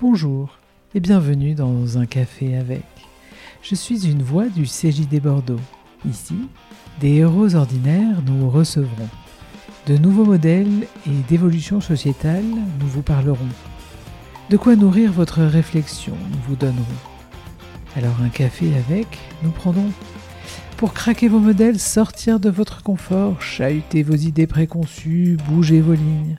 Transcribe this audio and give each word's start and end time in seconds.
Bonjour 0.00 0.56
et 0.94 1.00
bienvenue 1.00 1.54
dans 1.54 1.98
un 1.98 2.06
café 2.06 2.56
avec. 2.56 2.86
Je 3.60 3.74
suis 3.74 4.10
une 4.10 4.22
voix 4.22 4.48
du 4.48 4.62
CJD 4.62 5.20
Bordeaux. 5.20 5.60
Ici, 6.08 6.48
des 7.00 7.16
héros 7.16 7.54
ordinaires 7.54 8.22
nous 8.24 8.48
recevront. 8.48 9.10
De 9.86 9.98
nouveaux 9.98 10.24
modèles 10.24 10.86
et 11.06 11.28
d'évolution 11.28 11.82
sociétale, 11.82 12.46
nous 12.46 12.86
vous 12.86 13.02
parlerons. 13.02 13.36
De 14.48 14.56
quoi 14.56 14.74
nourrir 14.74 15.12
votre 15.12 15.42
réflexion, 15.42 16.14
nous 16.30 16.40
vous 16.48 16.56
donnerons. 16.56 16.80
Alors 17.94 18.22
un 18.24 18.30
café 18.30 18.74
avec, 18.74 19.18
nous 19.42 19.50
prendrons. 19.50 19.92
Pour 20.78 20.94
craquer 20.94 21.28
vos 21.28 21.40
modèles, 21.40 21.78
sortir 21.78 22.40
de 22.40 22.48
votre 22.48 22.82
confort, 22.82 23.42
chahuter 23.42 24.02
vos 24.02 24.16
idées 24.16 24.46
préconçues, 24.46 25.36
bouger 25.46 25.82
vos 25.82 25.92
lignes. 25.92 26.36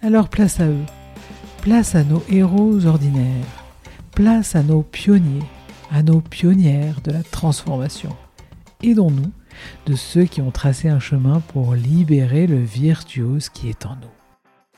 Alors 0.00 0.28
place 0.28 0.60
à 0.60 0.68
eux. 0.68 0.86
Place 1.64 1.94
à 1.94 2.04
nos 2.04 2.22
héros 2.28 2.84
ordinaires. 2.84 3.64
Place 4.14 4.54
à 4.54 4.62
nos 4.62 4.82
pionniers, 4.82 5.46
à 5.90 6.02
nos 6.02 6.20
pionnières 6.20 7.00
de 7.00 7.10
la 7.10 7.22
transformation. 7.22 8.14
Aidons-nous 8.82 9.32
de 9.86 9.94
ceux 9.94 10.26
qui 10.26 10.42
ont 10.42 10.50
tracé 10.50 10.90
un 10.90 11.00
chemin 11.00 11.40
pour 11.40 11.74
libérer 11.74 12.46
le 12.46 12.62
virtuose 12.62 13.48
qui 13.48 13.70
est 13.70 13.86
en 13.86 13.96
nous. 13.96 14.76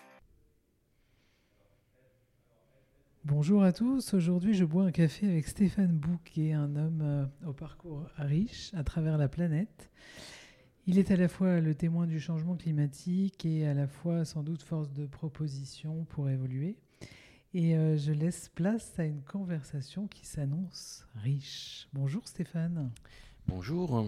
Bonjour 3.25 3.65
à 3.65 3.73
tous, 3.73 4.15
aujourd'hui 4.15 4.55
je 4.55 4.65
bois 4.65 4.85
un 4.85 4.93
café 4.93 5.27
avec 5.27 5.49
Stéphane 5.49 5.99
Bouquet, 5.99 6.53
un 6.53 6.77
homme 6.77 7.01
euh, 7.03 7.25
au 7.49 7.53
parcours 7.53 8.05
riche 8.17 8.71
à 8.77 8.85
travers 8.85 9.19
la 9.19 9.27
planète. 9.27 9.91
Il 10.89 11.01
est 11.01 11.11
à 11.11 11.17
la 11.17 11.27
fois 11.27 11.59
le 11.59 11.75
témoin 11.75 12.07
du 12.07 12.21
changement 12.21 12.55
climatique 12.55 13.45
et 13.45 13.67
à 13.67 13.75
la 13.75 13.89
fois 13.89 14.25
sans 14.25 14.45
doute 14.45 14.63
force 14.63 14.93
de 14.93 15.05
proposition 15.07 16.05
pour 16.05 16.31
évoluer. 16.31 16.77
Et 17.55 17.75
euh, 17.75 17.97
je 17.97 18.13
laisse 18.13 18.49
place 18.51 18.97
à 19.01 19.05
une 19.05 19.23
conversation 19.23 20.07
qui 20.07 20.25
s'annonce 20.25 21.05
riche. 21.17 21.89
Bonjour 21.93 22.29
Stéphane. 22.29 22.93
Bonjour. 23.49 24.07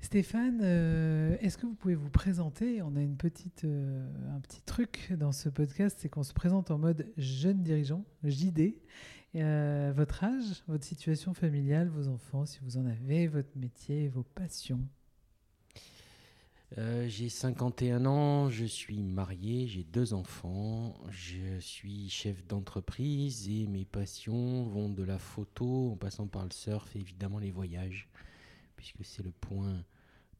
Stéphane, 0.00 0.60
euh, 0.62 1.36
est-ce 1.40 1.58
que 1.58 1.66
vous 1.66 1.74
pouvez 1.74 1.96
vous 1.96 2.10
présenter? 2.10 2.80
On 2.82 2.94
a 2.94 3.02
une 3.02 3.16
petite, 3.16 3.64
euh, 3.64 4.06
un 4.36 4.38
petit 4.38 4.62
truc 4.62 5.12
dans 5.18 5.32
ce 5.32 5.48
podcast, 5.48 5.98
c'est 6.00 6.08
qu'on 6.08 6.22
se 6.22 6.32
présente 6.32 6.70
en 6.70 6.78
mode 6.78 7.08
jeune 7.16 7.60
dirigeant, 7.60 8.04
JD. 8.22 8.76
votre 9.34 10.22
âge, 10.22 10.62
votre 10.68 10.84
situation 10.84 11.34
familiale, 11.34 11.88
vos 11.88 12.06
enfants, 12.06 12.46
si 12.46 12.60
vous 12.62 12.76
en 12.76 12.86
avez, 12.86 13.26
votre 13.26 13.58
métier, 13.58 14.06
vos 14.06 14.22
passions. 14.22 14.86
Euh, 16.76 17.06
j'ai 17.08 17.28
51 17.28 18.04
ans, 18.04 18.50
je 18.50 18.64
suis 18.64 19.00
marié, 19.04 19.68
j'ai 19.68 19.84
deux 19.84 20.12
enfants, 20.12 20.96
je 21.08 21.60
suis 21.60 22.08
chef 22.08 22.44
d'entreprise 22.46 23.48
et 23.48 23.68
mes 23.68 23.84
passions 23.84 24.64
vont 24.64 24.88
de 24.88 25.04
la 25.04 25.18
photo 25.18 25.92
en 25.92 25.96
passant 25.96 26.26
par 26.26 26.42
le 26.42 26.50
surf 26.50 26.96
et 26.96 26.98
évidemment 26.98 27.38
les 27.38 27.52
voyages, 27.52 28.08
puisque 28.74 29.04
c'est 29.04 29.22
le 29.22 29.30
point 29.30 29.84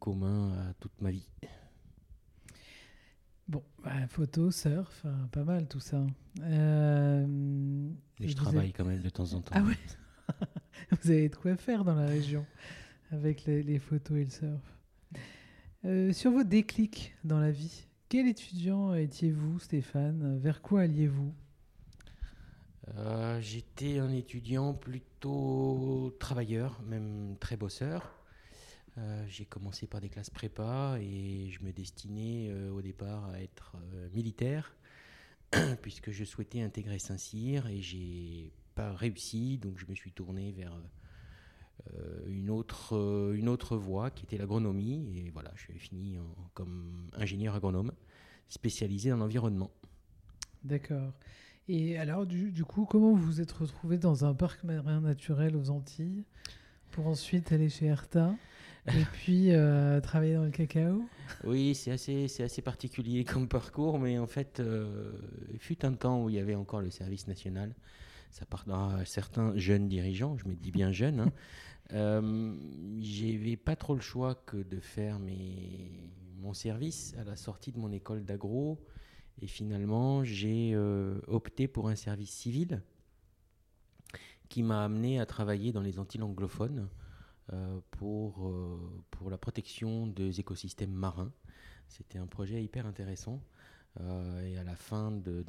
commun 0.01 0.55
à 0.55 0.75
toute 0.81 1.01
ma 1.01 1.13
vie. 1.13 1.29
Bon, 3.47 3.63
bah, 3.85 4.09
photo, 4.09 4.51
surf, 4.51 5.05
hein, 5.05 5.29
pas 5.31 5.45
mal 5.45 5.69
tout 5.69 5.79
ça. 5.79 6.05
Euh, 6.41 7.89
et 8.19 8.29
je 8.29 8.35
travaille 8.35 8.73
quand 8.73 8.85
même 8.85 9.03
de 9.03 9.11
temps 9.11 9.35
en 9.35 9.41
temps. 9.41 9.55
Ah 9.55 9.63
ouais 9.63 9.79
Vous 11.01 11.11
avez 11.11 11.29
de 11.29 11.37
quoi 11.37 11.57
faire 11.57 11.85
dans 11.85 11.95
la 11.95 12.07
région 12.07 12.45
avec 13.13 13.45
les 13.47 13.79
photos 13.79 14.17
et 14.17 14.25
le 14.25 14.31
surf. 14.31 14.73
Euh, 15.87 16.15
sur 16.15 16.31
vos 16.31 16.45
déclics 16.45 17.15
dans 17.25 17.39
la 17.39 17.51
vie, 17.51 17.85
quel 18.09 18.27
étudiant 18.27 18.95
étiez-vous, 18.95 19.59
Stéphane? 19.59 20.39
Vers 20.39 20.63
quoi 20.63 20.83
alliez-vous? 20.83 21.35
Euh, 22.97 23.39
J'étais 23.42 23.98
un 23.98 24.11
étudiant 24.11 24.73
plutôt 24.73 26.17
travailleur, 26.19 26.81
même 26.86 27.36
très 27.39 27.58
bosseur. 27.58 28.19
Euh, 28.97 29.25
j'ai 29.29 29.45
commencé 29.45 29.86
par 29.86 30.01
des 30.01 30.08
classes 30.08 30.31
prépa 30.31 30.97
et 31.03 31.51
je 31.51 31.63
me 31.63 31.70
destinais 31.70 32.51
au 32.70 32.81
départ 32.81 33.29
à 33.29 33.42
être 33.42 33.77
militaire 34.14 34.75
puisque 35.83 36.13
je 36.13 36.25
souhaitais 36.25 36.63
intégrer 36.63 36.98
Saint-Cyr 36.98 37.67
et 37.67 37.83
j'ai 37.83 38.53
pas 38.75 38.95
réussi, 38.95 39.58
donc 39.58 39.77
je 39.77 39.85
me 39.87 39.95
suis 39.95 40.13
tourné 40.13 40.51
vers 40.53 40.75
une, 42.29 42.51
autre, 42.51 42.96
euh, 42.96 43.35
une 43.35 43.48
autre 43.48 43.77
voie 43.77 44.11
qui 44.11 44.24
était 44.24 44.36
l'agronomie. 44.36 45.18
Et 45.18 45.30
voilà, 45.30 45.51
je 45.55 45.62
suis 45.62 45.79
fini 45.79 46.17
comme 46.55 47.11
ingénieur 47.17 47.55
agronome 47.55 47.92
spécialisé 48.48 49.12
en 49.12 49.20
environnement. 49.20 49.70
D'accord. 50.63 51.13
Et 51.68 51.98
alors, 51.98 52.27
du, 52.27 52.52
du, 52.52 52.64
coup, 52.64 52.84
comment 52.84 53.13
vous 53.13 53.24
vous 53.24 53.40
êtes 53.40 53.52
retrouvé 53.52 53.96
dans 53.96 54.24
un 54.24 54.34
parc 54.34 54.64
marin 54.64 55.01
naturel 55.01 55.57
aux 55.57 55.70
Antilles 55.70 56.24
pour 56.90 57.07
ensuite 57.07 57.52
aller 57.52 57.70
chez 57.70 57.86
Erta 57.86 58.34
et 58.86 59.05
puis 59.13 59.52
euh, 59.52 60.01
travailler 60.01 60.34
dans 60.34 60.45
le 60.45 60.51
cacao? 60.51 61.02
Oui, 61.42 61.74
c'est 61.74 61.90
assez, 61.90 62.29
c'est 62.29 62.42
assez 62.42 62.61
particulier 62.61 63.24
comme 63.24 63.48
parcours, 63.48 63.98
mais 63.98 64.18
en 64.18 64.27
fait, 64.27 64.63
il 65.52 65.58
fut 65.58 65.84
un 65.86 65.95
temps 65.95 66.23
où 66.23 66.29
il 66.29 66.36
y 66.36 66.39
avait 66.39 66.55
encore 66.55 66.83
le 66.83 66.90
service 66.90 67.27
national. 67.27 67.74
Ça 68.34 68.46
part 68.46 68.68
à 68.68 69.05
certains 69.05 69.56
jeunes 69.56 69.86
dirigeants, 69.86 70.36
je 70.36 70.48
me 70.48 70.56
dis 70.56 70.72
bien 70.72 70.90
jeunes, 70.90 71.20
hein, 71.20 71.33
euh, 71.92 72.52
J'avais 72.98 73.56
pas 73.56 73.77
trop 73.77 73.95
le 73.95 74.00
choix 74.00 74.34
que 74.34 74.56
de 74.56 74.80
faire 74.80 75.20
mes, 75.20 76.11
mon 76.39 76.52
service 76.52 77.14
à 77.17 77.22
la 77.22 77.36
sortie 77.36 77.70
de 77.70 77.78
mon 77.78 77.92
école 77.92 78.24
d'agro. 78.24 78.84
Et 79.40 79.46
finalement, 79.46 80.24
j'ai 80.24 80.72
euh, 80.74 81.20
opté 81.28 81.68
pour 81.68 81.89
un 81.89 81.95
service 81.95 82.33
civil 82.33 82.83
qui 84.48 84.64
m'a 84.64 84.84
amené 84.84 85.20
à 85.20 85.27
travailler 85.27 85.70
dans 85.70 85.83
les 85.83 86.01
Antilles 86.01 86.22
anglophones 86.22 86.89
euh, 87.52 87.78
pour, 87.92 88.48
euh, 88.48 89.05
pour 89.12 89.30
la 89.30 89.39
protection 89.39 90.08
des 90.08 90.40
écosystèmes 90.40 90.90
marins. 90.90 91.30
C'était 91.86 92.18
un 92.18 92.27
projet 92.27 92.64
hyper 92.64 92.84
intéressant. 92.84 93.40
Et 94.01 94.59
à 94.59 94.65
la 94.65 94.75
fin 94.75 95.13
de, 95.13 95.45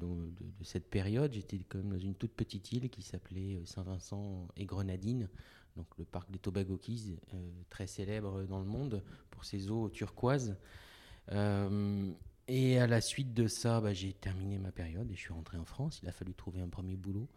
cette 0.62 0.90
période, 0.90 1.34
j'étais 1.34 1.58
quand 1.68 1.80
même 1.80 1.92
dans 1.92 2.00
une 2.00 2.16
toute 2.16 2.34
petite 2.34 2.72
île 2.72 2.90
qui 2.90 3.02
s'appelait 3.02 3.62
Saint-Vincent 3.66 4.48
et 4.56 4.66
Grenadines, 4.66 5.30
donc 5.76 5.88
le 5.98 6.06
parc 6.06 6.32
des 6.32 6.40
Tobago 6.40 6.78
Keys, 6.78 7.18
euh, 7.34 7.52
très 7.70 7.88
célèbre 7.88 8.44
dans 8.44 8.60
le 8.60 8.66
monde 8.66 9.04
pour 9.30 9.46
ses 9.46 9.70
eaux 9.70 9.90
turquoises. 9.90 10.58
Euh, 11.32 12.12
et 12.48 12.80
à 12.80 12.88
la 12.88 13.02
suite 13.02 13.34
de 13.34 13.48
ça, 13.48 13.82
bah, 13.82 13.94
j'ai 13.94 14.14
terminé 14.14 14.58
ma 14.58 14.72
période 14.72 15.10
et 15.12 15.16
je 15.16 15.20
suis 15.20 15.34
rentré 15.34 15.58
en 15.58 15.66
France. 15.66 16.00
Il 16.04 16.08
a 16.10 16.12
fallu 16.12 16.34
trouver 16.34 16.62
un 16.62 16.70
premier 16.70 16.96
boulot. 16.96 17.28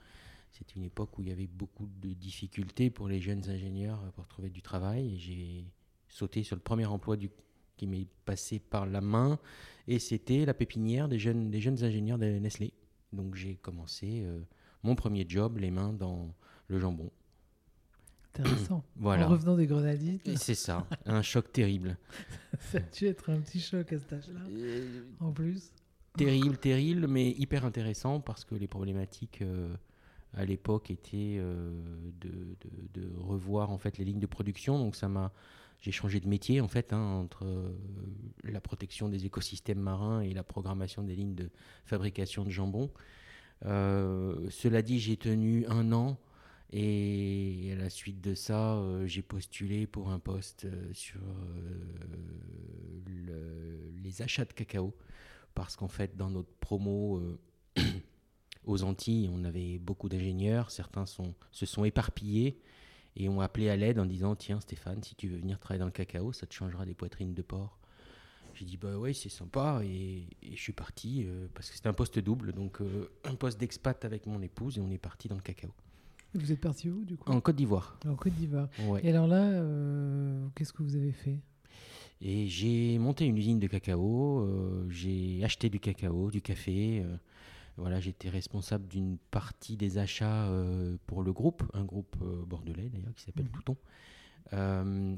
C'était 0.52 0.74
une 0.74 0.84
époque 0.84 1.18
où 1.18 1.22
il 1.22 1.28
y 1.28 1.32
avait 1.32 1.46
beaucoup 1.46 1.88
de 2.00 2.12
difficultés 2.12 2.90
pour 2.90 3.08
les 3.08 3.20
jeunes 3.20 3.48
ingénieurs 3.48 4.00
pour 4.12 4.26
trouver 4.28 4.50
du 4.50 4.62
travail. 4.62 5.14
Et 5.14 5.18
j'ai 5.18 5.64
sauté 6.08 6.42
sur 6.42 6.56
le 6.56 6.62
premier 6.62 6.86
emploi 6.86 7.16
du, 7.16 7.30
qui 7.78 7.86
m'est 7.86 8.06
passé 8.26 8.58
par 8.58 8.84
la 8.84 9.00
main. 9.00 9.38
Et 9.86 9.98
c'était 9.98 10.44
la 10.44 10.52
pépinière 10.52 11.08
des 11.08 11.18
jeunes, 11.18 11.50
des 11.50 11.62
jeunes 11.62 11.82
ingénieurs 11.82 12.18
de 12.18 12.26
Nestlé. 12.26 12.74
Donc 13.14 13.34
j'ai 13.34 13.56
commencé 13.56 14.20
euh, 14.22 14.40
mon 14.82 14.94
premier 14.94 15.24
job, 15.26 15.56
les 15.56 15.70
mains 15.70 15.94
dans 15.94 16.34
le 16.66 16.78
jambon. 16.78 17.10
Intéressant. 18.34 18.84
voilà. 18.96 19.26
En 19.26 19.30
revenant 19.30 19.56
des 19.56 19.66
grenadines. 19.66 20.18
C'est 20.36 20.54
ça, 20.54 20.86
un 21.06 21.22
choc 21.22 21.50
terrible. 21.52 21.96
ça 22.60 22.78
a 22.78 22.80
dû 22.80 23.06
être 23.06 23.30
un 23.30 23.40
petit 23.40 23.60
choc 23.60 23.90
à 23.92 23.98
cet 23.98 24.12
âge-là, 24.12 24.40
euh, 24.50 25.04
en 25.20 25.32
plus. 25.32 25.72
Terrible, 26.18 26.58
terrible, 26.58 27.06
mais 27.06 27.30
hyper 27.30 27.64
intéressant 27.64 28.20
parce 28.20 28.44
que 28.44 28.56
les 28.56 28.66
problématiques 28.66 29.40
euh, 29.40 29.74
à 30.34 30.44
l'époque 30.44 30.90
étaient 30.90 31.40
de, 32.20 32.56
de, 32.92 33.10
revoir 33.16 33.70
en 33.70 33.78
fait 33.78 33.98
les 33.98 34.04
lignes 34.04 34.18
de 34.18 34.26
production. 34.26 34.78
Donc 34.78 34.96
ça 34.96 35.08
m'a, 35.08 35.32
j'ai 35.80 35.92
changé 35.92 36.20
de 36.20 36.28
métier 36.28 36.60
en 36.60 36.68
fait 36.68 36.92
hein, 36.92 37.00
entre 37.00 37.46
la 38.44 38.60
protection 38.60 39.08
des 39.08 39.26
écosystèmes 39.26 39.80
marins 39.80 40.20
et 40.20 40.32
la 40.34 40.42
programmation 40.42 41.02
des 41.02 41.14
lignes 41.14 41.34
de 41.34 41.50
fabrication 41.84 42.44
de 42.44 42.50
jambon. 42.50 42.90
cela 43.62 44.82
dit, 44.82 44.98
j'ai 44.98 45.16
tenu 45.16 45.66
un 45.66 45.92
an 45.92 46.18
et 46.70 47.70
à 47.72 47.76
la 47.76 47.88
suite 47.88 48.20
de 48.20 48.34
ça, 48.34 48.74
euh, 48.74 49.06
j'ai 49.06 49.22
postulé 49.22 49.86
pour 49.86 50.10
un 50.10 50.18
poste 50.18 50.66
euh, 50.66 50.92
sur 50.92 51.20
euh, 53.18 53.90
les 54.02 54.20
achats 54.22 54.44
de 54.44 54.52
cacao. 54.52 54.94
Parce 55.54 55.76
qu'en 55.76 55.88
fait, 55.88 56.16
dans 56.16 56.30
notre 56.30 56.52
promo 56.60 57.20
aux 58.64 58.82
Antilles, 58.82 59.30
on 59.32 59.44
avait 59.44 59.78
beaucoup 59.78 60.08
d'ingénieurs. 60.08 60.70
Certains 60.70 61.06
se 61.06 61.66
sont 61.66 61.84
éparpillés 61.84 62.60
et 63.18 63.28
ont 63.28 63.40
appelé 63.40 63.68
à 63.68 63.76
l'aide 63.76 63.98
en 63.98 64.06
disant 64.06 64.34
Tiens, 64.34 64.60
Stéphane, 64.60 65.02
si 65.02 65.14
tu 65.14 65.28
veux 65.28 65.38
venir 65.38 65.58
travailler 65.58 65.80
dans 65.80 65.86
le 65.86 65.92
cacao, 65.92 66.32
ça 66.32 66.46
te 66.46 66.54
changera 66.54 66.86
des 66.86 66.94
poitrines 66.94 67.34
de 67.34 67.42
porc. 67.42 67.78
J'ai 68.54 68.64
dit 68.64 68.76
Bah 68.76 68.96
ouais, 68.96 69.12
c'est 69.12 69.28
sympa. 69.28 69.82
Et, 69.84 70.26
et, 70.42 70.56
je 70.56 70.60
suis 70.60 70.72
parti 70.72 71.26
parce 71.54 71.68
que 71.68 71.76
c'était 71.76 71.88
un 71.88 71.92
poste 71.92 72.18
double. 72.18 72.52
Donc, 72.52 72.78
un 73.24 73.34
poste 73.34 73.60
d'expat 73.60 74.04
avec 74.04 74.26
mon 74.26 74.40
épouse 74.40 74.78
et 74.78 74.80
on 74.80 74.90
est 74.90 74.98
parti 74.98 75.28
dans 75.28 75.36
le 75.36 75.42
cacao. 75.42 75.70
Vous 76.34 76.52
êtes 76.52 76.60
parti 76.60 76.90
où 76.90 77.04
du 77.04 77.16
coup? 77.16 77.30
En 77.30 77.40
Côte 77.40 77.56
d'Ivoire. 77.56 77.98
En 78.06 78.14
Côte 78.14 78.34
d'Ivoire. 78.34 78.68
Et 79.02 79.10
alors 79.10 79.26
là, 79.26 79.42
euh, 79.44 80.46
qu'est-ce 80.54 80.72
que 80.72 80.82
vous 80.82 80.96
avez 80.96 81.12
fait? 81.12 81.38
Et 82.20 82.48
j'ai 82.48 82.98
monté 82.98 83.24
une 83.24 83.38
usine 83.38 83.58
de 83.58 83.66
cacao. 83.66 84.40
Euh, 84.40 84.86
j'ai 84.90 85.42
acheté 85.44 85.70
du 85.70 85.80
cacao, 85.80 86.30
du 86.30 86.42
café. 86.42 87.04
Voilà, 87.78 88.00
j'étais 88.00 88.28
responsable 88.28 88.86
d'une 88.88 89.18
partie 89.30 89.76
des 89.76 89.98
achats 89.98 90.50
pour 91.06 91.22
le 91.22 91.32
groupe, 91.32 91.62
un 91.74 91.84
groupe 91.84 92.16
bordelais 92.46 92.88
d'ailleurs 92.88 93.14
qui 93.14 93.22
s'appelle 93.22 93.48
Touton. 93.48 93.76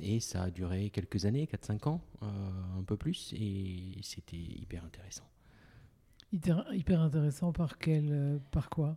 et 0.03 0.21
ça 0.21 0.43
a 0.43 0.51
duré 0.51 0.91
quelques 0.91 1.25
années, 1.25 1.47
4-5 1.47 1.89
ans, 1.89 2.03
un 2.21 2.83
peu 2.85 2.97
plus, 2.97 3.33
et 3.33 3.99
c'était 4.03 4.37
hyper 4.37 4.85
intéressant. 4.85 5.25
Hyper, 6.33 7.01
intéressant 7.01 7.53
par 7.53 7.79
quel, 7.79 8.41
par 8.51 8.69
quoi? 8.69 8.97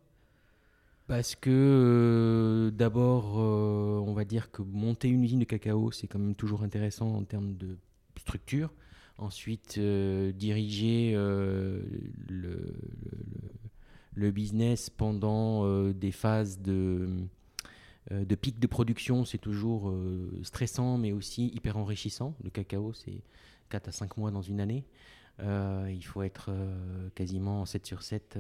Parce 1.08 1.36
que 1.36 1.50
euh, 1.50 2.72
d'abord, 2.72 3.36
euh, 3.38 4.00
on 4.08 4.14
va 4.14 4.24
dire 4.24 4.52
que 4.52 4.62
monter 4.62 5.10
une 5.10 5.24
usine 5.24 5.40
de 5.40 5.44
cacao, 5.46 5.92
c'est 5.92 6.08
quand 6.08 6.20
même 6.20 6.36
toujours 6.36 6.64
intéressant 6.64 7.14
en 7.14 7.24
termes 7.24 7.56
de 7.56 7.78
structure. 8.18 8.74
Ensuite, 9.18 9.76
euh, 9.78 10.32
diriger 10.32 11.14
le, 11.14 12.76
le, 14.16 14.32
business 14.32 14.90
pendant 14.90 15.90
des 15.92 16.12
phases 16.12 16.60
de, 16.60 17.10
de 18.12 18.36
pic 18.36 18.60
de 18.60 18.68
production, 18.68 19.24
c'est 19.26 19.38
toujours 19.38 19.94
stressant, 20.42 20.98
mais 20.98 21.12
aussi 21.12 21.48
hyper 21.48 21.78
enrichissant. 21.78 22.36
Le 22.44 22.50
cacao, 22.50 22.94
c'est 22.94 23.22
4 23.70 23.90
à 23.90 23.92
5 23.92 24.18
mois 24.18 24.32
dans 24.32 24.42
une 24.42 24.60
année. 24.60 24.84
il 25.40 26.04
faut 26.04 26.24
être 26.24 26.52
quasiment 27.16 27.66
7 27.66 27.86
sur 27.86 28.02
7, 28.02 28.40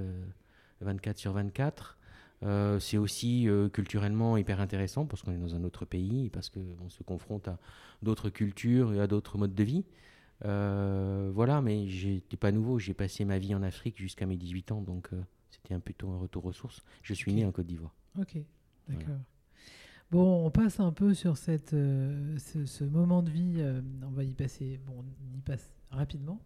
24 0.81 1.17
sur 1.17 1.33
24. 1.33 1.97
Euh, 2.45 2.79
c'est 2.79 2.97
aussi 2.97 3.47
euh, 3.47 3.69
culturellement 3.69 4.35
hyper 4.35 4.59
intéressant 4.59 5.05
parce 5.05 5.21
qu'on 5.21 5.31
est 5.31 5.37
dans 5.37 5.55
un 5.55 5.63
autre 5.63 5.85
pays, 5.85 6.29
parce 6.29 6.49
qu'on 6.49 6.89
se 6.89 7.03
confronte 7.03 7.47
à 7.47 7.57
d'autres 8.01 8.29
cultures 8.29 8.93
et 8.93 8.99
à 8.99 9.07
d'autres 9.07 9.37
modes 9.37 9.55
de 9.55 9.63
vie. 9.63 9.85
Euh, 10.45 11.31
voilà, 11.33 11.61
mais 11.61 11.87
j'étais 11.87 12.37
pas 12.37 12.51
nouveau. 12.51 12.79
J'ai 12.79 12.93
passé 12.93 13.25
ma 13.25 13.37
vie 13.37 13.55
en 13.55 13.63
Afrique 13.63 13.97
jusqu'à 13.97 14.25
mes 14.25 14.37
18 14.37 14.71
ans, 14.71 14.81
donc 14.81 15.09
c'était 15.49 15.73
un 15.73 15.79
plutôt 15.79 16.11
un 16.11 16.17
retour 16.17 16.45
aux 16.45 16.53
sources. 16.53 16.83
Je 17.01 17.13
suis 17.13 17.33
né 17.33 17.45
en 17.45 17.51
Côte 17.51 17.67
d'Ivoire. 17.67 17.95
Ok, 18.19 18.37
d'accord. 18.89 19.17
Bon, 20.11 20.45
on 20.45 20.51
passe 20.51 20.79
un 20.79 20.91
peu 20.91 21.13
sur 21.13 21.37
cette, 21.37 21.71
ce, 21.71 22.83
moment 22.83 23.23
de 23.23 23.31
vie. 23.31 23.63
on 24.03 24.11
va 24.11 24.23
y 24.23 24.35
passer. 24.35 24.79
Bon, 24.85 25.03
on 25.03 25.37
y 25.37 25.41
passe 25.41 25.71
rapidement. 25.89 26.41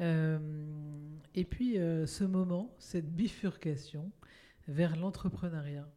et 0.00 1.44
puis, 1.48 1.74
ce 1.74 2.24
moment, 2.24 2.74
cette 2.78 3.10
bifurcation 3.14 4.12
vers 4.68 4.96
l'entrepreneuriat. 4.96 5.88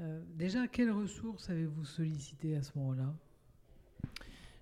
Euh, 0.00 0.22
déjà, 0.34 0.68
quelles 0.68 0.90
ressources 0.90 1.50
avez-vous 1.50 1.84
sollicité 1.84 2.56
à 2.56 2.62
ce 2.62 2.76
moment-là? 2.78 3.14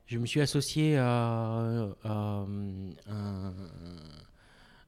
Je 0.07 0.19
me 0.19 0.27
suis 0.27 0.41
associé 0.41 0.97
à, 0.99 1.87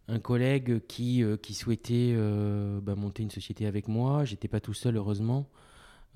un, 0.09 0.19
collègue 0.21 0.81
qui, 0.87 1.23
euh, 1.23 1.37
qui 1.37 1.55
souhaitait 1.55 2.13
euh, 2.17 2.81
bah, 2.81 2.95
monter 2.95 3.23
une 3.23 3.31
société 3.31 3.67
avec 3.67 3.89
moi. 3.89 4.25
J'étais 4.25 4.49
pas 4.49 4.61
tout 4.61 4.75
seul, 4.75 4.97
heureusement. 4.97 5.49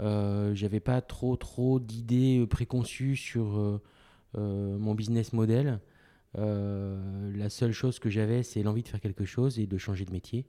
J'avais 0.00 0.80
pas 0.80 1.00
trop 1.00 1.36
trop 1.36 1.78
d'idées 1.78 2.44
préconçues 2.50 3.14
sur 3.14 3.80
mon 4.34 4.94
business 4.96 5.32
model. 5.32 5.78
la 6.34 7.48
seule 7.50 7.70
chose 7.70 8.00
que 8.00 8.10
j'avais, 8.10 8.42
c'est 8.42 8.64
l'envie 8.64 8.82
de 8.82 8.88
faire 8.88 9.00
quelque 9.00 9.24
chose 9.24 9.60
et 9.60 9.66
de 9.68 9.78
changer 9.78 10.04
de 10.04 10.10
métier. 10.10 10.46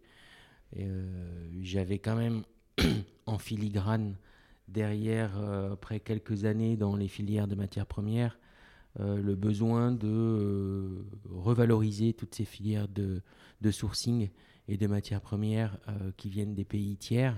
Euh, 0.79 1.47
j'avais 1.61 1.99
quand 1.99 2.15
même 2.15 2.43
en 3.25 3.37
filigrane 3.37 4.15
derrière, 4.67 5.37
euh, 5.37 5.73
après 5.73 5.99
quelques 5.99 6.45
années 6.45 6.77
dans 6.77 6.95
les 6.95 7.07
filières 7.07 7.47
de 7.47 7.55
matières 7.55 7.85
premières, 7.85 8.37
euh, 8.99 9.21
le 9.21 9.35
besoin 9.35 9.91
de 9.91 11.05
revaloriser 11.29 12.13
toutes 12.13 12.35
ces 12.35 12.45
filières 12.45 12.87
de, 12.87 13.21
sourcing 13.71 14.29
et 14.67 14.77
de 14.77 14.87
matières 14.87 15.21
premières 15.21 15.77
qui 16.17 16.29
viennent 16.29 16.53
des 16.53 16.65
pays 16.65 16.97
tiers, 16.97 17.37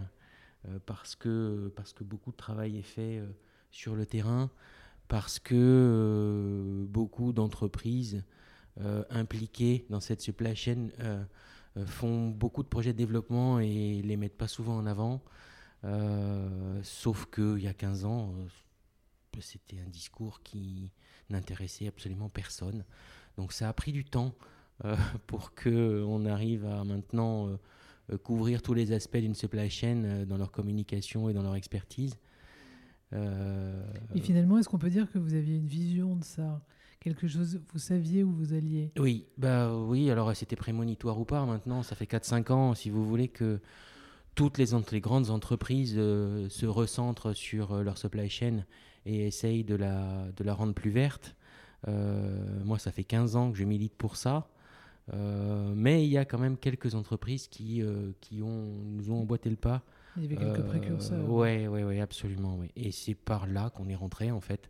parce, 0.88 1.16
que, 1.16 1.72
parce 1.76 1.94
que 1.94 2.04
beaucoup 2.04 2.32
de 2.32 2.36
travail 2.36 2.78
est 2.78 2.82
fait 2.82 3.22
sur 3.70 3.96
le 3.96 4.08
terrain, 4.08 4.50
parce 5.08 5.38
que 5.38 6.86
beaucoup 6.90 7.32
d'entreprises 7.32 8.24
impliquées 9.12 9.86
dans 9.90 10.00
cette 10.00 10.22
supply 10.22 10.56
chain 10.56 10.90
euh, 11.78 11.86
font 11.86 12.30
beaucoup 12.30 12.64
de 12.64 12.68
projets 12.68 12.94
de 12.94 12.98
développement 12.98 13.60
et 13.60 14.02
les 14.02 14.18
mettent 14.18 14.38
pas 14.38 14.48
souvent 14.48 14.78
en 14.78 14.86
avant. 14.86 15.22
Euh, 15.86 16.80
sauf 16.84 17.28
qu'il 17.28 17.60
y 17.60 17.68
a 17.68 17.74
15 17.74 18.06
ans, 18.06 18.34
euh, 18.38 19.40
c'était 19.40 19.80
un 19.80 19.90
discours 19.90 20.42
qui 20.44 20.92
n'intéressait 21.30 21.88
absolument 21.88 22.30
personne. 22.30 22.84
Donc 23.38 23.54
ça 23.54 23.70
a 23.70 23.74
pris 23.74 23.92
du 23.92 24.06
temps 24.06 24.34
pour 25.28 25.54
qu'on 25.56 26.26
arrive 26.26 26.66
à 26.66 26.84
maintenant 26.84 27.50
couvrir 28.24 28.62
tous 28.62 28.74
les 28.74 28.92
aspects 28.92 29.18
d'une 29.18 29.34
supply 29.34 29.70
chain 29.70 30.26
dans 30.28 30.38
leur 30.38 30.52
communication 30.52 31.30
et 31.30 31.34
dans 31.34 31.44
leur 31.44 31.56
expertise. 31.56 32.18
et 33.14 34.20
finalement, 34.22 34.58
est-ce 34.58 34.70
qu'on 34.70 34.78
peut 34.78 34.90
dire 34.90 35.10
que 35.10 35.18
vous 35.18 35.34
aviez 35.34 35.58
une 35.58 35.68
vision 35.68 36.16
de 36.16 36.24
ça? 36.24 36.62
Quelque 37.00 37.28
chose, 37.28 37.62
vous 37.72 37.80
saviez 37.80 38.24
où 38.24 38.32
vous 38.32 38.54
alliez? 38.54 38.92
Oui, 38.98 39.28
bah 39.38 39.76
oui, 39.78 40.10
alors 40.10 40.36
c'était 40.36 40.56
prémonitoire 40.56 41.20
ou 41.20 41.26
pas, 41.26 41.46
maintenant 41.46 41.84
ça 41.84 41.96
fait 41.96 42.06
4-5 42.06 42.52
ans, 42.52 42.74
si 42.74 42.90
vous 42.90 43.06
voulez, 43.06 43.28
que 43.28 43.60
toutes 44.36 44.58
les, 44.58 44.68
les 44.92 45.02
grandes 45.02 45.30
entreprises 45.30 45.96
euh, 45.98 46.50
se 46.50 46.66
recentrent 46.66 47.34
sur 47.34 47.72
euh, 47.72 47.84
leur 47.84 47.98
supply 47.98 48.30
chain 48.30 48.66
et 49.06 49.26
essayent 49.28 49.64
de 49.64 49.76
la, 49.76 50.28
de 50.36 50.44
la 50.44 50.54
rendre 50.54 50.74
plus 50.74 50.92
verte. 50.92 51.36
Euh, 51.88 52.64
moi, 52.64 52.78
ça 52.78 52.92
fait 52.92 53.04
15 53.04 53.36
ans 53.36 53.52
que 53.52 53.58
je 53.58 53.64
milite 53.64 53.96
pour 53.96 54.18
ça. 54.18 54.48
mais 55.76 56.04
il 56.04 56.10
y 56.10 56.18
a 56.18 56.26
quand 56.26 56.40
même 56.40 56.58
quelques 56.58 56.96
entreprises 56.96 57.48
qui, 57.48 57.84
qui 58.22 58.42
ont, 58.42 58.66
nous 58.84 59.12
ont 59.12 59.22
emboîté 59.22 59.50
le 59.50 59.56
pas. 59.56 59.84
Il 60.18 60.24
y 60.24 60.26
avait 60.26 60.38
quelques 60.38 60.66
précurseurs. 60.66 61.30
Oui, 61.30 61.68
oui, 61.68 61.84
oui, 61.84 62.00
absolument. 62.00 62.60
Et 62.76 62.92
c'est 62.92 63.14
par 63.14 63.46
là 63.46 63.70
qu'on 63.70 63.88
est 63.88 63.96
rentré, 63.96 64.32
en 64.32 64.42
fait 64.42 64.70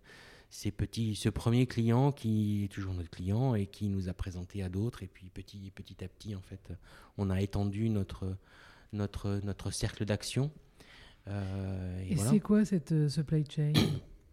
ces 0.52 0.72
petits, 0.72 1.16
ce 1.16 1.28
premier 1.28 1.66
client 1.66 2.14
qui 2.14 2.64
est 2.64 2.68
toujours 2.70 2.94
notre 2.94 3.10
client 3.10 3.56
et 3.56 3.66
qui 3.66 3.90
nous 3.90 4.08
a 4.08 4.14
présenté 4.14 4.64
à 4.64 4.70
d'autres. 4.70 5.04
Et 5.04 5.08
puis 5.08 5.30
petit, 5.30 5.72
petit 5.76 6.02
à 6.04 6.08
petit, 6.08 6.34
en 6.34 6.42
fait, 6.42 6.72
on 7.18 7.30
a 7.30 7.42
étendu 7.42 7.90
notre, 7.90 8.38
notre, 8.96 9.40
notre 9.44 9.72
cercle 9.72 10.06
d'action. 10.06 10.52
Euh, 11.28 12.04
et, 12.08 12.18
c'est 12.18 12.40
quoi 12.40 12.66
cette 12.66 12.92
euh, 12.92 13.10
supply 13.10 13.44
chain 13.50 13.74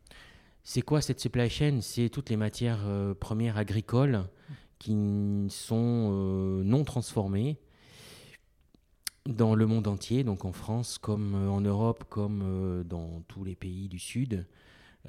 C'est 0.64 0.82
quoi 0.82 1.00
cette 1.00 1.20
supply 1.20 1.50
chain? 1.50 1.80
C'est 1.80 2.08
toutes 2.08 2.30
les 2.30 2.36
matières 2.36 2.82
euh, 2.86 3.14
premières 3.14 3.56
agricoles 3.56 4.24
qui 4.78 5.46
sont 5.48 6.10
non 6.64 6.82
transformées 6.82 7.56
dans 9.26 9.54
le 9.54 9.66
monde 9.66 9.86
entier, 9.86 10.24
donc 10.24 10.44
en 10.44 10.50
France 10.50 10.98
comme 10.98 11.34
en 11.48 11.60
Europe, 11.60 12.04
comme 12.08 12.82
dans 12.84 13.22
tous 13.28 13.44
les 13.44 13.54
pays 13.54 13.88
du 13.88 14.00
Sud. 14.00 14.44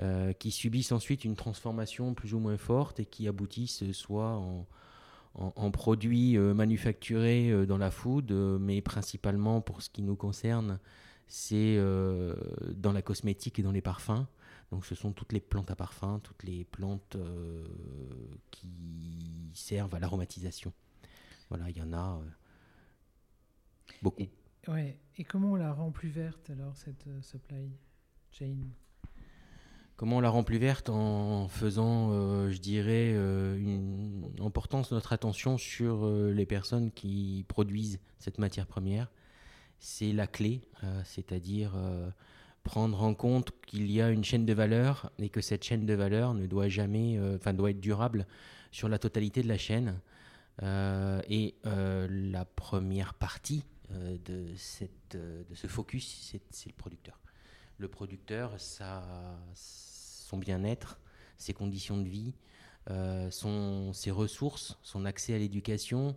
Euh, 0.01 0.33
qui 0.33 0.50
subissent 0.50 0.91
ensuite 0.91 1.24
une 1.24 1.36
transformation 1.36 2.15
plus 2.15 2.33
ou 2.33 2.39
moins 2.39 2.57
forte 2.57 3.00
et 3.00 3.05
qui 3.05 3.27
aboutissent 3.27 3.91
soit 3.91 4.31
en, 4.31 4.65
produits 5.71 6.37
euh, 6.37 6.53
manufacturés 6.53 7.49
euh, 7.49 7.65
dans 7.65 7.77
la 7.77 7.91
food, 7.91 8.31
mais 8.31 8.81
principalement 8.81 9.61
pour 9.61 9.81
ce 9.81 9.89
qui 9.89 10.01
nous 10.01 10.15
concerne, 10.15 10.79
c'est 11.27 11.77
dans 12.75 12.91
la 12.91 13.01
cosmétique 13.01 13.57
et 13.57 13.63
dans 13.63 13.71
les 13.71 13.81
parfums. 13.81 14.27
Donc 14.71 14.85
ce 14.85 14.93
sont 14.93 15.13
toutes 15.13 15.33
les 15.33 15.39
plantes 15.39 15.71
à 15.71 15.75
parfum, 15.75 16.19
toutes 16.21 16.43
les 16.43 16.63
plantes 16.65 17.17
qui 18.51 19.51
servent 19.53 19.95
à 19.95 19.99
l'aromatisation. 19.99 20.73
Voilà, 21.49 21.69
il 21.69 21.77
y 21.77 21.81
en 21.81 21.93
a 21.93 22.21
beaucoup. 24.01 24.21
Et, 24.21 24.29
ouais. 24.67 24.99
et 25.17 25.23
comment 25.23 25.53
on 25.53 25.55
la 25.55 25.73
rend 25.73 25.91
plus 25.91 26.09
verte 26.09 26.51
alors, 26.51 26.75
cette 26.75 27.07
supply 27.23 27.71
chain? 28.29 28.57
Comment 29.95 30.17
on 30.17 30.21
la 30.21 30.29
rend 30.29 30.43
plus 30.43 30.57
verte 30.57 30.89
en 30.89 31.47
faisant, 31.47 32.09
euh, 32.12 32.50
je 32.50 32.57
dirais, 32.57 33.13
euh, 33.13 33.55
une, 33.57 34.27
en 34.39 34.50
portant 34.50 34.81
notre 34.89 35.13
attention 35.13 35.59
sur 35.59 36.05
euh, 36.05 36.31
les 36.31 36.47
personnes 36.47 36.91
qui 36.91 37.45
produisent 37.47 38.00
cette 38.17 38.39
matière 38.39 38.65
première. 38.65 39.12
C'est 39.77 40.12
la 40.12 40.27
clé, 40.27 40.62
c'est-à-dire 41.03 41.73
prendre 42.63 43.03
en 43.03 43.13
compte 43.13 43.51
qu'il 43.67 43.91
y 43.91 44.01
a 44.01 44.12
une 44.12 44.23
chaîne 44.23 44.45
de 44.45 44.53
valeur 44.53 45.12
et 45.19 45.27
que 45.27 45.41
cette 45.41 45.62
chaîne 45.62 45.85
de 45.85 45.93
valeur 45.93 46.33
ne 46.33 46.47
doit 46.47 46.69
jamais, 46.69 47.19
enfin, 47.35 47.53
doit 47.53 47.71
être 47.71 47.81
durable 47.81 48.25
sur 48.71 48.88
la 48.88 48.97
totalité 48.97 49.43
de 49.43 49.50
la 49.50 49.57
chaîne. 49.57 50.00
et 50.62 51.55
la 51.65 52.45
première 52.45 53.13
partie 53.13 53.65
de, 53.89 54.45
ce 54.55 55.67
focus, 55.67 56.33
c'est 56.50 56.69
le 56.69 56.75
producteur 56.77 57.19
le 57.83 57.89
producteur, 57.89 58.55
son 59.53 60.37
bien-être, 60.37 60.99
ses 61.37 61.53
conditions 61.53 61.97
de 61.97 62.07
vie, 62.07 62.33
euh, 62.89 63.29
son, 63.29 63.91
ses 63.93 64.09
ressources, 64.09 64.79
son 64.83 65.05
accès 65.05 65.35
à 65.35 65.37
l'éducation 65.37 66.15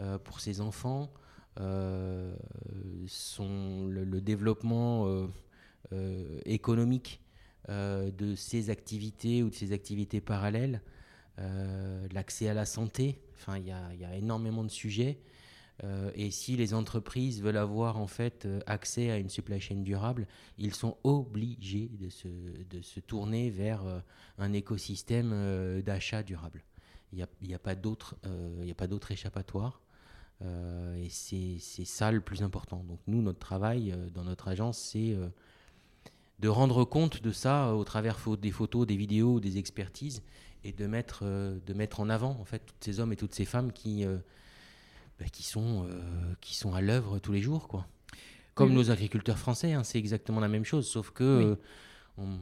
euh, 0.00 0.18
pour 0.18 0.40
ses 0.40 0.62
enfants, 0.62 1.12
euh, 1.60 2.34
son, 3.06 3.86
le, 3.86 4.20
développement 4.20 5.28
économique 6.46 7.20
de 7.68 8.34
ses 8.34 8.70
activités 8.70 9.42
ou 9.42 9.50
de 9.50 9.54
ses 9.54 9.72
activités 9.72 10.22
parallèles, 10.22 10.80
l'accès 12.12 12.48
à 12.48 12.54
la 12.54 12.64
santé. 12.64 13.20
Enfin, 13.34 13.58
il 13.58 13.64
y, 13.64 14.00
y 14.00 14.04
a, 14.04 14.16
énormément 14.16 14.64
de 14.64 14.70
sujets 14.70 15.18
Euh, 15.82 16.10
et 16.14 16.30
si 16.30 16.56
les 16.56 16.72
entreprises 16.72 17.42
veulent 17.42 17.56
avoir 17.56 17.98
en 17.98 18.06
fait 18.06 18.46
euh, 18.46 18.60
accès 18.66 19.10
à 19.10 19.18
une 19.18 19.28
supply 19.28 19.60
chain 19.60 19.82
durable, 19.82 20.28
ils 20.56 20.74
sont 20.74 20.96
obligés 21.02 21.90
de 21.98 22.08
se, 22.08 22.28
de 22.28 22.80
se 22.82 23.00
tourner 23.00 23.50
vers 23.50 23.82
un 24.38 24.52
écosystème 24.52 25.82
d'achat 25.82 26.22
durable. 26.22 26.62
Il 27.12 27.16
n'y 27.42 27.54
a, 27.54 27.56
a, 27.56 27.58
pas 27.58 27.74
d'autre 27.74 28.16
échappatoire. 29.10 29.80
et 30.42 31.08
c'est 31.08 31.58
ça 31.58 32.12
le 32.12 32.20
plus 32.20 32.42
important. 32.42 32.84
Donc 32.84 33.00
nous, 33.06 33.22
notre 33.22 33.38
travail 33.38 33.94
dans 34.12 34.24
notre 34.24 34.48
agence, 34.48 34.78
c'est 34.78 35.16
de 36.40 36.48
rendre 36.48 36.84
compte 36.84 37.22
de 37.22 37.30
ça 37.30 37.74
au 37.74 37.84
travers 37.84 38.18
des 38.40 38.50
photos, 38.50 38.86
des 38.86 38.96
vidéos, 38.96 39.40
des 39.40 39.58
expertises, 39.58 40.22
et 40.64 40.72
de 40.72 40.86
mettre, 40.86 41.20
euh, 41.22 41.58
de 41.66 41.74
mettre 41.74 42.00
en 42.00 42.08
avant 42.08 42.36
en 42.40 42.44
fait 42.44 42.64
tous 42.66 42.74
ces 42.80 43.00
hommes 43.00 43.12
et 43.12 43.16
toutes 43.16 43.34
ces 43.34 43.44
femmes 43.44 43.72
qui, 43.72 44.04
euh, 44.04 44.18
bah, 45.18 45.26
qui, 45.32 45.42
sont, 45.42 45.86
euh, 45.88 46.34
qui 46.40 46.54
sont 46.54 46.74
à 46.74 46.80
l'œuvre 46.80 47.18
tous 47.18 47.32
les 47.32 47.40
jours. 47.40 47.68
Quoi. 47.68 47.86
Comme 48.54 48.72
nos 48.72 48.90
agriculteurs 48.90 49.38
français, 49.38 49.72
hein, 49.72 49.84
c'est 49.84 49.98
exactement 49.98 50.40
la 50.40 50.48
même 50.48 50.64
chose, 50.64 50.86
sauf 50.86 51.10
que 51.10 51.58
on, 52.16 52.38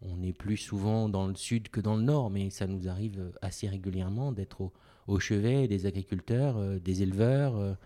on, 0.00 0.22
est 0.22 0.32
plus 0.32 0.56
souvent 0.56 1.10
dans 1.10 1.26
le 1.26 1.34
sud 1.34 1.68
que 1.68 1.80
dans 1.80 1.96
le 1.96 2.02
nord, 2.02 2.30
mais 2.30 2.48
ça 2.48 2.66
nous 2.66 2.88
arrive 2.88 3.30
assez 3.42 3.68
régulièrement 3.68 4.32
d'être 4.32 4.62
au, 4.62 4.72
au, 5.06 5.20
chevet 5.20 5.68
des 5.68 5.84
agriculteurs, 5.84 6.80
des 6.80 7.02
éleveurs, 7.02 7.76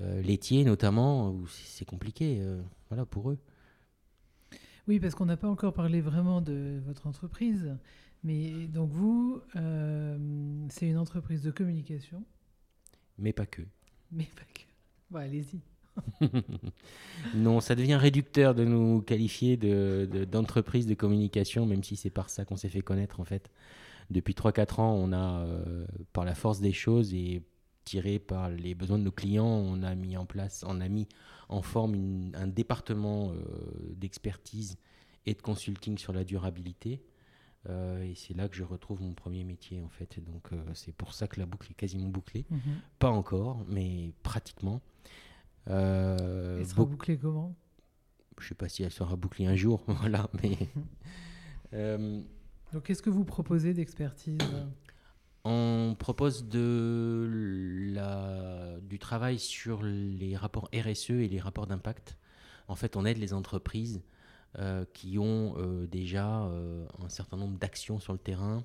laitiers 0.00 0.62
notamment, 0.62 1.30
où 1.30 1.48
c'est 1.48 1.84
compliqué 1.84 2.40
voilà, 2.88 3.04
pour 3.04 3.30
eux. 3.30 3.38
Oui, 4.86 5.00
parce 5.00 5.16
qu'on 5.16 5.26
n'a 5.26 5.36
pas 5.36 5.48
encore 5.48 5.74
parlé 5.74 6.00
vraiment 6.00 6.40
de 6.40 6.80
votre 6.86 7.08
entreprise. 7.08 7.76
Mais 8.24 8.66
donc 8.66 8.90
vous, 8.90 9.40
euh, 9.56 10.66
c'est 10.70 10.88
une 10.88 10.98
entreprise 10.98 11.42
de 11.42 11.50
communication. 11.50 12.24
Mais 13.18 13.32
pas 13.32 13.46
que. 13.46 13.62
Mais 14.12 14.28
pas 14.34 14.42
que. 14.54 14.62
Bon, 15.10 15.18
allez-y. 15.18 15.60
non, 17.34 17.60
ça 17.60 17.74
devient 17.74 17.96
réducteur 17.96 18.54
de 18.54 18.64
nous 18.64 19.02
qualifier 19.02 19.56
d'entreprise 19.56 20.86
de, 20.86 20.90
de, 20.90 20.94
communication, 20.94 21.66
même 21.66 21.82
si 21.82 21.96
c'est 21.96 22.10
par 22.10 22.30
ça 22.30 22.44
qu'on 22.44 22.56
s'est 22.56 22.68
fait 22.68 22.82
connaître 22.82 23.20
en 23.20 23.24
fait. 23.24 23.50
Depuis 24.10 24.34
3-4 24.34 24.80
ans, 24.80 24.94
on 24.94 25.12
a, 25.12 25.40
euh, 25.40 25.84
par 26.12 26.24
la 26.24 26.34
force 26.34 26.60
des 26.60 26.72
choses 26.72 27.12
et 27.12 27.42
tiré 27.84 28.18
par 28.18 28.48
les 28.48 28.74
besoins 28.74 28.98
de 28.98 29.04
nos 29.04 29.12
clients, 29.12 29.46
on 29.46 29.82
a 29.82 29.94
mis 29.94 30.16
en 30.16 30.26
place, 30.26 30.64
on 30.66 30.80
a 30.80 30.88
mis 30.88 31.08
en 31.48 31.62
forme 31.62 32.30
un 32.34 32.46
département 32.46 33.32
euh, 33.32 33.94
d'expertise 33.96 34.78
et 35.26 35.34
de 35.34 35.42
consulting 35.42 35.98
sur 35.98 36.12
la 36.12 36.24
durabilité. 36.24 37.02
Euh, 37.68 38.02
et 38.02 38.14
c'est 38.14 38.34
là 38.34 38.48
que 38.48 38.56
je 38.56 38.64
retrouve 38.64 39.02
mon 39.02 39.12
premier 39.12 39.44
métier 39.44 39.80
en 39.82 39.88
fait. 39.88 40.18
donc 40.24 40.52
euh, 40.52 40.62
c'est 40.74 40.92
pour 40.92 41.12
ça 41.12 41.28
que 41.28 41.38
la 41.38 41.46
boucle 41.46 41.70
est 41.70 41.74
quasiment 41.74 42.08
bouclée. 42.08 42.46
Mhm. 42.50 42.60
Pas 42.98 43.10
encore, 43.10 43.64
mais 43.68 44.12
pratiquement. 44.22 44.80
elle 45.66 46.66
sera 46.66 46.84
bouclée 46.84 47.18
comment? 47.18 47.54
Je 48.40 48.48
sais 48.48 48.54
pas 48.54 48.68
si 48.68 48.84
elle 48.84 48.92
sera 48.92 49.16
bouclée 49.16 49.46
un 49.46 49.56
jour, 49.56 49.82
voilà. 49.86 50.30
Mais 50.42 50.56
donc 52.72 52.84
qu'est-ce 52.84 53.02
que 53.02 53.10
vous 53.10 53.24
proposez 53.24 53.74
d'expertise? 53.74 54.38
On 55.44 55.96
propose 55.98 56.48
de 56.48 57.90
la, 57.94 58.78
du 58.82 58.98
travail 58.98 59.38
sur 59.38 59.82
les 59.82 60.36
rapports 60.36 60.68
RSE 60.74 61.10
et 61.10 61.28
les 61.28 61.40
rapports 61.40 61.66
d'impact. 61.66 62.18
En 62.66 62.74
fait, 62.74 62.96
on 62.96 63.04
aide 63.06 63.18
les 63.18 63.32
entreprises 63.32 64.02
euh, 64.56 64.86
qui 64.94 65.18
ont 65.18 65.54
euh, 65.58 65.86
déjà 65.86 66.44
euh, 66.44 66.86
un 67.04 67.10
certain 67.10 67.36
nombre 67.36 67.58
d'actions 67.58 68.00
sur 68.00 68.14
le 68.14 68.18
terrain 68.18 68.64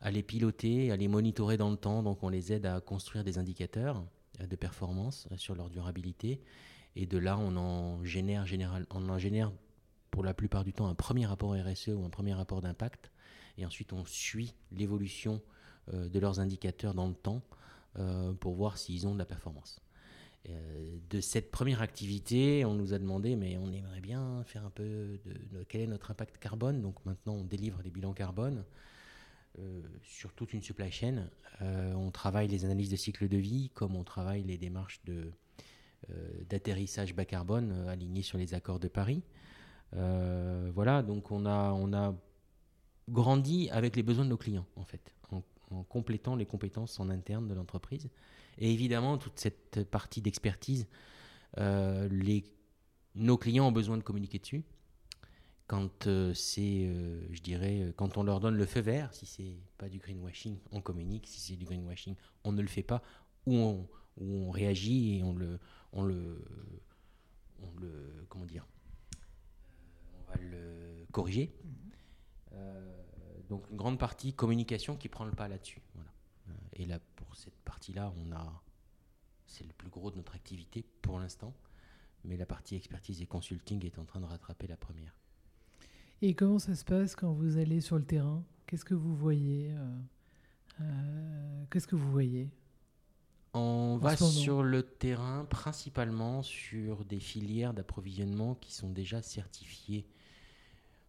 à 0.00 0.10
les 0.10 0.24
piloter, 0.24 0.90
à 0.90 0.96
les 0.96 1.06
monitorer 1.06 1.56
dans 1.56 1.70
le 1.70 1.76
temps. 1.76 2.02
Donc, 2.02 2.24
on 2.24 2.28
les 2.28 2.52
aide 2.52 2.66
à 2.66 2.80
construire 2.80 3.22
des 3.22 3.38
indicateurs 3.38 4.04
de 4.40 4.56
performance 4.56 5.28
sur 5.36 5.54
leur 5.54 5.70
durabilité. 5.70 6.40
Et 6.96 7.06
de 7.06 7.18
là, 7.18 7.38
on 7.38 7.56
en 7.56 8.04
génère, 8.04 8.46
général, 8.46 8.84
on 8.90 9.08
en 9.08 9.16
génère 9.16 9.52
pour 10.10 10.24
la 10.24 10.34
plupart 10.34 10.64
du 10.64 10.72
temps 10.72 10.88
un 10.88 10.94
premier 10.94 11.24
rapport 11.24 11.54
RSE 11.54 11.88
ou 11.88 12.04
un 12.04 12.10
premier 12.10 12.34
rapport 12.34 12.60
d'impact. 12.60 13.12
Et 13.58 13.64
ensuite, 13.64 13.92
on 13.92 14.04
suit 14.04 14.54
l'évolution 14.72 15.40
de 15.92 16.18
leurs 16.18 16.40
indicateurs 16.40 16.94
dans 16.94 17.06
le 17.06 17.14
temps 17.14 17.42
pour 18.40 18.54
voir 18.54 18.76
s'ils 18.76 19.06
ont 19.06 19.14
de 19.14 19.18
la 19.18 19.24
performance. 19.24 19.80
Euh, 20.48 20.98
de 21.10 21.20
cette 21.20 21.50
première 21.50 21.82
activité, 21.82 22.64
on 22.64 22.74
nous 22.74 22.92
a 22.92 22.98
demandé, 22.98 23.36
mais 23.36 23.56
on 23.58 23.72
aimerait 23.72 24.00
bien 24.00 24.42
faire 24.44 24.64
un 24.64 24.70
peu 24.70 25.18
de, 25.24 25.64
quel 25.68 25.80
est 25.82 25.86
notre 25.86 26.10
impact 26.10 26.38
carbone. 26.38 26.82
Donc 26.82 27.04
maintenant, 27.04 27.34
on 27.34 27.44
délivre 27.44 27.82
des 27.82 27.90
bilans 27.90 28.12
carbone 28.12 28.64
sur 30.02 30.34
toute 30.34 30.52
une 30.52 30.60
supply 30.60 30.92
chain. 30.92 31.30
on 31.62 32.10
travaille 32.10 32.46
les 32.46 32.66
analyses 32.66 32.90
de 32.90 32.96
cycle 32.96 33.26
de 33.26 33.38
vie, 33.38 33.70
comme 33.72 33.96
on 33.96 34.04
travaille 34.04 34.42
les 34.42 34.58
démarches 34.58 35.00
de, 35.06 35.32
d'atterrissage 36.50 37.14
bas 37.14 37.24
carbone 37.24 37.72
alignées 37.88 38.20
sur 38.20 38.36
les 38.36 38.52
accords 38.52 38.80
de 38.80 38.88
Paris. 38.88 39.22
voilà, 39.92 41.02
donc 41.02 41.30
on 41.30 41.46
a, 41.46 41.72
on 41.72 41.94
a 41.94 42.14
grandi 43.08 43.70
avec 43.70 43.96
les 43.96 44.02
besoins 44.02 44.26
de 44.26 44.30
nos 44.30 44.36
clients, 44.36 44.66
en 44.76 44.84
fait 44.84 45.16
en 45.70 45.82
complétant 45.84 46.36
les 46.36 46.46
compétences 46.46 47.00
en 47.00 47.10
interne 47.10 47.48
de 47.48 47.54
l'entreprise. 47.54 48.08
Et 48.58 48.72
évidemment, 48.72 49.18
toute 49.18 49.38
cette 49.38 49.84
partie 49.84 50.22
d'expertise, 50.22 50.86
euh, 51.58 52.08
nos 53.14 53.38
clients 53.38 53.68
ont 53.68 53.72
besoin 53.72 53.96
de 53.96 54.02
communiquer 54.02 54.38
dessus. 54.38 54.64
Quand 55.66 56.06
euh, 56.06 56.32
c'est, 56.32 56.84
euh, 56.86 57.26
je 57.32 57.40
dirais, 57.42 57.92
quand 57.96 58.18
on 58.18 58.22
leur 58.22 58.40
donne 58.40 58.56
le 58.56 58.66
feu 58.66 58.80
vert, 58.80 59.12
si 59.12 59.26
c'est 59.26 59.56
pas 59.78 59.88
du 59.88 59.98
greenwashing, 59.98 60.58
on 60.70 60.80
communique. 60.80 61.26
Si 61.26 61.40
c'est 61.40 61.56
du 61.56 61.64
greenwashing, 61.64 62.14
on 62.44 62.52
ne 62.52 62.62
le 62.62 62.68
fait 62.68 62.82
pas, 62.82 63.02
ou 63.46 63.56
on, 63.56 63.88
on 64.18 64.50
réagit 64.50 65.18
et 65.18 65.22
on 65.24 65.34
le, 65.34 65.58
on 65.92 66.04
le, 66.04 66.44
on 67.62 67.80
le, 67.80 68.26
comment 68.28 68.46
dire, 68.46 68.66
on 70.20 70.32
va 70.32 70.40
le 70.40 71.04
corriger. 71.12 71.52
Mmh 71.64 71.86
donc 73.48 73.64
une 73.70 73.76
grande 73.76 73.98
partie 73.98 74.32
communication 74.32 74.96
qui 74.96 75.08
prend 75.08 75.24
le 75.24 75.32
pas 75.32 75.48
là-dessus. 75.48 75.80
Voilà. 75.94 76.10
Et 76.74 76.86
là, 76.86 76.98
cette 77.36 77.56
partie-là, 77.64 78.12
on 78.18 78.32
a, 78.32 78.62
c'est 79.46 79.64
le 79.64 79.72
plus 79.72 79.90
gros 79.90 80.10
de 80.10 80.16
notre 80.16 80.34
activité 80.34 80.84
pour 81.02 81.18
l'instant, 81.18 81.54
mais 82.24 82.36
la 82.36 82.46
partie 82.46 82.74
expertise 82.74 83.20
et 83.22 83.26
consulting 83.26 83.84
est 83.84 83.98
en 83.98 84.04
train 84.04 84.20
de 84.20 84.26
rattraper 84.26 84.66
la 84.66 84.76
première. 84.76 85.14
Et 86.22 86.34
comment 86.34 86.58
ça 86.58 86.74
se 86.74 86.84
passe 86.84 87.14
quand 87.14 87.32
vous 87.32 87.58
allez 87.58 87.80
sur 87.80 87.98
le 87.98 88.04
terrain? 88.04 88.42
Qu'est-ce 88.66 88.84
que 88.84 88.94
vous 88.94 89.14
voyez 89.14 89.70
euh, 89.70 89.98
euh, 90.80 91.64
Qu'est-ce 91.70 91.86
que 91.86 91.96
vous 91.96 92.10
voyez? 92.10 92.50
On 93.52 93.98
va 93.98 94.16
sur 94.16 94.62
le 94.62 94.82
terrain 94.82 95.46
principalement 95.46 96.42
sur 96.42 97.04
des 97.04 97.20
filières 97.20 97.72
d'approvisionnement 97.72 98.54
qui 98.54 98.72
sont 98.72 98.90
déjà 98.90 99.22
certifiées 99.22 100.06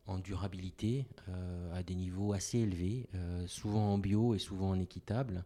en 0.06 0.18
durabilité 0.18 1.06
euh, 1.28 1.78
à 1.78 1.84
des 1.84 1.96
niveaux 1.96 2.34
assez 2.34 2.60
élevés, 2.60 3.08
euh, 3.16 3.46
souvent 3.48 3.94
en 3.94 3.98
bio 3.98 4.34
et 4.34 4.40
souvent 4.40 4.70
en 4.70 4.80
équitable. 4.80 5.44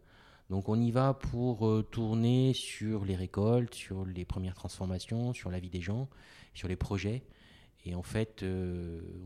Donc 0.51 0.69
on 0.69 0.79
y 0.79 0.91
va 0.91 1.15
pour 1.15 1.67
euh, 1.67 1.81
tourner 1.81 2.53
sur 2.53 3.03
les 3.03 3.15
récoltes, 3.15 3.73
sur 3.73 4.05
les 4.05 4.23
premières 4.23 4.53
transformations, 4.53 5.33
sur 5.33 5.49
la 5.49 5.59
vie 5.59 5.71
des 5.71 5.81
gens, 5.81 6.07
sur 6.53 6.67
les 6.67 6.75
projets. 6.75 7.23
Et 7.83 7.95
en 7.95 8.03
fait, 8.03 8.45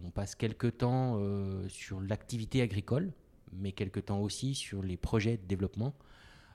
on 0.05 0.11
passe 0.11 0.33
quelques 0.33 0.77
temps 0.77 1.19
sur 1.67 1.99
l'activité 1.99 2.61
agricole, 2.61 3.11
mais 3.51 3.73
quelques 3.73 4.05
temps 4.05 4.21
aussi 4.21 4.55
sur 4.55 4.81
les 4.81 4.95
projets 4.95 5.35
de 5.35 5.45
développement, 5.45 5.93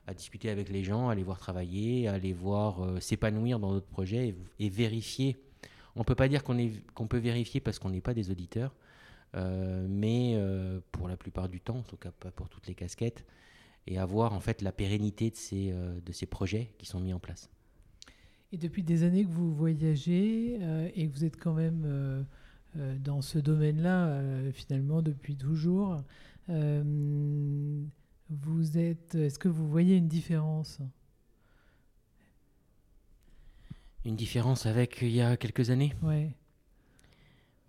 à 0.07 0.15
discuter 0.15 0.49
avec 0.49 0.69
les 0.69 0.83
gens, 0.83 1.09
à 1.09 1.13
les 1.13 1.21
voir 1.21 1.37
travailler, 1.37 2.07
à 2.07 2.17
les 2.17 2.33
voir 2.33 2.99
s'épanouir 2.99 3.59
dans 3.59 3.71
notre 3.71 3.85
projet 3.85 4.33
et 4.57 4.69
vérifier 4.69 5.37
on 5.95 5.99
ne 5.99 6.05
peut 6.05 6.15
pas 6.15 6.27
dire 6.27 6.43
qu'on 6.43 7.07
peut 7.07 7.17
vérifier 7.17 7.59
parce 7.59 7.79
qu'on 7.79 7.89
n'est 7.89 8.01
pas 8.01 8.13
des 8.13 8.31
auditeurs, 8.31 8.73
euh, 9.35 9.85
mais 9.89 10.33
euh, 10.35 10.79
pour 10.91 11.07
la 11.07 11.17
plupart 11.17 11.49
du 11.49 11.59
temps, 11.59 11.77
en 11.77 11.83
tout 11.83 11.97
cas 11.97 12.11
pas 12.11 12.31
pour 12.31 12.49
toutes 12.49 12.67
les 12.67 12.75
casquettes, 12.75 13.25
et 13.87 13.97
avoir 13.97 14.33
en 14.33 14.39
fait 14.39 14.61
la 14.61 14.71
pérennité 14.71 15.29
de 15.29 15.35
ces, 15.35 15.71
euh, 15.71 15.99
de 16.05 16.11
ces 16.11 16.25
projets 16.25 16.73
qui 16.77 16.85
sont 16.85 16.99
mis 16.99 17.13
en 17.13 17.19
place. 17.19 17.49
Et 18.51 18.57
depuis 18.57 18.83
des 18.83 19.03
années 19.03 19.23
que 19.23 19.29
vous 19.29 19.53
voyagez 19.53 20.55
et 20.95 21.07
que 21.07 21.13
vous 21.13 21.23
êtes 21.23 21.37
quand 21.37 21.53
même 21.53 22.25
dans 22.75 23.21
ce 23.21 23.39
domaine-là, 23.39 24.21
finalement, 24.51 25.01
depuis 25.01 25.37
toujours, 25.37 26.03
vous 28.29 28.77
êtes, 28.77 29.15
est-ce 29.15 29.39
que 29.39 29.47
vous 29.47 29.69
voyez 29.69 29.95
une 29.95 30.09
différence? 30.09 30.81
Une 34.03 34.17
différence 34.17 34.65
avec 34.65 35.01
il 35.01 35.11
y 35.11 35.21
a 35.21 35.37
quelques 35.37 35.69
années? 35.69 35.93
Ouais. 36.01 36.35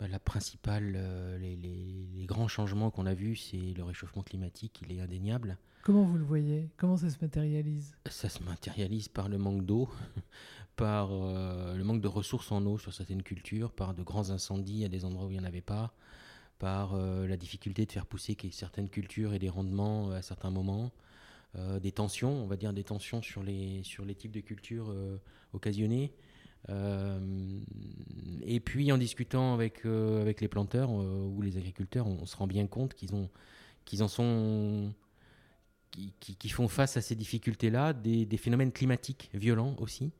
Bah, 0.03 0.09
la 0.11 0.19
principale, 0.19 0.95
euh, 0.97 1.37
les, 1.37 2.25
grands 2.25 2.49
changements 2.49 2.91
qu'on 2.91 3.05
a 3.05 3.13
vus, 3.13 3.37
c'est 3.37 3.73
le 3.73 3.83
réchauffement 3.85 4.21
climatique, 4.21 4.81
il 4.85 4.97
est 4.97 4.99
indéniable. 4.99 5.57
Comment 5.81 6.03
vous 6.03 6.17
le 6.17 6.25
voyez? 6.25 6.69
Comment 6.75 6.97
ça 6.97 7.09
se 7.09 7.15
matérialise? 7.21 7.95
Ça 8.09 8.27
se 8.27 8.43
matérialise 8.43 9.07
par 9.07 9.29
le 9.29 9.37
manque 9.37 9.65
d'eau, 9.65 9.87
par 10.75 11.13
euh, 11.13 11.77
le 11.77 11.83
manque 11.85 12.01
de 12.01 12.09
ressources 12.09 12.51
en 12.51 12.65
eau 12.65 12.77
sur 12.77 12.93
certaines 12.93 13.23
cultures, 13.23 13.71
par 13.71 13.93
de 13.93 14.03
grands 14.03 14.29
incendies 14.29 14.83
à 14.83 14.89
des 14.89 15.05
endroits 15.05 15.27
où 15.27 15.29
il 15.29 15.37
n'y 15.37 15.39
en 15.39 15.45
avait 15.45 15.61
pas, 15.61 15.93
par 16.59 16.95
euh, 16.95 17.25
la 17.25 17.37
difficulté 17.37 17.85
de 17.85 17.91
faire 17.93 18.05
pousser 18.05 18.35
certaines 18.51 18.89
cultures 18.89 19.33
et 19.33 19.39
des 19.39 19.49
rendements 19.49 20.11
à 20.11 20.21
certains 20.21 20.51
moments, 20.51 20.91
des 21.81 21.93
tensions, 21.93 22.43
on 22.43 22.47
va 22.47 22.57
dire 22.57 22.73
des 22.73 22.83
tensions 22.83 23.21
sur 23.21 23.41
les, 23.41 23.83
sur 23.83 24.03
les 24.03 24.15
types 24.15 24.31
de 24.31 24.41
cultures 24.41 24.91
occasionnées. 25.53 26.11
Et 26.69 28.59
puis 28.59 28.91
en 28.91 28.97
discutant 28.97 29.53
avec, 29.53 29.85
avec 29.85 30.41
les 30.41 30.47
planteurs 30.47 30.91
ou 30.91 31.41
les 31.41 31.57
agriculteurs, 31.57 32.07
on, 32.07 32.25
se 32.25 32.35
rend 32.37 32.47
bien 32.47 32.67
compte 32.67 32.93
qu'ils 32.93 33.15
ont 33.15 33.29
qu'ils 33.85 34.01
en 34.01 34.07
sont 34.07 34.93
qui, 36.19 36.49
font 36.49 36.67
face 36.67 36.97
à 36.97 37.01
ces 37.01 37.15
difficultés-là, 37.15 37.93
des, 37.93 38.37
phénomènes 38.37 38.71
climatiques 38.71 39.29
violents 39.33 39.75
aussi. 39.79 40.11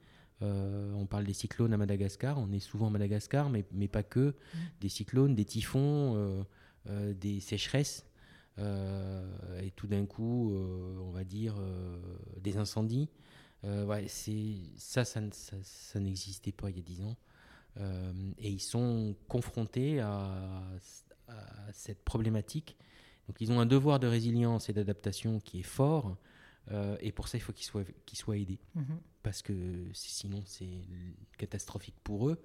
Euh, 0.41 0.91
on 0.93 1.05
parle 1.05 1.23
des 1.25 1.33
cyclones 1.33 1.73
à 1.73 1.77
Madagascar, 1.77 2.37
on 2.37 2.51
est 2.51 2.59
souvent 2.59 2.87
à 2.87 2.89
Madagascar, 2.89 3.49
mais, 3.49 3.65
mais 3.71 3.87
pas 3.87 4.03
que. 4.03 4.29
Mm. 4.29 4.57
Des 4.81 4.89
cyclones, 4.89 5.35
des 5.35 5.45
typhons, 5.45 6.15
euh, 6.15 6.43
euh, 6.89 7.13
des 7.13 7.39
sécheresses, 7.39 8.05
et 8.57 9.71
tout 9.75 9.87
d'un 9.87 10.05
coup, 10.05 10.53
on 10.53 11.09
va 11.09 11.23
dire, 11.23 11.55
des 12.39 12.57
incendies. 12.57 13.09
Ouais, 13.63 14.07
ça, 14.07 15.05
ça, 15.05 15.21
ça, 15.31 15.99
n'existait 15.99 16.51
pas 16.51 16.69
il 16.69 16.77
y 16.77 16.79
a 16.79 16.83
dix 16.83 17.01
ans. 17.01 17.15
et 18.37 18.49
ils 18.49 18.59
sont 18.59 19.15
confrontés 19.27 19.99
à, 19.99 20.63
à 21.27 21.71
cette 21.71 22.03
problématique 22.03 22.77
donc 23.27 23.39
ils 23.39 23.51
ont 23.51 23.59
un 23.59 23.65
devoir 23.65 23.99
de 23.99 24.07
résilience 24.07 24.69
et 24.69 24.73
d'adaptation 24.73 25.39
qui 25.39 25.59
est 25.59 25.63
fort. 25.63 26.17
Euh, 26.71 26.97
et 27.01 27.11
pour 27.11 27.27
ça, 27.27 27.37
il 27.37 27.41
faut 27.41 27.53
qu'ils 27.53 27.65
soient, 27.65 27.83
qu'ils 28.05 28.17
soient 28.17 28.37
aidés. 28.37 28.59
Mhm. 28.75 28.99
Parce 29.21 29.41
que 29.41 29.53
sinon, 29.93 30.43
c'est 30.45 30.81
catastrophique 31.37 31.95
pour 32.03 32.29
eux, 32.29 32.41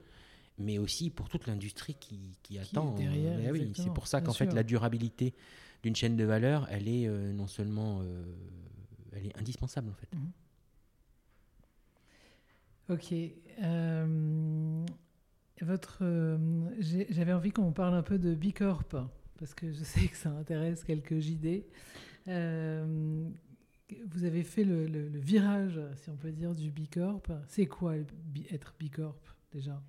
mais 0.59 0.79
aussi 0.79 1.11
pour 1.11 1.29
toute 1.29 1.47
l'industrie 1.47 1.95
qui, 1.95 2.39
qui, 2.43 2.59
attend. 2.59 2.95
Derrière, 2.95 3.39
eh 3.41 3.51
oui, 3.51 3.73
c'est 3.75 3.93
pour 3.93 4.07
ça 4.07 4.21
qu'en 4.21 4.33
fait, 4.33 4.53
la 4.53 4.63
durabilité 4.63 5.35
d'une 5.83 5.95
chaîne 5.95 6.17
de 6.17 6.25
valeur, 6.25 6.67
elle 6.71 6.89
est 6.89 7.07
euh, 7.07 7.33
non 7.33 7.47
seulement 7.47 8.01
euh, 8.03 8.25
elle 9.13 9.27
est 9.27 9.39
indispensable. 9.39 9.91
En 9.91 9.95
fait. 9.95 10.13
Mhm. 10.15 10.33
Ok. 12.89 13.15
votre, 15.61 16.39
j'avais 16.79 17.33
envie 17.33 17.51
qu'on 17.51 17.73
parle 17.73 17.95
un 17.95 18.03
peu 18.03 18.19
de 18.19 18.35
Bicorp 18.35 18.95
parce 19.39 19.55
que 19.55 19.73
je 19.73 19.85
sais 19.85 20.09
que 20.09 20.17
ça 20.17 20.31
intéresse 20.31 20.85
quelques 20.85 21.19
JD. 21.19 21.65
Euh, 22.29 23.29
vous 24.11 24.25
avez 24.25 24.43
fait 24.43 24.65
le, 24.65 25.09
virage, 25.15 25.81
si 25.97 26.11
on 26.11 26.17
peut 26.17 26.33
dire, 26.33 26.55
du 26.55 26.71
Bicorp. 26.71 27.23
C'est 27.47 27.67
quoi 27.67 27.95
être 28.51 28.75
Bicorp 28.79 29.35
déjà? 29.53 29.81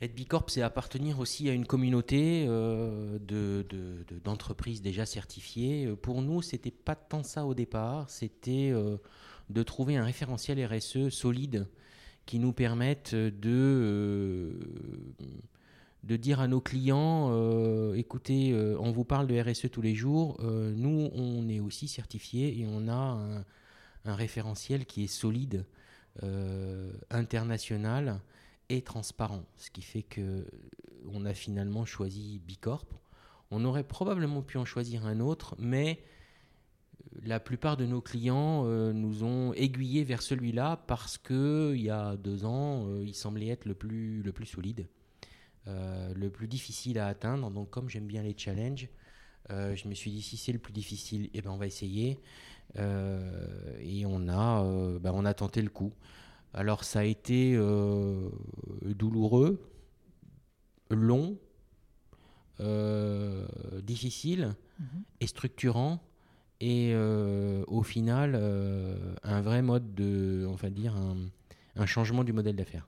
Être 0.00 0.14
Bicorp, 0.14 0.48
c'est 0.48 0.62
appartenir 0.62 1.18
aussi 1.18 1.50
à 1.50 1.52
une 1.52 1.66
communauté 1.66 2.46
euh, 2.48 3.18
d'entreprises 4.24 4.80
déjà 4.80 5.04
certifiées. 5.04 5.94
Pour 5.96 6.22
nous, 6.22 6.40
c'était 6.40 6.70
pas 6.70 6.94
tant 6.94 7.22
ça 7.22 7.44
au 7.44 7.52
départ, 7.52 8.08
c'était 8.08 8.70
euh, 8.72 8.96
de 9.50 9.62
trouver 9.62 9.96
un 9.96 10.04
référentiel 10.04 10.64
RSE 10.64 11.10
solide 11.10 11.66
qui 12.24 12.38
nous 12.38 12.52
permette 12.52 13.14
de 13.14 14.58
de 16.02 16.16
dire 16.16 16.40
à 16.40 16.48
nos 16.48 16.60
clients, 16.60 17.28
euh, 17.30 17.94
écoutez, 17.94 18.52
euh, 18.52 18.76
on 18.80 18.90
vous 18.90 19.04
parle 19.04 19.26
de 19.26 19.38
RSE 19.38 19.70
tous 19.70 19.82
les 19.82 19.94
jours, 19.94 20.38
euh, 20.40 20.72
nous, 20.74 21.10
on 21.14 21.48
est 21.48 21.60
aussi 21.60 21.88
certifié 21.88 22.58
et 22.58 22.66
on 22.66 22.88
a 22.88 22.94
un, 22.94 23.44
référentiel 24.04 24.86
qui 24.86 25.04
est 25.04 25.08
solide, 25.08 25.66
international 27.10 28.20
et 28.68 28.82
transparent. 28.82 29.44
Ce 29.56 29.70
qui 29.70 29.82
fait 29.82 30.02
que 30.02 30.46
on 31.12 31.24
a 31.24 31.32
finalement 31.32 31.84
choisi 31.84 32.40
Bicorp. 32.44 32.86
On 33.50 33.64
aurait 33.64 33.84
probablement 33.84 34.42
pu 34.42 34.58
en 34.58 34.64
choisir 34.64 35.06
un 35.06 35.20
autre, 35.20 35.54
mais 35.58 36.02
la 37.24 37.40
plupart 37.40 37.76
de 37.76 37.86
nos 37.86 38.00
clients 38.00 38.64
nous 38.92 39.24
ont 39.24 39.52
aiguillés 39.54 40.04
vers 40.04 40.22
celui-là 40.22 40.84
parce 40.86 41.18
que 41.18 41.72
il 41.74 41.82
y 41.82 41.90
a 41.90 42.16
deux 42.16 42.44
ans, 42.44 42.86
il 43.02 43.14
semblait 43.14 43.48
être 43.48 43.64
le 43.64 43.74
plus, 43.74 44.22
le 44.22 44.32
plus 44.32 44.46
solide. 44.46 44.86
Euh, 45.68 46.14
le 46.14 46.30
plus 46.30 46.48
difficile 46.48 46.98
à 46.98 47.06
atteindre. 47.06 47.50
Donc 47.50 47.70
comme 47.70 47.90
j'aime 47.90 48.06
bien 48.06 48.22
les 48.22 48.34
challenges, 48.36 48.88
euh, 49.50 49.74
je 49.76 49.88
me 49.88 49.94
suis 49.94 50.10
dit 50.10 50.22
si 50.22 50.36
c'est 50.38 50.52
le 50.52 50.58
plus 50.58 50.72
difficile, 50.72 51.28
eh 51.34 51.42
ben 51.42 51.50
on 51.50 51.58
va 51.58 51.66
essayer. 51.66 52.18
Euh, 52.78 53.76
et 53.80 54.06
on 54.06 54.28
a, 54.28 54.62
ben, 55.00 55.12
on 55.14 55.24
a 55.24 55.34
tenté 55.34 55.60
le 55.60 55.68
coup. 55.68 55.92
Alors 56.54 56.84
ça 56.84 57.00
a 57.00 57.04
été 57.04 57.56
douloureux, 58.82 59.60
long, 60.88 61.38
difficile 63.82 64.54
mhm. 64.78 65.02
et 65.20 65.26
structurant. 65.26 66.02
Et 66.60 66.94
au 66.94 67.82
final, 67.82 68.34
un 69.22 69.40
vrai 69.40 69.62
mode 69.62 69.94
de, 69.94 70.46
on 70.48 70.56
va 70.56 70.70
dire, 70.70 70.94
un, 70.96 71.86
changement 71.86 72.22
du 72.22 72.32
modèle 72.32 72.56
d'affaires. 72.56 72.86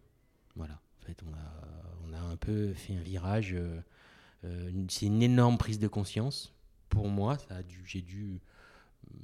Voilà. 0.56 0.74
En 1.02 1.06
fait, 1.06 1.22
on 1.26 1.32
a, 1.34 1.72
un 2.32 2.36
peu 2.36 2.72
fait 2.72 2.94
un 2.94 3.00
virage. 3.00 3.54
Euh, 3.54 3.80
euh, 4.44 4.70
c'est 4.88 5.06
une 5.06 5.22
énorme 5.22 5.58
prise 5.58 5.78
de 5.78 5.88
conscience 5.88 6.52
pour 6.88 7.08
moi. 7.08 7.36
j'ai 7.84 8.02
dû 8.02 8.40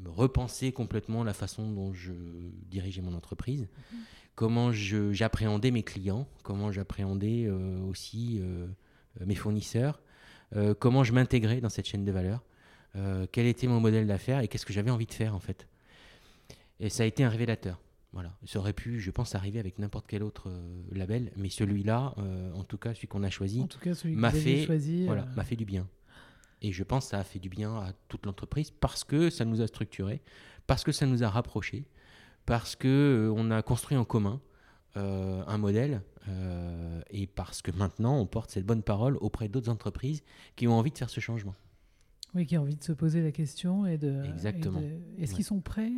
repenser 0.05 0.73
complètement 0.73 1.25
la 1.25 1.33
façon 1.33 1.71
dont 1.71 1.93
je 1.93 2.13
dirigeais 2.71 3.03
mon 3.03 3.15
entreprise, 3.15 3.69
comment 4.35 4.73
j'appréhendais 4.73 5.71
mes 5.71 5.83
clients, 5.83 6.27
comment 6.43 6.71
j'appréhendais 6.71 7.47
euh, 7.47 7.81
aussi 7.83 8.41
mes 9.25 9.35
fournisseurs, 9.35 10.01
comment 10.79 11.05
je 11.05 11.13
m'intégrais 11.13 11.61
dans 11.61 11.69
cette 11.69 11.87
chaîne 11.87 12.05
de 12.05 12.13
valeur, 12.13 12.43
quel 13.33 13.47
était 13.47 13.67
mon 13.67 13.81
modèle 13.81 14.07
d'affaires 14.07 14.41
et 14.41 14.49
qu'est-ce 14.49 14.67
que 14.67 14.73
j'avais 14.73 14.91
envie 14.91 15.07
de 15.07 15.13
faire 15.13 15.35
en 15.35 15.41
fait. 15.41 15.69
Et 16.81 16.89
ça 16.89 17.03
a 17.03 17.07
été 17.07 17.25
un 17.25 17.29
révélateur. 17.29 17.81
Voilà, 18.13 18.33
ça 18.47 18.59
aurait 18.59 18.73
pu, 18.73 19.01
je 19.01 19.11
pense, 19.11 19.35
arriver 19.35 19.59
avec 19.59 19.79
n'importe 19.79 20.07
quel 20.07 20.23
autre 20.23 20.49
euh, 20.49 20.83
label, 20.93 21.31
mais 21.37 21.51
celui-là, 21.51 22.15
euh, 22.19 22.53
en 22.55 22.65
tout 22.65 22.79
cas, 22.79 22.95
celui 22.95 23.07
qu'on 23.07 23.23
a 23.23 23.29
choisi, 23.29 23.67
m'a 24.07 24.31
fait, 24.31 24.65
voilà, 25.05 25.23
euh. 25.23 25.35
m'a 25.37 25.45
fait 25.45 25.57
du 25.57 25.67
bien. 25.67 25.87
Et 26.63 26.73
je 26.73 26.83
pense 26.85 27.05
que 27.05 27.11
ça 27.11 27.19
a 27.19 27.25
fait 27.25 27.39
du 27.39 27.51
bien 27.51 27.77
à 27.77 27.93
toute 28.09 28.25
l'entreprise 28.25 28.71
parce 28.71 29.05
que 29.05 29.29
ça 29.29 29.45
nous 29.45 29.61
a 29.61 29.67
structuré, 29.67 30.23
parce 30.67 30.85
que 30.85 30.93
ça 30.93 31.07
nous 31.07 31.23
a 31.23 31.29
rapprochés, 31.29 31.87
parce 32.47 32.77
que 32.77 33.31
on 33.37 33.51
a 33.51 33.63
construit 33.63 33.97
en 33.97 34.05
commun 34.05 34.41
un 34.97 35.59
modèle 35.59 36.03
et 37.11 37.29
parce 37.29 37.63
que 37.63 37.71
maintenant 37.71 38.19
on 38.19 38.27
porte 38.27 38.51
cette 38.51 38.67
bonne 38.67 38.83
parole 38.83 39.17
auprès 39.21 39.47
d'autres 39.47 39.69
entreprises 39.69 40.25
qui 40.57 40.67
ont 40.67 40.77
envie 40.77 40.91
de 40.91 40.99
faire 40.99 41.11
ce 41.11 41.21
changement. 41.21 41.55
Oui, 42.35 42.47
qui 42.47 42.59
ont 42.59 42.63
envie 42.63 42.77
de 42.77 42.85
se 42.85 42.93
poser 42.93 43.23
la 43.23 43.33
question 43.33 43.87
et 43.87 43.99
de. 43.99 44.23
Exactement. 44.25 44.83
Est-ce 45.19 45.35
qu'ils 45.35 45.45
sont 45.45 45.61
prêts 45.61 45.93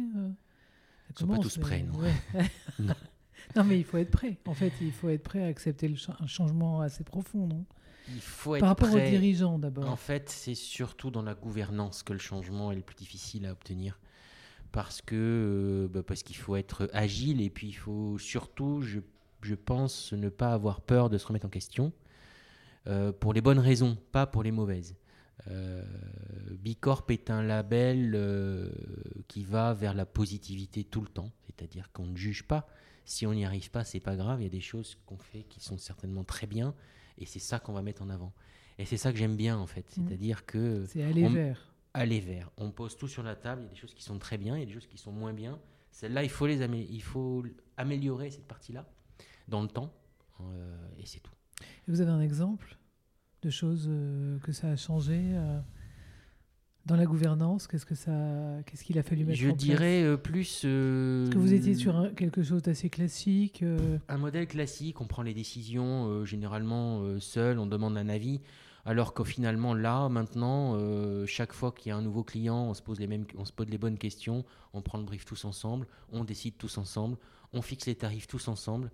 ils 1.10 1.18
sont 1.18 1.26
pas 1.26 1.38
tous 1.38 1.58
prêts, 1.58 1.82
non. 1.82 1.98
non. 3.56 3.64
mais 3.64 3.78
il 3.78 3.84
faut 3.84 3.98
être 3.98 4.10
prêt. 4.10 4.38
En 4.46 4.54
fait, 4.54 4.72
il 4.80 4.92
faut 4.92 5.08
être 5.08 5.22
prêt 5.22 5.42
à 5.42 5.46
accepter 5.46 5.88
le 5.88 5.96
un 6.20 6.26
changement 6.26 6.80
assez 6.80 7.04
profond, 7.04 7.46
non? 7.46 7.64
Il 8.08 8.20
faut 8.20 8.56
être 8.56 8.60
Par 8.60 8.70
rapport 8.70 8.92
aux 8.92 8.98
dirigeants 8.98 9.58
d'abord. 9.58 9.88
En 9.88 9.96
fait, 9.96 10.28
c'est 10.28 10.54
surtout 10.54 11.10
dans 11.10 11.22
la 11.22 11.34
gouvernance 11.34 12.02
que 12.02 12.12
le 12.12 12.18
changement 12.18 12.72
est 12.72 12.76
le 12.76 12.82
plus 12.82 12.96
difficile 12.96 13.46
à 13.46 13.52
obtenir. 13.52 13.98
Parce 14.72 15.02
que 15.02 15.16
euh, 15.16 15.88
bah, 15.88 16.02
parce 16.04 16.22
qu'il 16.22 16.36
faut 16.36 16.56
être 16.56 16.88
agile 16.92 17.40
et 17.40 17.50
puis 17.50 17.68
il 17.68 17.72
faut 17.72 18.18
surtout, 18.18 18.82
je, 18.82 19.00
je, 19.42 19.54
pense, 19.54 20.12
ne 20.12 20.28
pas 20.28 20.52
avoir 20.52 20.80
peur 20.80 21.10
de 21.10 21.18
se 21.18 21.26
remettre 21.26 21.46
en 21.46 21.50
question 21.50 21.92
euh, 22.86 23.12
pour 23.12 23.32
les 23.32 23.40
bonnes 23.40 23.58
raisons, 23.58 23.98
pas 24.12 24.26
pour 24.26 24.42
les 24.42 24.52
mauvaises. 24.52 24.96
Euh, 25.48 25.82
Bicorp 26.50 27.04
est 27.08 27.30
un 27.30 27.42
label 27.42 28.12
euh, 28.14 28.70
qui 29.28 29.44
va 29.44 29.74
vers 29.74 29.94
la 29.94 30.06
positivité 30.06 30.84
tout 30.84 31.00
le 31.00 31.08
temps, 31.08 31.30
c'est-à-dire 31.46 31.90
qu'on 31.92 32.06
ne 32.06 32.16
juge 32.16 32.44
pas. 32.44 32.68
Si 33.04 33.26
on 33.26 33.34
n'y 33.34 33.44
arrive 33.44 33.70
pas, 33.70 33.84
c'est 33.84 34.00
pas 34.00 34.16
grave. 34.16 34.40
Il 34.40 34.44
y 34.44 34.46
a 34.46 34.50
des 34.50 34.60
choses 34.60 34.96
qu'on 35.06 35.18
fait 35.18 35.44
qui 35.44 35.60
sont 35.60 35.78
certainement 35.78 36.24
très 36.24 36.46
bien, 36.46 36.74
et 37.18 37.26
c'est 37.26 37.38
ça 37.38 37.58
qu'on 37.58 37.72
va 37.72 37.82
mettre 37.82 38.02
en 38.02 38.10
avant. 38.10 38.32
Et 38.78 38.84
c'est 38.84 38.96
ça 38.96 39.12
que 39.12 39.18
j'aime 39.18 39.36
bien 39.36 39.58
en 39.58 39.66
fait, 39.66 39.96
mmh. 39.96 40.08
c'est-à-dire 40.08 40.46
que 40.46 40.84
c'est 40.88 41.02
aller 41.02 41.28
vers. 41.28 41.74
Aller 41.92 42.20
vers. 42.20 42.50
On 42.56 42.70
pose 42.70 42.96
tout 42.96 43.08
sur 43.08 43.22
la 43.22 43.34
table. 43.34 43.62
Il 43.62 43.64
y 43.64 43.68
a 43.68 43.70
des 43.70 43.76
choses 43.76 43.94
qui 43.94 44.02
sont 44.02 44.18
très 44.18 44.38
bien, 44.38 44.56
il 44.56 44.60
y 44.60 44.62
a 44.62 44.66
des 44.66 44.72
choses 44.72 44.86
qui 44.86 44.98
sont 44.98 45.12
moins 45.12 45.32
bien. 45.32 45.58
Celles-là, 45.90 46.22
il 46.22 46.30
faut 46.30 46.46
les 46.46 46.62
il 46.62 47.02
faut 47.02 47.44
améliorer 47.76 48.30
cette 48.30 48.46
partie-là 48.46 48.88
dans 49.48 49.62
le 49.62 49.68
temps, 49.68 49.92
euh, 50.40 50.76
et 50.98 51.06
c'est 51.06 51.20
tout. 51.20 51.32
vous 51.88 52.00
avez 52.00 52.10
un 52.10 52.20
exemple? 52.20 52.78
De 53.42 53.50
choses 53.50 53.86
euh, 53.88 54.38
que 54.40 54.52
ça 54.52 54.68
a 54.68 54.76
changé 54.76 55.18
euh, 55.18 55.58
dans 56.86 56.96
la 56.96 57.06
gouvernance 57.06 57.66
Qu'est-ce 57.66 57.86
que 57.86 57.94
ça, 57.94 58.12
qu'est-ce 58.66 58.84
qu'il 58.84 58.98
a 58.98 59.02
fallu 59.02 59.24
mettre 59.24 59.38
Je 59.38 59.48
en 59.48 59.52
place 59.52 59.60
Je 59.60 59.66
dirais 59.66 60.02
euh, 60.02 60.16
plus. 60.16 60.64
Est-ce 60.64 61.30
que 61.30 61.38
vous 61.38 61.52
étiez 61.52 61.74
sur 61.74 62.14
quelque 62.14 62.42
chose 62.42 62.62
d'assez 62.62 62.90
classique 62.90 63.64
Un 64.08 64.18
modèle 64.18 64.46
classique. 64.46 65.00
On 65.00 65.06
prend 65.06 65.22
les 65.22 65.34
décisions 65.34 66.24
généralement 66.24 67.18
seul. 67.20 67.58
On 67.58 67.66
demande 67.66 67.96
un 67.96 68.08
avis. 68.08 68.40
Alors 68.86 69.12
qu'au 69.12 69.24
finalement 69.24 69.74
là, 69.74 70.08
maintenant, 70.08 70.78
chaque 71.26 71.52
fois 71.52 71.70
qu'il 71.72 71.90
y 71.90 71.92
a 71.92 71.96
un 71.96 72.02
nouveau 72.02 72.24
client, 72.24 72.64
on 72.64 72.74
se 72.74 72.82
pose 72.82 72.98
les 72.98 73.06
mêmes, 73.06 73.26
on 73.36 73.44
se 73.44 73.52
pose 73.52 73.68
les 73.68 73.78
bonnes 73.78 73.98
questions. 73.98 74.44
On 74.72 74.80
prend 74.80 74.98
le 74.98 75.04
brief 75.04 75.24
tous 75.24 75.44
ensemble. 75.44 75.86
On 76.12 76.24
décide 76.24 76.56
tous 76.56 76.78
ensemble. 76.78 77.16
On 77.52 77.62
fixe 77.62 77.86
les 77.86 77.94
tarifs 77.94 78.26
tous 78.26 78.48
ensemble. 78.48 78.90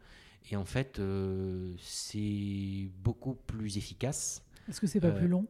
Et 0.51 0.57
en 0.57 0.65
fait, 0.65 0.99
euh, 0.99 1.75
c'est 1.79 2.89
beaucoup 3.03 3.35
plus 3.35 3.79
efficace. 3.79 4.45
Est-ce 4.69 4.81
que 4.81 4.87
c'est 4.87 5.01
pas 5.01 5.11
plus 5.11 5.27
euh, 5.27 5.31
long? 5.31 5.47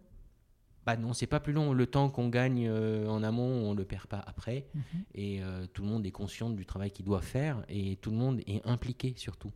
bah 0.85 0.97
non, 0.97 1.13
c'est 1.13 1.27
pas 1.27 1.41
plus 1.41 1.53
long. 1.53 1.73
Le 1.73 1.87
temps 1.87 2.11
qu'on 2.11 2.29
gagne 2.29 2.69
euh, 2.69 3.09
en 3.09 3.25
amont, 3.25 3.69
on 3.69 3.75
le 3.75 3.85
perd 3.85 4.07
pas 4.07 4.23
après. 4.25 4.69
Mhm. 4.73 4.83
Et 5.17 5.41
tout 5.73 5.83
le 5.83 5.89
monde 5.89 6.07
est 6.07 6.13
conscient 6.13 6.49
du 6.49 6.65
travail 6.65 6.93
qu'il 6.93 7.05
doit 7.05 7.23
faire 7.23 7.65
et 7.69 7.97
tout 7.97 8.11
le 8.11 8.17
monde 8.17 8.41
est 8.47 8.65
impliqué 8.65 9.15
surtout. 9.17 9.51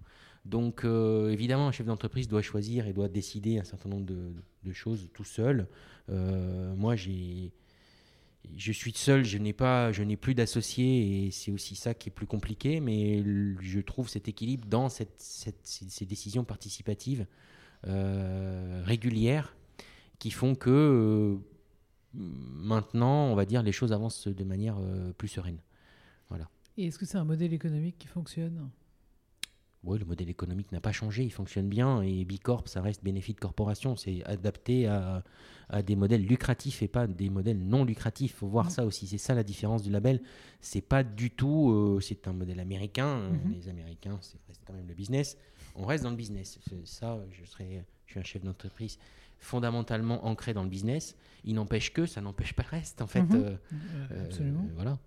Donc 0.44 0.85
évidemment, 0.85 1.68
un 1.68 1.72
chef 1.72 1.87
d'entreprise 1.87 2.26
doit 2.26 2.42
choisir 2.42 2.88
et 2.88 2.92
doit 2.92 3.09
décider 3.09 3.61
un 3.61 3.64
certain 3.64 3.90
nombre 3.90 4.07
de, 4.07 4.33
de 4.64 4.72
choses 4.72 5.09
tout 5.14 5.24
seul. 5.24 5.68
Moi, 6.09 6.96
j'ai, 6.96 7.53
je 8.57 8.72
suis 8.72 8.92
seul, 8.92 9.24
je 9.24 9.38
n'ai 9.38 9.53
pas, 9.53 9.92
je 9.92 10.03
n'ai 10.03 10.16
plus 10.16 10.35
d'associés 10.35 11.26
et 11.26 11.31
c'est 11.31 11.50
aussi 11.50 11.76
ça 11.76 11.94
qui 11.94 12.09
est 12.09 12.12
plus 12.12 12.26
compliqué. 12.26 12.81
Mais 12.81 13.22
je 13.61 13.81
trouve 13.81 14.09
cet 14.09 14.29
équilibre 14.29 14.66
dans 14.66 14.88
ces, 14.88 15.07
décisions 16.07 16.44
participatives 16.44 17.26
euh, 17.87 18.83
régulières 18.85 19.57
qui 20.18 20.31
font 20.31 20.55
que 20.55 20.70
euh, 20.70 21.37
maintenant, 22.14 23.26
on 23.26 23.35
va 23.35 23.44
dire, 23.44 23.62
les 23.62 23.72
choses 23.72 23.92
avancent 23.92 24.29
de 24.29 24.44
manière 24.44 24.76
euh, 24.79 25.12
plus 25.12 25.29
sereine. 25.29 25.59
Et 26.76 26.87
est-ce 26.87 26.98
que 26.98 27.05
c'est 27.05 27.18
un 27.18 27.24
modèle 27.24 27.53
économique 27.53 27.96
qui 27.98 28.07
fonctionne? 28.07 28.70
Oui, 29.82 29.98
le 29.98 30.04
modèle 30.04 30.28
économique 30.28 30.72
n'a 30.72 30.80
pas 30.80 30.92
changé, 30.92 31.24
il 31.24 31.30
fonctionne 31.32 31.66
bien 31.68 32.02
et 32.02 32.24
Bicorp, 32.26 32.68
ça 32.68 32.82
reste 32.82 33.02
bénéfice 33.02 33.34
de 33.36 33.40
corporation, 33.40 33.96
c'est 33.96 34.22
adapté 34.24 34.86
à, 34.86 35.24
à 35.70 35.82
des 35.82 35.96
modèles 35.96 36.26
lucratifs 36.26 36.82
et 36.82 36.88
pas 36.88 37.06
des 37.06 37.30
modèles 37.30 37.58
non 37.58 37.84
lucratifs. 37.86 38.32
Il 38.32 38.34
faut 38.36 38.46
voir 38.48 38.70
ça 38.70 38.84
aussi, 38.84 39.06
c'est 39.06 39.16
ça 39.16 39.34
la 39.34 39.42
différence 39.42 39.82
du 39.82 39.90
label. 39.90 40.20
C'est 40.60 40.82
pas 40.82 41.02
du 41.02 41.30
tout, 41.30 41.70
euh, 41.70 41.98
c'est 42.00 42.28
un 42.28 42.34
modèle 42.34 42.60
américain. 42.60 43.30
Mhm. 43.30 43.54
Les 43.54 43.68
Américains, 43.70 44.18
c'est 44.20 44.36
reste 44.48 44.60
quand 44.66 44.74
même 44.74 44.86
le 44.86 44.92
business. 44.94 45.38
On 45.74 45.86
reste 45.86 46.04
dans 46.04 46.10
le 46.10 46.16
business. 46.16 46.58
Ça, 46.84 47.18
je 47.30 47.44
serais, 47.46 47.82
je 48.04 48.10
suis 48.12 48.20
un 48.20 48.24
chef 48.24 48.44
d'entreprise 48.44 48.98
fondamentalement 49.38 50.26
ancré 50.26 50.52
dans 50.52 50.62
le 50.64 50.68
business. 50.68 51.16
Il 51.44 51.54
n'empêche 51.54 51.94
que 51.94 52.04
ça 52.04 52.20
n'empêche 52.20 52.52
pas 52.52 52.64
le 52.64 52.76
reste, 52.76 53.00
en 53.00 53.06
fait. 53.06 53.22
Mhm. 53.22 53.34
euh, 53.34 53.50
Euh, 53.50 53.56
euh, 54.12 54.24
Absolument. 54.26 54.66
voilà. 54.74 54.98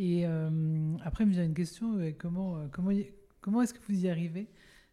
Et 0.00 0.26
euh, 0.26 0.96
après, 1.04 1.22
il 1.24 1.28
me 1.28 1.32
vient 1.32 1.44
une 1.44 1.54
question 1.54 1.96
euh, 1.98 2.12
comment, 2.16 2.56
euh, 2.56 2.66
comment, 2.72 2.90
comment 3.40 3.62
est-ce 3.62 3.74
que 3.74 3.80
vous 3.88 4.04
y 4.04 4.08
arrivez 4.08 4.48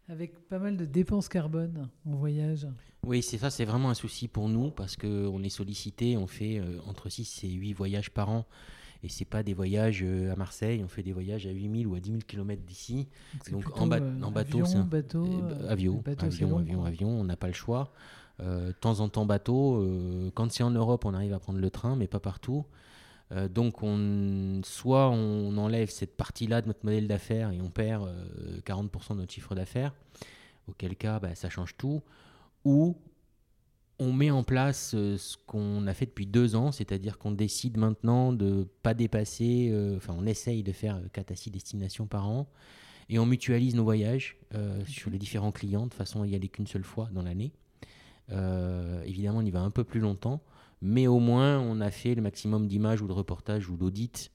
avec 0.09 0.47
pas 0.47 0.59
mal 0.59 0.77
de 0.77 0.85
dépenses 0.85 1.27
carbone 1.27 1.89
en 2.05 2.15
voyage? 2.15 2.67
Oui, 3.05 3.21
c'est 3.21 3.37
ça, 3.37 3.49
c'est 3.49 3.65
vraiment 3.65 3.89
un 3.89 3.93
souci 3.95 4.27
pour 4.27 4.49
nous 4.49 4.71
parce 4.71 4.95
qu'on 4.97 5.43
est 5.43 5.49
sollicité, 5.49 6.17
on 6.17 6.27
fait 6.27 6.59
euh, 6.59 6.79
entre 6.87 7.09
6 7.09 7.43
et 7.43 7.49
8 7.51 7.73
voyages 7.73 8.09
par 8.11 8.29
an. 8.29 8.45
Et 9.03 9.09
c'est 9.09 9.25
pas 9.25 9.43
des 9.43 9.53
voyages 9.53 10.01
euh, 10.03 10.31
à 10.33 10.35
Marseille, 10.35 10.81
on 10.83 10.87
fait 10.87 11.03
des 11.03 11.11
voyages 11.13 11.45
à 11.45 11.51
8000 11.51 11.85
ou 11.85 11.93
à 11.95 11.99
10 11.99 12.09
000 12.11 12.21
km 12.27 12.63
d'ici. 12.65 13.07
Donc, 13.51 13.65
en 13.79 13.85
ba- 13.85 13.97
euh, 14.01 14.21
en 14.23 14.31
bateau, 14.31 14.61
avion, 14.63 14.79
un- 14.79 14.83
bateau, 14.85 15.25
Eh 15.25 15.41
ben, 15.41 15.61
euh, 15.61 15.69
avion, 15.69 16.01
bateau, 16.03 16.25
avion, 16.25 16.49
long, 16.49 16.57
avion, 16.59 16.85
avion, 16.85 17.09
on 17.09 17.23
n'a 17.23 17.35
pas 17.35 17.47
le 17.47 17.53
choix. 17.53 17.91
Euh, 18.41 18.67
de 18.67 18.71
temps 18.73 18.99
en 19.01 19.09
temps 19.09 19.25
bateau. 19.25 20.31
quand 20.33 20.51
c'est 20.51 20.63
en 20.63 20.71
Europe, 20.71 21.05
on 21.05 21.13
arrive 21.13 21.33
à 21.33 21.39
prendre 21.39 21.59
le 21.59 21.69
train, 21.69 21.95
mais 21.95 22.07
pas 22.07 22.19
partout. 22.19 22.65
Euh, 23.31 23.47
donc, 23.47 23.81
on, 23.83 24.61
soit 24.63 25.09
on 25.09 25.57
enlève 25.57 25.89
cette 25.89 26.15
partie-là 26.15 26.61
de 26.61 26.67
notre 26.67 26.85
modèle 26.85 27.07
d'affaires 27.07 27.51
et 27.51 27.61
on 27.61 27.69
perd 27.69 28.07
euh, 28.07 28.59
40% 28.61 29.13
de 29.13 29.19
notre 29.19 29.33
chiffre 29.33 29.55
d'affaires, 29.55 29.93
auquel 30.67 30.95
cas 30.95 31.19
bah, 31.19 31.35
ça 31.35 31.49
change 31.49 31.75
tout, 31.77 32.03
ou 32.63 32.97
on 33.99 34.11
met 34.11 34.31
en 34.31 34.43
place 34.43 34.93
euh, 34.93 35.17
ce 35.17 35.37
qu'on 35.45 35.87
a 35.87 35.93
fait 35.93 36.05
depuis 36.05 36.25
deux 36.25 36.55
ans, 36.55 36.71
c'est-à-dire 36.71 37.17
qu'on 37.17 37.31
décide 37.31 37.77
maintenant 37.77 38.33
de 38.33 38.67
pas 38.83 38.93
dépasser, 38.93 39.69
euh, 39.71 39.97
enfin 39.97 40.15
on 40.17 40.25
essaye 40.25 40.63
de 40.63 40.71
faire 40.71 40.99
4 41.13 41.31
à 41.31 41.35
6 41.35 41.51
destinations 41.51 42.05
par 42.05 42.27
an, 42.27 42.47
et 43.09 43.19
on 43.19 43.25
mutualise 43.25 43.75
nos 43.75 43.83
voyages 43.83 44.37
euh, 44.53 44.83
sur 44.85 45.09
les 45.09 45.17
différents 45.17 45.51
clients, 45.51 45.87
de 45.87 45.93
façon 45.93 46.23
à 46.23 46.27
y 46.27 46.35
aller 46.35 46.47
qu'une 46.47 46.67
seule 46.67 46.83
fois 46.83 47.09
dans 47.11 47.21
l'année. 47.21 47.53
Euh, 48.31 49.03
évidemment, 49.03 49.39
on 49.39 49.45
y 49.45 49.51
va 49.51 49.61
un 49.61 49.69
peu 49.69 49.83
plus 49.83 49.99
longtemps, 49.99 50.41
mais 50.85 51.07
au 51.07 51.19
moins 51.19 51.59
on 51.59 51.81
a 51.81 51.89
fait 51.89 52.15
le 52.15 52.21
maximum 52.21 52.67
d'images 52.67 53.01
ou 53.01 53.07
de 53.07 53.13
reportages 53.13 53.69
ou 53.69 53.75
d'audits 53.75 54.29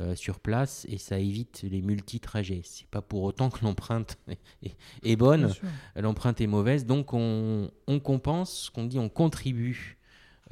euh, 0.00 0.16
sur 0.16 0.40
place 0.40 0.84
et 0.88 0.98
ça 0.98 1.18
évite 1.18 1.62
les 1.62 1.80
multi-trajets. 1.80 2.62
C'est 2.64 2.88
pas 2.88 3.02
pour 3.02 3.22
autant 3.22 3.50
que 3.50 3.62
l'empreinte 3.64 4.18
est, 5.02 5.16
bonne, 5.16 5.52
l'empreinte 5.94 6.40
est 6.40 6.46
mauvaise, 6.46 6.86
donc 6.86 7.12
on, 7.12 7.70
on 7.86 8.00
compense, 8.00 8.64
ce 8.64 8.70
qu'on 8.70 8.84
dit, 8.84 8.98
on 8.98 9.08
contribue 9.08 9.98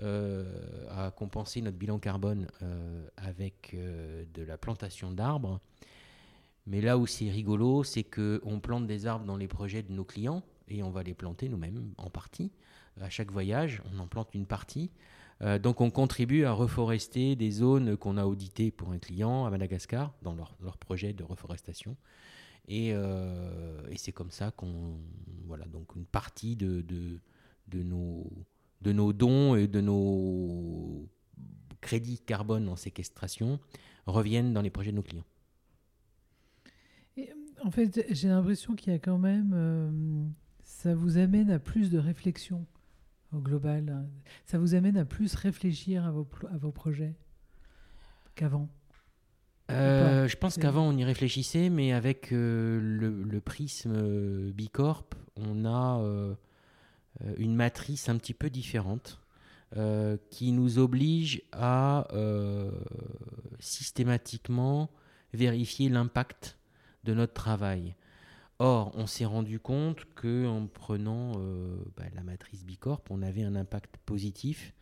euh, 0.02 0.44
à 0.90 1.10
compenser 1.10 1.62
notre 1.62 1.78
bilan 1.78 1.98
carbone 1.98 2.46
euh, 2.62 3.08
avec 3.16 3.74
de 3.74 4.42
la 4.42 4.56
plantation 4.56 5.10
d'arbres. 5.10 5.60
Mais 6.66 6.80
là 6.80 6.96
où 6.98 7.06
c'est 7.06 7.30
rigolo, 7.30 7.82
c'est 7.82 8.04
qu'on 8.04 8.60
plante 8.60 8.86
des 8.86 9.06
arbres 9.06 9.24
dans 9.24 9.36
les 9.36 9.48
projets 9.48 9.82
de 9.82 9.90
nos 9.90 10.04
clients 10.04 10.44
et 10.68 10.82
on 10.82 10.90
va 10.90 11.02
les 11.02 11.14
planter 11.14 11.48
nous-mêmes 11.48 11.92
en 11.96 12.10
partie. 12.10 12.52
À 13.00 13.08
chaque 13.08 13.32
voyage, 13.32 13.82
on 13.92 13.98
en 13.98 14.06
plante 14.06 14.34
une 14.34 14.46
partie. 14.46 14.90
Euh, 15.42 15.58
donc 15.58 15.80
on 15.80 15.90
contribue 15.90 16.44
à 16.44 16.52
reforester 16.52 17.34
des 17.34 17.50
zones 17.50 17.96
qu'on 17.96 18.16
a 18.16 18.26
auditées 18.26 18.70
pour 18.70 18.90
un 18.92 18.98
client 18.98 19.46
à 19.46 19.50
Madagascar 19.50 20.14
dans 20.22 20.34
leur, 20.34 20.76
projet 20.78 21.12
de 21.12 21.24
reforestation. 21.24 21.96
Et, 22.68 22.90
euh, 22.92 23.80
et 23.90 23.96
c'est 23.96 24.12
comme 24.12 24.30
ça 24.30 24.50
qu'on 24.50 24.98
voilà 25.46 25.64
donc 25.64 25.96
une 25.96 26.04
partie 26.04 26.56
de, 26.56 26.82
de, 26.82 27.82
nos 27.82 28.30
de 28.82 28.92
nos 28.92 29.12
dons 29.12 29.56
et 29.56 29.66
de 29.66 29.80
nos 29.80 31.08
crédits 31.80 32.18
carbone 32.18 32.68
en 32.68 32.76
séquestration 32.76 33.58
reviennent 34.06 34.52
dans 34.52 34.62
les 34.62 34.70
projets 34.70 34.90
de 34.90 34.96
nos 34.96 35.02
clients. 35.02 35.24
Et, 37.16 37.32
en 37.62 37.70
fait, 37.70 38.06
j'ai 38.10 38.28
l'impression 38.28 38.74
qu'il 38.74 38.92
y 38.92 38.96
a 38.96 38.98
quand 38.98 39.18
même. 39.18 39.52
euh, 39.54 39.90
ça 40.80 40.94
vous 40.94 41.18
amène 41.18 41.50
à 41.50 41.58
plus 41.58 41.90
de 41.90 41.98
réflexion 41.98 42.64
au 43.32 43.38
global. 43.38 44.06
Ça 44.44 44.58
vous 44.58 44.74
amène 44.74 44.96
à 44.96 45.04
plus 45.04 45.34
réfléchir 45.34 46.04
à 46.04 46.10
vos, 46.10 46.24
plo- 46.24 46.52
à 46.52 46.56
vos 46.56 46.72
projets 46.72 47.14
qu'avant. 48.34 48.68
Euh, 49.70 50.26
je 50.26 50.36
pense 50.36 50.56
qu'avant 50.56 50.88
on 50.88 50.96
y 50.96 51.04
réfléchissait, 51.04 51.70
mais 51.70 51.92
avec 51.92 52.32
euh, 52.32 52.80
le, 52.80 53.22
le 53.22 53.40
prisme 53.40 53.92
euh, 53.94 54.50
Bicorp, 54.52 55.04
on 55.36 55.64
a 55.64 56.00
euh, 56.00 56.34
une 57.36 57.54
matrice 57.54 58.08
un 58.08 58.16
petit 58.16 58.34
peu 58.34 58.50
différente 58.50 59.20
qui 60.30 60.50
nous 60.50 60.80
oblige 60.80 61.42
à 61.52 62.08
systématiquement 63.60 64.90
vérifier 65.32 65.88
l'impact 65.88 66.58
de 67.04 67.14
notre 67.14 67.34
travail. 67.34 67.94
Or, 68.62 68.92
on 68.94 69.06
s'est 69.06 69.24
rendu 69.24 69.58
compte 69.58 70.04
que 70.14 70.46
en 70.46 70.66
prenant 70.66 71.32
euh, 71.38 71.78
bah, 71.96 72.04
la 72.14 72.22
matrice 72.22 72.62
Bicorp, 72.62 73.00
on 73.08 73.22
avait 73.22 73.42
un 73.42 73.56
impact 73.56 73.96
positif, 74.04 74.74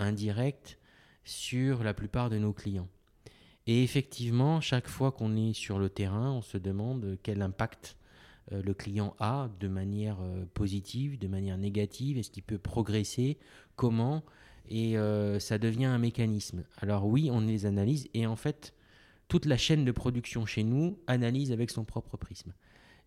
indirect, 0.00 0.78
sur 1.22 1.84
la 1.84 1.94
plupart 1.94 2.28
de 2.28 2.38
nos 2.38 2.52
clients. 2.52 2.88
Et 3.68 3.84
effectivement, 3.84 4.60
chaque 4.60 4.88
fois 4.88 5.12
qu'on 5.12 5.36
est 5.36 5.52
sur 5.52 5.78
le 5.78 5.88
terrain, 5.88 6.32
on 6.32 6.42
se 6.42 6.58
demande 6.58 7.18
quel 7.22 7.40
impact 7.40 7.96
euh, 8.50 8.62
le 8.62 8.74
client 8.74 9.14
a 9.20 9.48
de 9.60 9.68
manière 9.68 10.16
euh, 10.20 10.44
positive, 10.52 11.16
de 11.16 11.28
manière 11.28 11.56
négative, 11.56 12.18
est-ce 12.18 12.32
qu'il 12.32 12.42
peut 12.42 12.58
progresser, 12.58 13.38
comment, 13.76 14.24
et 14.68 14.94
ça 15.40 15.58
devient 15.58 15.86
un 15.86 15.98
mécanisme. 15.98 16.62
Alors 16.76 17.04
oui, 17.06 17.28
on 17.32 17.40
les 17.40 17.66
analyse, 17.66 18.08
et 18.14 18.26
en 18.26 18.36
fait, 18.36 18.72
toute 19.26 19.44
la 19.46 19.56
chaîne 19.56 19.84
de 19.84 19.90
production 19.90 20.46
chez 20.46 20.62
nous 20.62 20.96
analyse 21.08 21.50
avec 21.50 21.70
son 21.70 21.84
propre 21.84 22.16
prisme. 22.16 22.52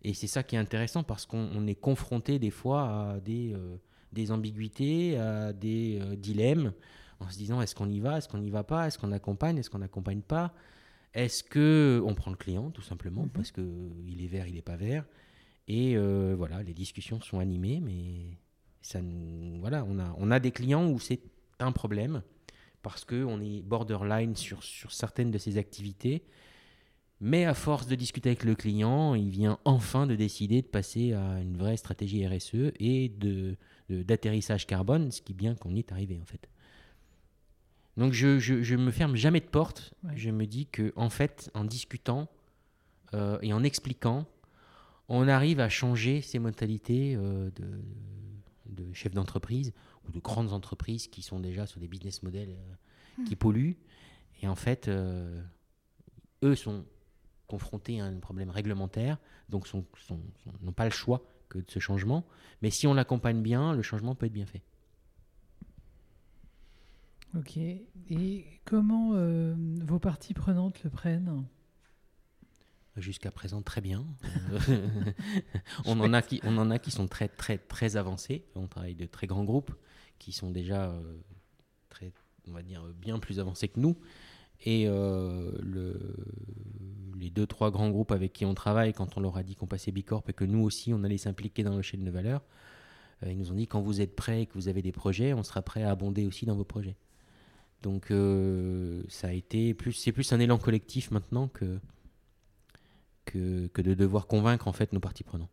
Et 0.04 0.12
c'est 0.14 0.26
ça 0.26 0.42
qui 0.42 0.56
est 0.56 0.58
intéressant 0.58 1.02
parce 1.02 1.26
qu'on 1.26 1.50
on 1.54 1.66
est 1.66 1.74
confronté 1.74 2.38
des 2.38 2.50
fois 2.50 3.12
à 3.12 3.20
des, 3.20 3.54
euh, 3.54 3.76
des 4.12 4.30
ambiguïtés, 4.30 5.18
à 5.18 5.52
des 5.52 5.98
euh, 6.00 6.14
dilemmes, 6.14 6.72
en 7.20 7.30
se 7.30 7.38
disant 7.38 7.62
est-ce 7.62 7.74
qu'on 7.74 7.88
y 7.88 8.00
va, 8.00 8.18
est-ce 8.18 8.28
qu'on 8.28 8.38
n'y 8.38 8.50
va 8.50 8.64
pas, 8.64 8.86
est-ce 8.86 8.98
qu'on 8.98 9.12
accompagne, 9.12 9.56
est-ce 9.58 9.70
qu'on 9.70 9.78
n'accompagne 9.78 10.20
pas, 10.20 10.52
est-ce 11.14 11.42
que 11.42 12.02
on 12.04 12.14
prend 12.14 12.30
le 12.30 12.36
client 12.36 12.70
tout 12.70 12.82
simplement 12.82 13.22
Mhm. 13.22 13.30
parce 13.30 13.50
que 13.50 13.62
il 14.06 14.22
est 14.22 14.28
vert, 14.28 14.46
il 14.46 14.54
n'est 14.54 14.62
pas 14.62 14.76
vert, 14.76 15.06
et 15.68 15.96
euh, 15.96 16.34
voilà, 16.36 16.62
les 16.62 16.74
discussions 16.74 17.20
sont 17.20 17.38
animées, 17.38 17.80
mais 17.80 18.36
ça 18.82 19.00
nous, 19.00 19.58
voilà, 19.60 19.84
on 19.88 19.98
a, 19.98 20.14
on 20.18 20.30
a 20.30 20.38
des 20.38 20.50
clients 20.50 20.86
où 20.86 20.98
c'est 20.98 21.20
un 21.58 21.72
problème 21.72 22.22
parce 22.82 23.06
que 23.06 23.24
on 23.24 23.40
est 23.40 23.62
borderline 23.62 24.36
sur, 24.36 24.62
sur 24.62 24.92
certaines 24.92 25.30
de 25.30 25.38
ces 25.38 25.56
activités. 25.56 26.22
Mais 27.26 27.46
à 27.46 27.54
force 27.54 27.86
de 27.86 27.94
discuter 27.94 28.28
avec 28.28 28.44
le 28.44 28.54
client, 28.54 29.14
il 29.14 29.30
vient 29.30 29.58
enfin 29.64 30.06
de 30.06 30.14
décider 30.14 30.60
de 30.60 30.66
passer 30.66 31.14
à 31.14 31.40
une 31.40 31.56
vraie 31.56 31.78
stratégie 31.78 32.26
RSE 32.26 32.74
et 32.78 33.08
de, 33.08 33.56
d'atterrissage 33.88 34.66
carbone, 34.66 35.10
ce 35.10 35.22
qui 35.22 35.32
est 35.32 35.34
bien 35.34 35.54
qu'on 35.54 35.74
y 35.74 35.78
est 35.78 35.90
arrivé 35.90 36.20
en 36.20 36.26
fait. 36.26 36.50
Donc 37.96 38.12
je, 38.12 38.38
je, 38.38 38.62
je 38.62 38.76
me 38.76 38.90
ferme 38.90 39.16
jamais 39.16 39.40
de 39.40 39.46
porte. 39.46 39.94
Ouais. 40.02 40.12
Je 40.16 40.28
me 40.28 40.44
dis 40.44 40.66
que 40.66 40.92
en 40.96 41.08
fait, 41.08 41.50
en 41.54 41.64
discutant 41.64 42.28
euh, 43.14 43.38
et 43.40 43.54
en 43.54 43.64
expliquant, 43.64 44.26
on 45.08 45.26
arrive 45.26 45.60
à 45.60 45.70
changer 45.70 46.20
ces 46.20 46.38
modalités 46.38 47.16
euh, 47.16 47.48
de, 47.56 48.84
de 48.84 48.92
chefs 48.92 49.14
d'entreprise 49.14 49.72
ou 50.06 50.12
de 50.12 50.18
grandes 50.18 50.52
entreprises 50.52 51.08
qui 51.08 51.22
sont 51.22 51.40
déjà 51.40 51.64
sur 51.64 51.80
des 51.80 51.88
business 51.88 52.22
models 52.22 52.50
euh, 52.50 53.24
qui 53.24 53.34
polluent. 53.34 53.78
Et 54.42 54.46
en 54.46 54.56
fait, 54.56 54.90
eux 54.90 56.54
sont 56.54 56.84
confrontés 57.46 58.00
à 58.00 58.04
un 58.06 58.18
problème 58.18 58.50
réglementaire, 58.50 59.18
donc 59.48 59.66
sont- 59.66 59.84
sont- 60.06 60.20
sont- 60.42 60.52
n'ont 60.62 60.72
pas 60.72 60.84
le 60.84 60.90
choix 60.90 61.22
que 61.48 61.58
de 61.58 61.70
ce 61.70 61.78
changement. 61.78 62.24
Mais 62.62 62.70
si 62.70 62.86
on 62.86 62.94
l'accompagne 62.94 63.42
bien, 63.42 63.74
le 63.74 63.82
changement 63.82 64.14
peut 64.14 64.26
être 64.26 64.32
bien 64.32 64.46
fait. 64.46 64.62
Ok. 67.36 67.56
Et 67.56 68.46
comment 68.64 69.12
euh, 69.14 69.54
vos 69.82 69.98
parties 69.98 70.34
prenantes 70.34 70.82
le 70.84 70.90
prennent? 70.90 71.44
Jusqu'à 72.96 73.32
présent, 73.32 73.60
très 73.60 73.80
bien. 73.80 74.06
on, 75.84 75.98
en 75.98 76.12
a 76.12 76.22
qui, 76.22 76.40
on 76.44 76.56
en 76.58 76.70
a 76.70 76.78
qui 76.78 76.92
sont 76.92 77.08
très, 77.08 77.26
très, 77.26 77.58
très 77.58 77.96
avancés. 77.96 78.44
On 78.54 78.68
travaille 78.68 78.94
de 78.94 79.06
très 79.06 79.26
grands 79.26 79.42
groupes 79.42 79.74
qui 80.20 80.30
sont 80.30 80.50
déjà 80.52 80.90
euh, 80.90 81.16
très, 81.88 82.12
on 82.46 82.52
va 82.52 82.62
dire, 82.62 82.84
bien 82.94 83.18
plus 83.18 83.40
avancés 83.40 83.66
que 83.66 83.80
nous. 83.80 83.96
Et 84.62 84.84
euh, 84.86 85.50
le, 85.62 85.98
les 87.18 87.30
deux, 87.30 87.46
trois 87.46 87.70
grands 87.70 87.90
groupes 87.90 88.12
avec 88.12 88.32
qui 88.32 88.44
on 88.46 88.54
travaille, 88.54 88.92
quand 88.92 89.16
on 89.16 89.20
leur 89.20 89.36
a 89.36 89.42
dit 89.42 89.56
qu'on 89.56 89.66
passait 89.66 89.92
Bicorp 89.92 90.24
et 90.28 90.32
que 90.32 90.44
nous 90.44 90.62
aussi, 90.62 90.92
on 90.94 91.04
allait 91.04 91.18
s'impliquer 91.18 91.62
dans 91.62 91.76
le 91.76 91.82
chaîne 91.82 92.04
de 92.04 92.10
valeur, 92.10 92.42
euh, 93.22 93.30
ils 93.30 93.38
nous 93.38 93.50
ont 93.50 93.54
dit 93.54 93.66
quand 93.66 93.80
vous 93.80 94.00
êtes 94.00 94.16
prêts 94.16 94.42
et 94.42 94.46
que 94.46 94.54
vous 94.54 94.68
avez 94.68 94.82
des 94.82 94.92
projets, 94.92 95.34
on 95.34 95.42
sera 95.42 95.62
prêt 95.62 95.82
à 95.82 95.90
abonder 95.90 96.26
aussi 96.26 96.46
dans 96.46 96.56
vos 96.56 96.64
projets. 96.64 96.96
Donc 97.82 98.10
ça 99.08 99.28
a 99.28 99.32
été 99.32 99.74
plus, 99.74 99.92
c'est 99.92 100.12
plus 100.12 100.32
un 100.32 100.40
élan 100.40 100.56
collectif 100.56 101.10
maintenant 101.10 101.48
que, 101.48 101.78
que, 103.26 103.66
que, 103.66 103.82
de 103.82 103.92
devoir 103.92 104.26
convaincre 104.26 104.68
en 104.68 104.72
fait 104.72 104.94
nos 104.94 105.00
parties 105.00 105.22
prenants. 105.22 105.50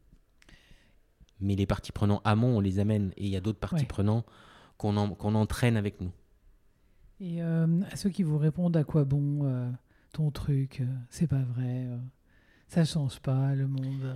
Mais 1.41 1.55
les 1.55 1.65
parties 1.65 1.91
prenants 1.91 2.21
amont, 2.23 2.55
on 2.55 2.59
les 2.61 2.79
amène 2.79 3.11
et 3.17 3.25
il 3.25 3.29
y 3.29 3.35
a 3.35 3.41
d'autres 3.41 3.59
parties 3.59 3.85
prenants 3.85 4.23
qu'on 4.77 4.95
entraîne 4.95 5.75
avec 5.75 5.99
nous. 5.99 6.11
Et 7.21 7.43
euh, 7.43 7.67
à 7.91 7.95
ceux 7.95 8.09
qui 8.09 8.23
vous 8.23 8.39
répondent 8.39 8.75
à 8.75 8.83
quoi 8.83 9.05
bon 9.05 9.41
euh, 9.43 9.69
ton 10.11 10.31
truc, 10.31 10.81
euh, 10.81 10.85
c'est 11.11 11.27
pas 11.27 11.43
vrai, 11.53 11.85
ça 12.67 12.83
change 12.83 13.19
pas 13.19 13.53
le 13.53 13.67
monde. 13.67 14.15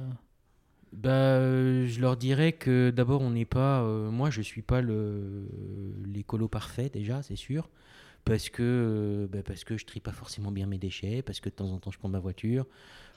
Bah, 0.91 1.39
je 1.86 2.02
leur 2.02 2.18
dirais 2.18 2.54
que 2.54 2.89
d'abord 2.89 3.22
on 3.22 3.30
n'est 3.30 3.46
pas, 3.46 3.84
moi 4.10 4.32
je 4.32 4.41
suis 4.41 4.63
pas 4.63 4.82
le 4.82 5.48
l'écolo 6.06 6.48
parfait 6.48 6.89
déjà, 6.91 7.22
c'est 7.22 7.36
sûr 7.36 7.70
parce 8.26 8.50
que, 8.50 9.30
bah, 9.32 9.44
parce 9.46 9.64
je 9.68 9.86
trie 9.86 10.00
pas 10.00 10.12
forcément 10.12 10.52
bien 10.52 10.66
mes 10.66 10.80
déchets, 10.80 11.22
parce 11.22 11.40
que 11.40 11.50
de 11.50 11.54
temps 11.54 11.72
en 11.72 11.78
temps 11.78 11.92
je 11.92 12.00
prends 12.00 12.10
ma 12.10 12.20
voiture, 12.20 12.66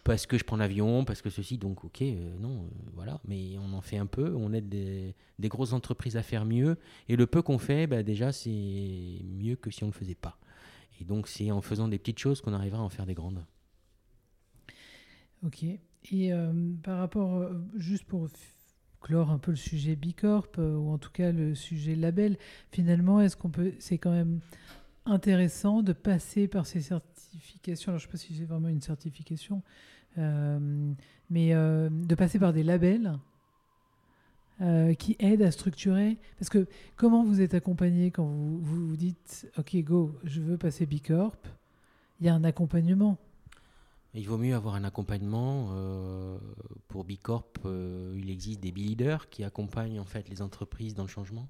parce 0.05 0.27
que 0.27 0.37
je 0.37 0.45
prends 0.45 0.59
l'avion, 0.59 1.05
parce 1.07 1.23
que 1.23 1.31
ceci, 1.31 1.57
donc 1.57 1.83
ok, 1.85 2.03
euh, 2.03 2.37
non, 2.39 2.65
euh, 2.65 2.91
voilà, 2.95 3.19
mais 3.27 3.57
on 3.59 3.73
en 3.73 3.81
fait 3.81 3.97
un 3.97 4.07
peu, 4.07 4.35
on 4.37 4.53
aide 4.53 4.69
des, 4.69 5.15
grosses 5.49 5.73
entreprises 5.73 6.19
à 6.19 6.23
faire 6.23 6.45
mieux, 6.45 6.77
et 7.09 7.17
le 7.17 7.27
peu 7.27 7.41
qu'on 7.41 7.59
fait, 7.59 7.87
bah, 7.87 8.03
déjà 8.03 8.33
c'est 8.33 8.51
mieux 8.51 9.57
que 9.57 9.71
si 9.71 9.83
on 9.83 9.87
ne 9.87 9.93
le 9.93 9.99
faisait 9.99 10.15
pas. 10.15 10.39
Et 11.01 11.05
donc 11.05 11.27
c'est 11.27 11.51
en 11.51 11.63
faisant 11.63 11.89
des 11.89 11.99
petites 11.99 12.19
choses 12.19 12.43
qu'on 12.43 12.53
arrivera 12.53 12.81
à 12.81 12.85
en 12.85 12.91
faire 12.91 13.07
des 13.07 13.15
grandes. 13.15 13.43
Ok, 15.43 15.63
et 15.63 16.33
euh, 16.33 16.53
par 16.83 16.99
rapport, 16.99 17.51
juste 17.77 18.05
pour 18.05 18.29
clore 19.01 19.31
un 19.31 19.39
peu 19.39 19.53
le 19.53 19.57
sujet 19.57 19.97
Bicorp, 19.97 20.59
ou 20.59 20.91
en 20.91 20.99
tout 20.99 21.13
cas 21.13 21.33
le 21.33 21.55
sujet 21.55 21.95
label, 21.95 22.37
finalement, 22.73 23.23
est-ce 23.23 23.39
qu'on 23.39 23.49
peut, 23.49 23.73
c'est 23.79 23.97
quand 23.97 24.11
même 24.11 24.41
intéressant 25.09 25.83
de 25.83 25.93
passer 25.93 26.49
par 26.49 26.67
ces 26.67 26.81
certifications. 26.81 27.91
Alors, 27.91 27.99
je 27.99 28.07
ne 28.07 28.09
sais 28.09 28.13
pas 28.13 28.19
si 28.19 28.35
c'est 28.35 28.45
vraiment 28.45 28.69
une 28.69 28.81
certification, 28.81 29.63
euh, 30.19 30.93
mais 31.31 31.55
euh, 31.55 31.89
de 31.91 32.15
passer 32.15 32.39
par 32.39 32.53
des 32.53 32.63
labels 32.63 33.19
euh, 34.61 34.95
qui 34.95 35.17
aident 35.19 35.43
à 35.43 35.51
structurer. 35.51 36.19
Parce 36.39 36.51
que 36.51 36.67
comment 36.97 37.25
vous 37.25 37.41
êtes 37.41 37.55
accompagné 37.55 38.11
quand 38.11 38.27
vous, 38.27 38.59
vous, 38.61 38.97
dites 38.97 39.51
OK, 39.59 39.77
go, 39.77 40.15
je 40.25 40.41
veux 40.41 40.59
passer 40.59 40.87
Bicorp 40.87 41.37
Il 42.21 42.27
y 42.27 42.29
a 42.29 42.35
un 42.35 42.45
accompagnement. 42.45 43.19
Il 44.15 44.27
vaut 44.27 44.39
mieux 44.39 44.55
avoir 44.55 44.75
un 44.75 44.85
accompagnement. 44.85 45.71
pour 46.89 47.05
Bicorp, 47.05 47.53
il 48.17 48.31
existe 48.31 48.61
des 48.61 48.73
B-leaders 48.73 49.29
qui 49.29 49.45
accompagnent 49.45 50.01
en 50.01 50.07
fait 50.07 50.29
les 50.29 50.43
entreprises 50.43 50.95
dans 50.95 51.05
le 51.05 51.09
changement 51.09 51.49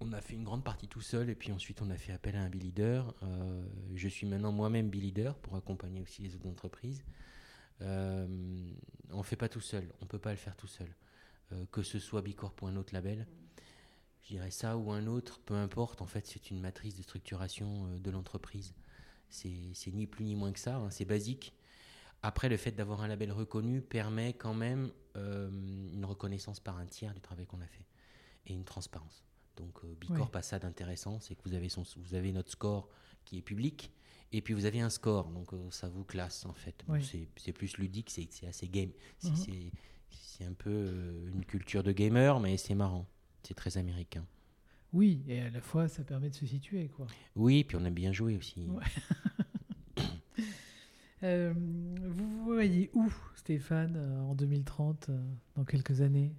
on 0.00 0.12
a 0.12 0.20
fait 0.20 0.34
une 0.34 0.44
grande 0.44 0.64
partie 0.64 0.88
tout 0.88 1.00
seul 1.00 1.28
et 1.30 1.34
puis 1.34 1.52
ensuite 1.52 1.82
on 1.82 1.90
a 1.90 1.96
fait 1.96 2.12
appel 2.12 2.36
à 2.36 2.42
un 2.42 2.48
B-Leader. 2.48 3.14
Euh, 3.22 3.66
je 3.94 4.08
suis 4.08 4.26
maintenant 4.26 4.52
moi-même 4.52 4.90
B-Leader 4.90 5.36
pour 5.36 5.56
accompagner 5.56 6.00
aussi 6.00 6.22
les 6.22 6.34
autres 6.36 6.48
entreprises. 6.48 7.04
Euh, 7.80 8.26
on 9.10 9.18
ne 9.18 9.22
fait 9.22 9.36
pas 9.36 9.48
tout 9.48 9.60
seul, 9.60 9.92
on 10.00 10.04
ne 10.04 10.08
peut 10.08 10.18
pas 10.18 10.30
le 10.30 10.36
faire 10.36 10.56
tout 10.56 10.66
seul. 10.66 10.94
Euh, 11.52 11.64
que 11.72 11.82
ce 11.82 11.98
soit 11.98 12.22
Bicorp 12.22 12.54
ou 12.62 12.66
un 12.66 12.76
autre 12.76 12.92
label, 12.92 13.26
je 14.22 14.28
dirais 14.28 14.50
ça 14.50 14.76
ou 14.76 14.92
un 14.92 15.06
autre, 15.06 15.40
peu 15.40 15.54
importe, 15.54 16.02
en 16.02 16.06
fait 16.06 16.26
c'est 16.26 16.50
une 16.50 16.60
matrice 16.60 16.94
de 16.94 17.02
structuration 17.02 17.98
de 17.98 18.10
l'entreprise. 18.10 18.74
C'est 19.30 19.92
ni 19.92 20.06
plus 20.06 20.24
ni 20.24 20.36
moins 20.36 20.52
que 20.52 20.60
ça, 20.60 20.76
hein, 20.76 20.90
c'est 20.90 21.04
basique. 21.04 21.54
Après, 22.22 22.48
le 22.48 22.56
fait 22.56 22.72
d'avoir 22.72 23.02
un 23.02 23.08
label 23.08 23.30
reconnu 23.30 23.80
permet 23.80 24.32
quand 24.32 24.54
même 24.54 24.90
une 25.14 26.04
reconnaissance 26.04 26.58
par 26.58 26.78
un 26.78 26.86
tiers 26.86 27.14
du 27.14 27.20
travail 27.20 27.46
qu'on 27.46 27.60
a 27.60 27.66
fait 27.66 27.86
et 28.46 28.54
une 28.54 28.64
transparence. 28.64 29.27
Donc 29.58 29.78
euh, 29.84 29.94
Bicorp 30.00 30.34
a 30.34 30.42
ça 30.42 30.58
d'intéressant, 30.58 31.20
c'est 31.20 31.34
que 31.34 31.42
vous 31.44 31.54
avez, 31.54 31.68
son, 31.68 31.82
vous 31.96 32.14
avez 32.14 32.32
notre 32.32 32.50
score 32.50 32.88
qui 33.24 33.38
est 33.38 33.42
public, 33.42 33.92
et 34.32 34.40
puis 34.40 34.54
vous 34.54 34.64
avez 34.64 34.80
un 34.80 34.90
score, 34.90 35.30
donc 35.30 35.52
euh, 35.52 35.70
ça 35.70 35.88
vous 35.88 36.04
classe 36.04 36.46
en 36.46 36.54
fait. 36.54 36.84
c'est 37.00 37.52
plus 37.52 37.76
ludique, 37.78 38.10
c'est 38.10 38.46
assez 38.46 38.68
game. 38.68 38.90
Mhm. 39.24 39.70
C'est 40.10 40.44
un 40.44 40.52
peu 40.52 40.70
euh, 40.70 41.30
une 41.34 41.44
culture 41.44 41.82
de 41.82 41.92
gamer, 41.92 42.40
mais 42.40 42.56
c'est 42.56 42.74
marrant. 42.74 43.06
C'est 43.42 43.54
très 43.54 43.76
américain. 43.76 44.24
Oui, 44.92 45.22
et 45.26 45.40
à 45.40 45.50
la 45.50 45.60
fois 45.60 45.88
ça 45.88 46.04
permet 46.04 46.30
de 46.30 46.34
se 46.34 46.46
situer. 46.46 46.88
quoi. 46.88 47.06
Oui, 47.34 47.64
puis 47.64 47.76
on 47.76 47.84
aime 47.84 47.94
bien 47.94 48.12
jouer 48.12 48.36
aussi. 48.36 48.66
vous 51.20 52.44
voyez 52.44 52.90
où, 52.94 53.12
Stéphane, 53.34 53.96
en 54.28 54.34
2030, 54.34 55.10
dans 55.56 55.64
quelques 55.64 56.00
années? 56.00 56.32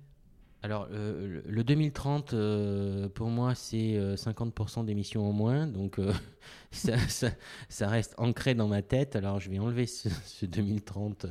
Alors, 0.62 0.90
euh, 0.92 1.42
le 1.46 1.64
2030, 1.64 2.34
euh, 2.34 3.08
pour 3.08 3.30
moi, 3.30 3.56
c'est 3.56 3.98
50% 4.16 4.82
euh, 4.82 4.84
d'émissions 4.84 5.26
en 5.26 5.32
moins. 5.32 5.68
Donc, 5.68 6.00
ça, 6.72 7.88
reste 7.88 8.14
ancré 8.18 8.56
dans 8.56 8.68
ma 8.68 8.82
tête. 8.82 9.16
Alors, 9.16 9.40
je 9.40 9.50
vais 9.50 9.60
enlever 9.60 9.86
ce, 9.86 10.46
2030, 10.46 11.28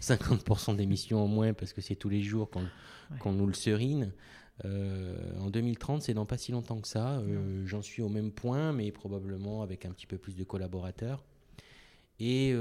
50% 0.00 0.76
d'émissions 0.76 1.22
en 1.22 1.28
moins, 1.28 1.52
parce 1.52 1.72
que 1.72 1.80
c'est 1.80 1.94
tous 1.94 2.08
les 2.08 2.22
jours 2.22 2.50
qu'on 3.20 3.32
nous 3.32 3.46
le 3.46 3.54
serine. 3.54 4.12
en 4.64 5.50
2030, 5.50 6.02
c'est 6.02 6.14
dans 6.14 6.26
pas 6.26 6.38
si 6.38 6.50
longtemps 6.50 6.80
que 6.80 6.88
ça. 6.88 7.22
J'en 7.64 7.82
suis 7.82 8.02
au 8.02 8.08
même 8.08 8.32
point, 8.32 8.72
mais 8.72 8.90
probablement 8.90 9.62
avec 9.62 9.86
un 9.86 9.92
petit 9.92 10.08
peu 10.08 10.18
plus 10.18 10.34
de 10.34 10.42
collaborateurs. 10.42 11.22
Et 12.18 12.52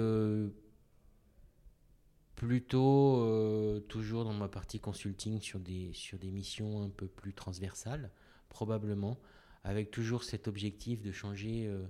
plutôt 2.42 3.18
euh, 3.22 3.82
toujours 3.82 4.24
dans 4.24 4.34
ma 4.34 4.48
partie 4.48 4.80
consulting 4.80 5.40
sur 5.40 5.60
des, 5.60 5.92
sur 5.94 6.18
des 6.18 6.32
missions 6.32 6.82
un 6.82 6.90
peu 6.90 7.06
plus 7.06 7.34
transversales, 7.34 8.10
probablement, 8.50 9.20
avec 9.64 9.92
toujours 9.92 10.24
cet 10.24 10.48
objectif 10.48 11.04
de 11.04 11.12
changer 11.12 11.68
euh, 11.68 11.86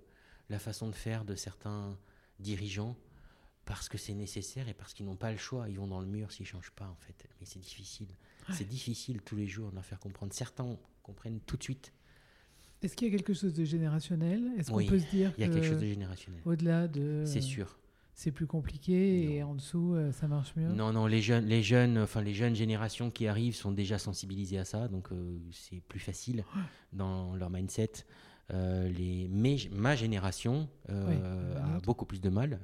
la 0.49 0.59
façon 0.59 0.89
de 0.89 0.93
faire 0.93 1.23
de 1.23 1.35
certains 1.35 1.97
dirigeants 2.39 2.97
parce 3.63 3.87
que 3.87 3.97
c'est 3.97 4.13
nécessaire 4.13 4.67
et 4.67 4.73
parce 4.73 4.93
qu'ils 4.93 5.05
n'ont 5.05 5.15
pas 5.15 5.31
le 5.31 5.37
choix. 5.37 5.69
Ils 5.69 5.77
vont 5.77 5.87
dans 5.87 6.01
le 6.01 6.05
mur 6.05 6.33
s'ils 6.33 6.43
ne 6.43 6.47
changent 6.47 6.73
pas, 6.75 6.89
en 6.89 6.97
fait. 6.99 7.29
Mais 7.39 7.45
c'est 7.45 7.61
difficile. 7.61 8.09
C'est 8.51 8.67
difficile 8.67 9.21
tous 9.21 9.37
les 9.37 9.47
jours 9.47 9.71
d'en 9.71 9.81
faire 9.81 10.01
comprendre. 10.01 10.33
Certains 10.33 10.77
comprennent 11.01 11.39
tout 11.39 11.55
de 11.55 11.63
suite. 11.63 11.93
Est-ce 12.81 12.97
qu'il 12.97 13.07
y 13.07 13.11
a 13.13 13.15
quelque 13.15 13.33
chose 13.33 13.53
de 13.53 13.63
générationnel? 13.63 14.51
Est-ce 14.57 14.69
qu'on 14.69 14.85
peut 14.85 14.99
se 14.99 15.09
dire 15.09 15.31
il 15.37 15.45
y 15.45 15.49
a 15.49 15.53
quelque 15.53 15.65
chose 15.65 15.79
de 15.79 15.87
générationnel. 15.87 16.41
Au-delà 16.43 16.89
de. 16.89 17.23
C'est 17.25 17.39
sûr 17.39 17.77
c'est 18.13 18.31
plus 18.31 18.47
compliqué 18.47 19.35
et 19.35 19.43
en 19.43 19.55
dessous 19.55 19.93
euh, 19.95 20.11
ça 20.11 20.27
marche 20.27 20.55
mieux? 20.55 20.67
Non, 20.69 20.91
non, 20.91 21.07
les 21.07 21.21
jeunes, 21.21 21.45
les 21.45 21.63
jeunes, 21.63 21.97
enfin 21.97 22.21
les 22.21 22.33
jeunes 22.33 22.55
générations 22.55 23.09
qui 23.09 23.27
arrivent 23.27 23.55
sont 23.55 23.71
déjà 23.71 23.97
sensibilisées 23.97 24.57
à 24.57 24.65
ça, 24.65 24.87
donc 24.87 25.11
euh, 25.11 25.39
c'est 25.51 25.81
plus 25.81 25.99
facile 25.99 26.43
dans 26.93 27.35
leur 27.35 27.49
mindset. 27.49 27.91
Euh, 28.53 28.89
les, 28.89 29.29
ma 29.71 29.95
génération 29.95 30.67
a 30.89 31.79
beaucoup 31.83 32.05
plus 32.05 32.19
de 32.19 32.29
mal 32.29 32.59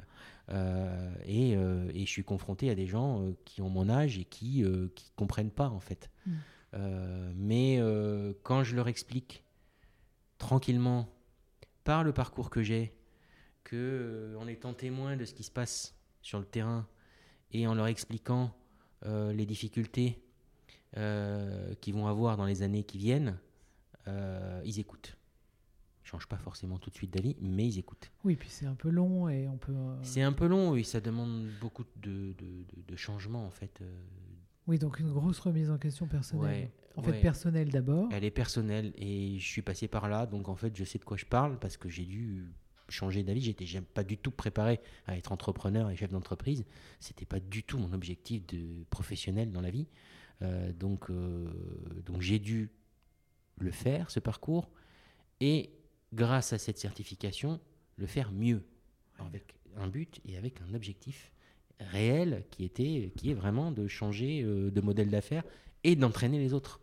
et, 1.25 1.51
et, 1.51 2.05
je 2.05 2.09
suis 2.09 2.23
confronté 2.23 2.69
à 2.69 2.75
des 2.75 2.87
gens 2.87 3.23
qui 3.45 3.61
ont 3.61 3.69
mon 3.69 3.89
âge 3.89 4.17
et 4.17 4.25
qui 4.25 4.63
ne 4.63 4.89
comprennent 5.15 5.51
pas 5.51 5.69
en 5.69 5.79
fait. 5.79 6.09
Hmm. 6.25 7.31
mais 7.35 7.81
quand 8.43 8.63
je 8.63 8.75
leur 8.75 8.89
explique 8.89 9.43
tranquillement 10.37 11.09
par 11.83 12.03
le 12.03 12.11
parcours 12.11 12.49
que 12.49 12.61
j'ai 12.61 12.96
que 13.67 13.75
euh, 13.75 14.37
en 14.37 14.47
étant 14.47 14.73
témoin 14.73 15.17
de 15.17 15.25
ce 15.25 15.33
qui 15.33 15.43
se 15.43 15.51
passe 15.51 15.93
sur 16.21 16.39
le 16.39 16.45
terrain 16.45 16.87
et 17.51 17.67
en 17.67 17.75
leur 17.75 17.87
expliquant 17.87 18.55
euh, 19.05 19.33
les 19.33 19.45
difficultés 19.45 20.23
euh, 20.95 21.75
qu'ils 21.81 21.93
vont 21.93 22.07
avoir 22.07 22.37
dans 22.37 22.45
les 22.45 22.61
années 22.61 22.83
qui 22.83 22.97
viennent, 22.97 23.37
ils 24.63 24.79
écoutent. 24.79 25.17
Ils 26.01 26.07
changent 26.07 26.29
pas 26.29 26.37
forcément 26.37 26.79
tout 26.79 26.89
de 26.89 26.95
suite 26.95 27.11
d'avis, 27.11 27.35
mais 27.41 27.67
ils 27.67 27.77
écoutent. 27.77 28.09
Oui, 28.23 28.37
puis 28.37 28.47
c'est 28.49 28.65
un 28.65 28.73
peu 28.73 28.89
long 28.89 29.27
et 29.27 29.49
on 29.49 29.57
peut. 29.57 29.75
C'est 30.01 30.21
un 30.21 30.31
peu 30.31 30.47
long, 30.47 30.71
oui, 30.71 30.85
ça 30.85 31.01
demande 31.01 31.49
beaucoup 31.59 31.83
de, 31.97 32.33
de, 32.37 32.65
de, 32.87 32.95
changements 32.95 33.45
en 33.45 33.49
fait. 33.49 33.83
Oui, 34.65 34.79
donc 34.79 34.99
une 34.99 35.11
grosse 35.11 35.39
remise 35.39 35.69
en 35.69 35.77
question 35.77 36.07
personnelle. 36.07 36.69
en 36.95 37.03
fait, 37.03 37.19
personnelle 37.19 37.69
d'abord. 37.69 38.07
Elle 38.13 38.23
est 38.23 38.31
personnelle 38.31 38.93
et 38.95 39.37
je 39.39 39.45
suis 39.45 39.61
passé 39.61 39.89
par 39.89 40.07
là, 40.07 40.25
donc 40.25 40.47
en 40.47 40.55
fait, 40.55 40.73
je 40.73 40.85
sais 40.85 40.99
de 40.99 41.03
quoi 41.03 41.17
je 41.17 41.25
parle 41.25 41.59
parce 41.59 41.75
que 41.75 41.89
j'ai 41.89 42.05
dû 42.05 42.47
changer 42.89 43.23
d'avis. 43.23 43.41
J'étais 43.41 43.65
pas 43.93 44.03
du 44.03 44.17
tout 44.17 44.31
préparé 44.31 44.79
à 45.05 45.17
être 45.17 45.31
entrepreneur 45.31 45.89
et 45.89 45.95
chef 45.95 46.11
d'entreprise. 46.11 46.65
C'était 46.99 47.25
pas 47.25 47.39
du 47.39 47.63
tout 47.63 47.77
mon 47.77 47.93
objectif 47.93 48.45
de 48.47 48.83
professionnel 48.89 49.51
dans 49.51 49.61
la 49.61 49.69
vie. 49.69 49.87
Euh, 50.41 50.71
donc, 50.73 51.09
euh, 51.09 51.47
donc 52.05 52.21
j'ai 52.21 52.39
dû 52.39 52.69
le 53.59 53.71
faire, 53.71 54.11
ce 54.11 54.19
parcours. 54.19 54.69
et 55.39 55.71
grâce 56.13 56.53
à 56.53 56.57
cette 56.57 56.77
certification, 56.77 57.59
le 57.97 58.05
faire 58.05 58.31
mieux, 58.31 58.63
avec 59.19 59.55
un 59.75 59.87
but 59.87 60.21
et 60.25 60.37
avec 60.37 60.61
un 60.61 60.73
objectif 60.73 61.31
réel 61.79 62.45
qui, 62.49 62.63
était, 62.63 63.11
qui 63.17 63.31
est 63.31 63.33
vraiment 63.33 63.71
de 63.71 63.87
changer 63.87 64.41
euh, 64.41 64.71
de 64.71 64.81
modèle 64.81 65.09
d'affaires 65.09 65.43
et 65.83 65.95
d'entraîner 65.95 66.39
les 66.39 66.53
autres. 66.53 66.79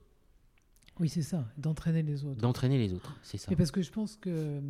Oui, 1.01 1.09
c'est 1.09 1.23
ça, 1.23 1.49
d'entraîner 1.57 2.03
les 2.03 2.25
autres. 2.25 2.41
D'entraîner 2.41 2.79
les 2.79 2.93
autres, 2.93 3.19
c'est 3.23 3.39
ça. 3.39 3.51
Et 3.51 3.57
parce 3.57 3.71
que 3.71 3.83
je 3.83 3.91
pense 3.91 4.17
que 4.17 4.61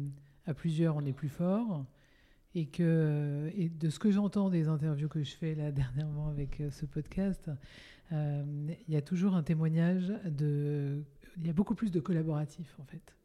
à 0.46 0.54
plusieurs, 0.54 0.96
on 0.96 1.04
est 1.04 1.12
plus 1.12 1.28
fort. 1.28 1.84
Et, 2.54 2.66
que, 2.66 3.50
de 3.80 3.90
ce 3.90 3.98
que 3.98 4.12
j'entends 4.12 4.48
des 4.48 4.68
interviews 4.68 5.08
que 5.08 5.24
je 5.24 5.34
fais 5.34 5.54
là 5.54 5.72
dernièrement 5.72 6.28
avec 6.28 6.60
euh, 6.60 6.70
ce 6.70 6.86
podcast, 6.86 7.50
euh, 8.12 8.44
il 8.86 8.94
y 8.94 8.96
a 8.96 9.02
toujours 9.02 9.34
un 9.34 9.42
témoignage 9.42 10.12
de. 10.24 11.02
Il 11.36 11.46
y 11.46 11.50
a 11.50 11.52
beaucoup 11.52 11.74
plus 11.74 11.90
de 11.90 11.98
collaboratifs 11.98 12.76
en 12.78 12.84
fait, 12.84 13.16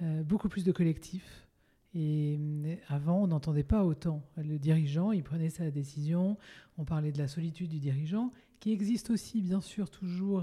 euh, 0.00 0.22
beaucoup 0.22 0.48
plus 0.48 0.64
de 0.64 0.72
collectifs. 0.72 1.46
Et 1.94 2.40
avant, 2.88 3.22
on 3.22 3.26
n'entendait 3.26 3.62
pas 3.62 3.84
autant. 3.84 4.22
Le 4.38 4.58
dirigeant, 4.58 5.12
il 5.12 5.22
prenait 5.22 5.50
sa 5.50 5.70
décision. 5.70 6.38
On 6.78 6.86
parlait 6.86 7.12
de 7.12 7.18
la 7.18 7.28
solitude 7.28 7.68
du 7.68 7.78
dirigeant, 7.78 8.32
qui 8.60 8.72
existe 8.72 9.10
aussi, 9.10 9.42
bien 9.42 9.60
sûr, 9.60 9.90
toujours, 9.90 10.42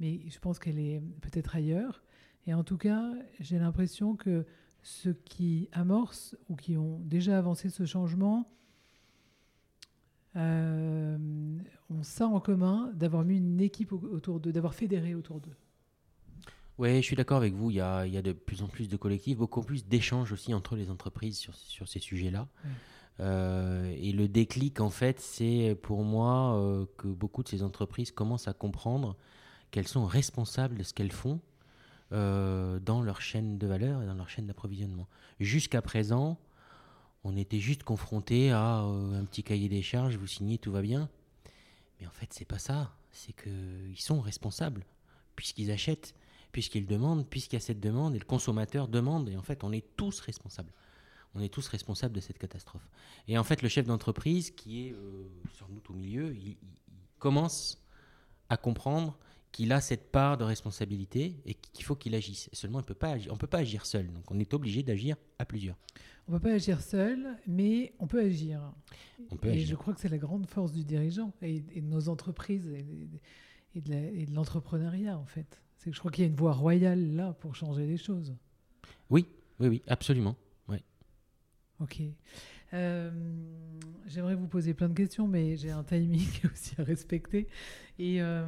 mais 0.00 0.20
je 0.28 0.38
pense 0.38 0.58
qu'elle 0.58 0.78
est 0.78 1.00
peut-être 1.22 1.56
ailleurs. 1.56 2.02
Et 2.46 2.52
en 2.52 2.62
tout 2.62 2.76
cas, 2.76 3.10
j'ai 3.40 3.58
l'impression 3.58 4.16
que 4.16 4.44
ceux 4.82 5.14
qui 5.24 5.68
amorcent 5.72 6.36
ou 6.48 6.56
qui 6.56 6.76
ont 6.76 7.00
déjà 7.04 7.38
avancé 7.38 7.70
ce 7.70 7.84
changement 7.84 8.48
euh, 10.36 11.18
ont 11.90 12.02
ça 12.02 12.26
en 12.26 12.40
commun 12.40 12.90
d'avoir 12.94 13.24
mis 13.24 13.36
une 13.36 13.60
équipe 13.60 13.92
autour 13.92 14.40
d'eux, 14.40 14.52
d'avoir 14.52 14.74
fédéré 14.74 15.14
autour 15.14 15.40
d'eux. 15.40 15.56
Oui, 16.78 16.96
je 16.96 17.02
suis 17.02 17.16
d'accord 17.16 17.36
avec 17.36 17.54
vous. 17.54 17.70
Il 17.70 17.76
y, 17.76 17.80
a, 17.80 18.06
il 18.06 18.12
y, 18.12 18.16
a, 18.16 18.22
de 18.22 18.32
plus 18.32 18.62
en 18.62 18.66
plus 18.66 18.88
de 18.88 18.96
collectifs, 18.96 19.36
beaucoup 19.36 19.62
plus 19.62 19.86
d'échanges 19.86 20.32
aussi 20.32 20.54
entre 20.54 20.74
les 20.74 20.90
entreprises 20.90 21.36
sur, 21.36 21.54
sur 21.54 21.86
ces 21.86 21.98
sujets-là. 21.98 22.48
Euh, 23.20 23.94
et 23.98 24.12
le 24.12 24.26
déclic, 24.26 24.80
en 24.80 24.88
fait, 24.90 25.20
c'est 25.20 25.76
pour 25.82 26.02
moi 26.02 26.56
euh, 26.56 26.86
que 26.96 27.08
beaucoup 27.08 27.42
de 27.42 27.48
ces 27.48 27.62
entreprises 27.62 28.10
commencent 28.10 28.48
à 28.48 28.54
comprendre 28.54 29.16
qu'elles 29.70 29.86
sont 29.86 30.06
responsables 30.06 30.78
de 30.78 30.82
ce 30.82 30.94
qu'elles 30.94 31.12
font 31.12 31.40
euh, 32.12 32.78
dans 32.80 33.02
leur 33.02 33.20
chaîne 33.20 33.58
de 33.58 33.66
valeur 33.66 34.02
et 34.02 34.06
dans 34.06 34.14
leur 34.14 34.28
chaîne 34.28 34.46
d'approvisionnement. 34.46 35.08
Jusqu'à 35.40 35.82
présent, 35.82 36.38
on 37.24 37.36
était 37.36 37.58
juste 37.58 37.82
confronté 37.82 38.50
à 38.50 38.82
euh, 38.84 39.20
un 39.20 39.24
petit 39.24 39.42
cahier 39.42 39.68
des 39.68 39.82
charges, 39.82 40.16
vous 40.16 40.26
signez, 40.26 40.58
tout 40.58 40.72
va 40.72 40.82
bien. 40.82 41.08
Mais 42.00 42.06
en 42.06 42.10
fait, 42.10 42.32
c'est 42.32 42.44
pas 42.44 42.58
ça. 42.58 42.94
C'est 43.10 43.32
qu'ils 43.32 44.00
sont 44.00 44.20
responsables, 44.20 44.84
puisqu'ils 45.36 45.70
achètent, 45.70 46.14
puisqu'ils 46.50 46.86
demandent, 46.86 47.26
puisqu'il 47.28 47.56
y 47.56 47.58
a 47.58 47.60
cette 47.60 47.80
demande, 47.80 48.14
et 48.14 48.18
le 48.18 48.24
consommateur 48.24 48.88
demande, 48.88 49.28
et 49.28 49.36
en 49.36 49.42
fait, 49.42 49.64
on 49.64 49.72
est 49.72 49.84
tous 49.96 50.20
responsables. 50.20 50.72
On 51.34 51.40
est 51.40 51.48
tous 51.48 51.66
responsables 51.68 52.14
de 52.14 52.20
cette 52.20 52.38
catastrophe. 52.38 52.86
Et 53.26 53.38
en 53.38 53.44
fait, 53.44 53.62
le 53.62 53.68
chef 53.68 53.86
d'entreprise, 53.86 54.50
qui 54.50 54.88
est 54.88 54.92
euh, 54.92 55.30
sur 55.54 55.68
nous 55.68 55.82
au 55.88 55.94
milieu, 55.94 56.34
il, 56.34 56.56
commence 57.18 57.80
à 58.48 58.56
comprendre 58.56 59.16
qu'il 59.52 59.70
a 59.72 59.80
cette 59.80 60.10
part 60.10 60.38
de 60.38 60.44
responsabilité 60.44 61.36
et 61.44 61.54
qu'il 61.54 61.84
faut 61.84 61.94
qu'il 61.94 62.14
agisse. 62.14 62.48
seulement, 62.52 62.78
on 62.78 62.80
ne 62.80 62.86
peut 62.86 63.46
pas 63.46 63.58
agir 63.58 63.86
seul. 63.86 64.10
Donc, 64.10 64.30
on 64.30 64.38
est 64.38 64.54
obligé 64.54 64.82
d'agir 64.82 65.16
à 65.38 65.44
plusieurs. 65.44 65.76
On 66.26 66.32
ne 66.32 66.38
peut 66.38 66.48
pas 66.48 66.54
agir 66.54 66.80
seul, 66.80 67.36
mais 67.46 67.92
on 67.98 68.06
peut 68.06 68.20
agir. 68.20 68.60
On 69.30 69.36
peut 69.36 69.48
et 69.48 69.52
agir. 69.52 69.68
je 69.68 69.74
crois 69.74 69.92
que 69.92 70.00
c'est 70.00 70.08
la 70.08 70.18
grande 70.18 70.46
force 70.46 70.72
du 70.72 70.84
dirigeant 70.84 71.32
et, 71.42 71.60
de 71.60 71.86
nos 71.86 72.08
entreprises 72.08 72.66
et, 73.74 73.80
de 73.80 74.34
l'entrepreneuriat, 74.34 75.18
en 75.18 75.26
fait. 75.26 75.60
C'est 75.76 75.90
que 75.90 75.96
je 75.96 76.00
crois 76.00 76.10
qu'il 76.10 76.24
y 76.24 76.26
a 76.26 76.30
une 76.30 76.36
voie 76.36 76.52
royale 76.54 77.14
là 77.14 77.34
pour 77.34 77.54
changer 77.54 77.86
les 77.86 77.98
choses. 77.98 78.34
Oui, 79.10 79.26
oui, 79.60 79.68
oui, 79.68 79.82
absolument. 79.86 80.36
Oui. 80.68 80.78
Ok. 81.80 82.00
Euh, 82.74 83.10
j'aimerais 84.06 84.34
vous 84.34 84.46
poser 84.46 84.74
plein 84.74 84.88
de 84.88 84.94
questions, 84.94 85.28
mais 85.28 85.56
j'ai 85.56 85.70
un 85.70 85.84
timing 85.84 86.28
aussi 86.52 86.74
à 86.78 86.84
respecter. 86.84 87.48
Et 87.98 88.22
euh, 88.22 88.46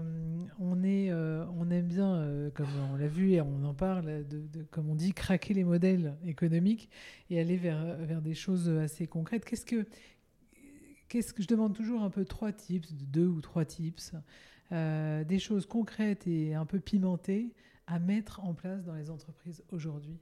on, 0.58 0.82
est, 0.82 1.10
euh, 1.10 1.44
on 1.56 1.70
aime 1.70 1.88
bien, 1.88 2.50
comme 2.54 2.68
on 2.92 2.96
l'a 2.96 3.08
vu 3.08 3.32
et 3.32 3.40
on 3.40 3.64
en 3.64 3.74
parle, 3.74 4.24
comme 4.70 4.88
on 4.88 4.94
dit, 4.94 5.12
craquer 5.12 5.54
les 5.54 5.64
modèles 5.64 6.16
économiques 6.24 6.88
et 7.30 7.40
aller 7.40 7.56
vers, 7.56 7.96
vers 7.98 8.22
des 8.22 8.34
choses 8.34 8.68
assez 8.68 9.06
concrètes. 9.06 9.44
Qu'est-ce 9.44 9.66
que, 9.66 9.86
qu'est-ce 11.08 11.34
que 11.34 11.42
je 11.42 11.48
demande 11.48 11.74
toujours 11.74 12.02
un 12.02 12.10
peu 12.10 12.24
trois 12.24 12.52
tips, 12.52 12.92
deux 12.92 13.26
ou 13.26 13.40
trois 13.40 13.64
tips, 13.64 14.14
des 14.70 15.38
choses 15.38 15.66
concrètes 15.66 16.26
et 16.26 16.54
un 16.54 16.64
peu 16.64 16.80
pimentées 16.80 17.52
à 17.86 17.98
mettre 17.98 18.40
en 18.42 18.54
place 18.54 18.82
dans 18.84 18.94
les 18.94 19.10
entreprises 19.10 19.62
aujourd'hui 19.70 20.18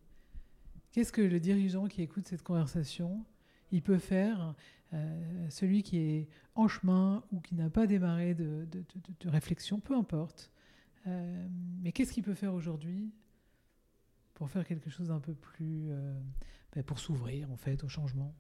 Qu'est-ce 0.91 1.13
que 1.13 1.23
le 1.23 1.41
dirigeant 1.41 1.87
qui 1.87 2.03
écoute 2.03 2.27
cette 2.29 2.43
conversation 2.43 3.25
il 3.73 3.83
peut 3.83 3.99
faire, 3.99 4.55
euh, 4.95 5.47
celui 5.49 5.83
qui 5.83 5.97
est 5.97 6.29
en 6.55 6.69
chemin 6.69 7.25
ou 7.33 7.41
qui 7.41 7.55
n'a 7.55 7.71
pas 7.71 7.87
démarré 7.87 8.35
de, 8.35 8.67
réflexion, 9.25 9.81
peu 9.81 9.97
importe. 9.97 10.51
Euh, 11.07 11.49
mais 11.81 11.93
qu'est-ce 11.93 12.13
qu'il 12.13 12.23
peut 12.23 12.35
faire 12.35 12.53
aujourd'hui 12.53 13.11
pour 14.35 14.51
faire 14.51 14.67
quelque 14.67 14.91
chose 14.91 15.09
d'un 15.09 15.21
peu 15.21 15.35
plus... 15.35 15.91
Euh, 15.91 16.21
ben, 16.75 16.83
pour 16.83 16.99
s'ouvrir 16.99 17.51
en 17.51 17.57
fait 17.57 17.83
au 17.85 17.89
changement? 17.89 18.35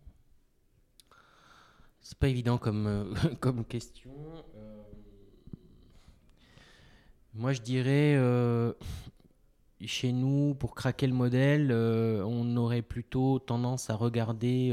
C'est 2.00 2.18
pas 2.18 2.28
évident 2.28 2.58
comme, 2.58 3.14
comme 3.40 3.64
question. 3.64 4.12
moi 7.34 7.52
je 7.52 7.62
dirais 7.62 8.18
chez 9.84 10.12
nous, 10.12 10.54
pour 10.54 10.74
craquer 10.74 11.06
le 11.06 11.14
modèle, 11.14 11.72
on 11.72 12.56
aurait 12.56 12.82
plutôt 12.82 13.38
tendance 13.38 13.90
à 13.90 13.94
regarder 13.94 14.72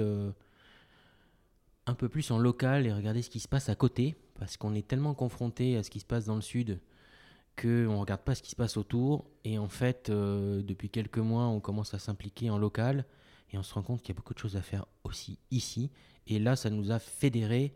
un 1.90 1.96
peu 1.96 2.08
plus 2.08 2.32
en 2.32 2.38
local 2.38 2.86
et 2.86 2.94
regarder 2.94 3.22
ce 3.22 3.30
qui 3.30 3.40
se 3.40 3.48
passe 3.48 3.68
à 3.68 3.76
côté, 3.76 4.16
parce 4.36 4.58
qu'on 4.58 4.76
est 4.76 4.88
tellement 4.88 5.14
confronté 5.14 5.76
à 5.76 5.84
ce 5.84 5.90
qui 5.90 6.00
se 6.00 6.06
passe 6.06 6.26
dans 6.26 6.36
le 6.36 6.42
sud 6.42 6.80
qu'on 7.60 7.68
ne 7.68 7.98
regarde 7.98 8.22
pas 8.22 8.36
ce 8.36 8.42
qui 8.42 8.52
se 8.52 8.56
passe 8.56 8.78
autour. 8.78 9.26
Et 9.44 9.58
en 9.58 9.68
fait, 9.68 10.10
euh, 10.10 10.62
depuis 10.62 10.90
quelques 10.90 11.18
mois, 11.18 11.48
on 11.48 11.60
commence 11.60 11.94
à 11.94 12.00
s'impliquer 12.00 12.50
en 12.50 12.58
local 12.58 13.06
et 13.52 13.58
on 13.58 13.64
se 13.64 13.74
rend 13.74 13.82
compte 13.82 14.02
qu'il 14.02 14.14
y 14.14 14.16
a 14.16 14.20
beaucoup 14.20 14.34
de 14.34 14.40
choses 14.40 14.56
à 14.56 14.62
faire 14.62 14.86
aussi 15.04 15.40
ici. 15.52 15.92
Et 16.28 16.40
là, 16.40 16.56
ça 16.56 16.70
nous 16.70 16.92
a 16.92 17.00
fédéré 17.00 17.76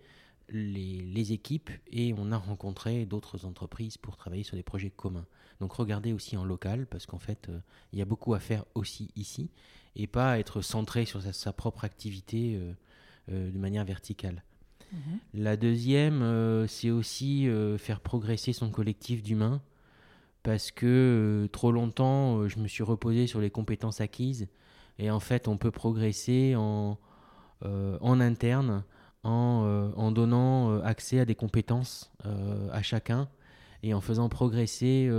les, 0.50 1.32
équipes 1.32 1.72
et 1.92 2.14
on 2.18 2.32
a 2.32 2.38
rencontré 2.38 3.06
d'autres 3.06 3.46
entreprises 3.46 3.98
pour 3.98 4.16
travailler 4.16 4.44
sur 4.44 4.56
des 4.56 4.64
projets 4.64 4.92
communs. 4.92 5.26
Donc 5.60 5.74
regardez 5.74 6.14
aussi 6.14 6.38
en 6.38 6.46
local 6.46 6.86
parce 6.86 7.06
qu'en 7.06 7.20
fait, 7.20 7.50
euh, 7.50 7.60
il 7.92 8.00
y 8.00 8.02
a 8.02 8.06
beaucoup 8.06 8.34
à 8.34 8.40
faire 8.40 8.66
aussi 8.76 9.10
ici 9.16 9.50
et 9.96 10.08
pas 10.08 10.40
être 10.40 10.62
centré 10.62 11.06
sur 11.06 11.22
sa, 11.22 11.54
propre 11.54 11.84
activité. 11.86 12.56
Euh, 12.56 12.74
de 13.30 13.58
manière 13.58 13.86
verticale. 13.86 14.44
Mhm. 14.94 15.20
La 15.34 15.58
deuxième, 15.58 16.22
euh, 16.22 16.68
c'est 16.68 16.92
aussi 16.92 17.48
euh, 17.48 17.78
faire 17.78 18.00
progresser 18.00 18.54
son 18.54 18.70
collectif 18.70 19.24
d'humains, 19.24 19.62
parce 20.44 20.72
que 20.72 21.48
trop 21.52 21.72
longtemps, 21.72 22.48
je 22.48 22.60
me 22.60 22.68
suis 22.68 22.84
reposé 22.84 23.28
sur 23.28 23.40
les 23.40 23.50
compétences 23.50 24.02
acquises, 24.02 24.48
et 25.00 25.10
en 25.10 25.20
fait, 25.20 25.48
on 25.48 25.58
peut 25.58 25.72
progresser 25.72 26.56
en, 26.56 27.00
en 27.62 28.20
interne, 28.20 28.84
en, 29.24 29.92
en, 29.96 30.12
donnant 30.12 30.82
accès 30.82 31.20
à 31.20 31.26
des 31.26 31.34
compétences 31.34 32.12
à 32.72 32.82
chacun, 32.82 33.30
et 33.84 33.94
en 33.94 34.02
faisant 34.02 34.28
progresser 34.28 35.10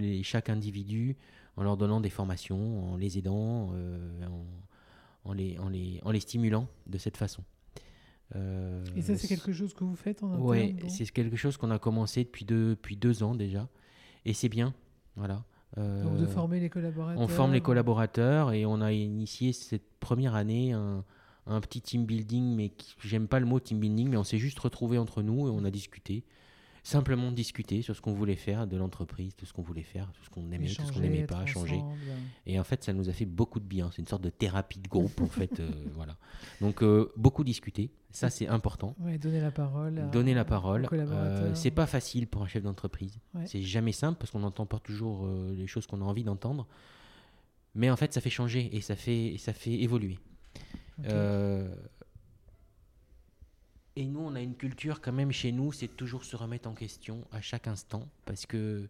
les, 0.00 0.22
chaque 0.24 0.50
individu, 0.50 1.16
en 1.56 1.62
leur 1.62 1.76
donnant 1.76 2.00
des 2.00 2.10
formations, 2.10 2.92
en 2.92 2.96
les 2.96 3.18
aidant, 3.18 3.70
en, 3.70 4.44
en 5.26 5.32
les, 5.32 5.58
en 5.58 5.68
les, 5.68 6.00
en 6.04 6.10
les 6.10 6.20
stimulant 6.20 6.68
de 6.86 6.98
cette 6.98 7.16
façon. 7.16 7.42
Euh, 8.34 8.84
et 8.96 9.02
ça, 9.02 9.16
c'est 9.16 9.28
quelque 9.28 9.52
chose 9.52 9.72
que 9.74 9.84
vous 9.84 9.94
faites 9.94 10.22
en 10.22 10.38
Oui, 10.40 10.76
c'est 10.88 11.08
quelque 11.10 11.36
chose 11.36 11.56
qu'on 11.56 11.70
a 11.70 11.78
commencé 11.78 12.24
depuis 12.24 12.44
deux, 12.44 12.70
depuis 12.70 12.96
deux 12.96 13.22
ans 13.22 13.34
déjà. 13.34 13.68
Et 14.24 14.32
c'est 14.32 14.48
bien. 14.48 14.74
Voilà. 15.14 15.44
Euh, 15.78 16.02
Donc 16.02 16.16
de 16.18 16.26
former 16.26 16.58
les 16.60 16.70
collaborateurs. 16.70 17.20
On 17.20 17.28
forme 17.28 17.52
les 17.52 17.60
collaborateurs 17.60 18.52
et 18.52 18.66
on 18.66 18.80
a 18.80 18.92
initié 18.92 19.52
cette 19.52 19.98
première 20.00 20.34
année 20.34 20.72
un, 20.72 21.04
un 21.46 21.60
petit 21.60 21.80
team 21.80 22.06
building, 22.06 22.54
mais 22.56 22.72
j'aime 23.04 23.28
pas 23.28 23.38
le 23.40 23.46
mot 23.46 23.60
team 23.60 23.78
building, 23.78 24.08
mais 24.08 24.16
on 24.16 24.24
s'est 24.24 24.38
juste 24.38 24.58
retrouvés 24.58 24.98
entre 24.98 25.22
nous 25.22 25.46
et 25.46 25.50
on 25.50 25.64
a 25.64 25.70
discuté 25.70 26.24
simplement 26.86 27.32
discuter 27.32 27.82
sur 27.82 27.96
ce 27.96 28.00
qu'on 28.00 28.12
voulait 28.12 28.36
faire 28.36 28.68
de 28.68 28.76
l'entreprise, 28.76 29.34
de 29.34 29.44
ce 29.44 29.52
qu'on 29.52 29.62
voulait 29.62 29.82
faire, 29.82 30.06
de 30.06 30.24
ce 30.24 30.30
qu'on 30.30 30.52
aimait, 30.52 30.68
de 30.68 30.70
ce 30.70 30.92
qu'on 30.92 31.00
n'aimait 31.00 31.26
pas, 31.26 31.44
changer. 31.44 31.82
Et 32.46 32.60
en 32.60 32.64
fait, 32.64 32.84
ça 32.84 32.92
nous 32.92 33.08
a 33.08 33.12
fait 33.12 33.24
beaucoup 33.24 33.58
de 33.58 33.64
bien. 33.64 33.90
C'est 33.90 34.02
une 34.02 34.06
sorte 34.06 34.22
de 34.22 34.30
thérapie 34.30 34.78
de 34.78 34.86
groupe, 34.86 35.20
en 35.20 35.26
fait. 35.26 35.58
Euh, 35.58 35.68
voilà. 35.94 36.16
Donc, 36.60 36.84
euh, 36.84 37.12
beaucoup 37.16 37.42
discuter. 37.42 37.90
Ça, 38.12 38.30
c'est 38.30 38.46
important. 38.46 38.94
donner 39.20 39.40
la 39.40 39.50
parole. 39.50 40.08
donner 40.12 40.32
la 40.32 40.44
parole. 40.44 40.88
Euh, 40.92 41.52
c'est 41.54 41.72
pas 41.72 41.86
facile 41.86 42.28
pour 42.28 42.44
un 42.44 42.46
chef 42.46 42.62
d'entreprise. 42.62 43.18
C'est 43.46 43.62
jamais 43.62 43.92
simple 43.92 44.18
parce 44.20 44.30
qu'on 44.30 44.40
n'entend 44.40 44.64
pas 44.64 44.78
toujours 44.78 45.28
les 45.56 45.66
choses 45.66 45.88
qu'on 45.88 46.00
a 46.00 46.04
envie 46.04 46.24
d'entendre. 46.24 46.68
Mais 47.74 47.90
en 47.90 47.96
fait, 47.96 48.14
ça 48.14 48.20
fait 48.20 48.30
changer 48.30 48.74
et 48.74 48.80
ça 48.80 48.94
fait, 48.94 49.34
et 49.34 49.38
ça 49.38 49.52
fait 49.52 49.74
évoluer. 49.74 50.18
Et 53.96 54.04
nous, 54.04 54.20
on 54.20 54.34
a 54.34 54.40
une 54.40 54.54
culture 54.54 55.00
quand 55.00 55.12
même 55.12 55.32
chez 55.32 55.52
nous, 55.52 55.72
c'est 55.72 55.88
toujours 55.88 56.24
se 56.24 56.36
remettre 56.36 56.68
en 56.68 56.74
question 56.74 57.26
à 57.32 57.40
chaque 57.40 57.66
instant, 57.66 58.08
parce 58.26 58.44
que 58.46 58.88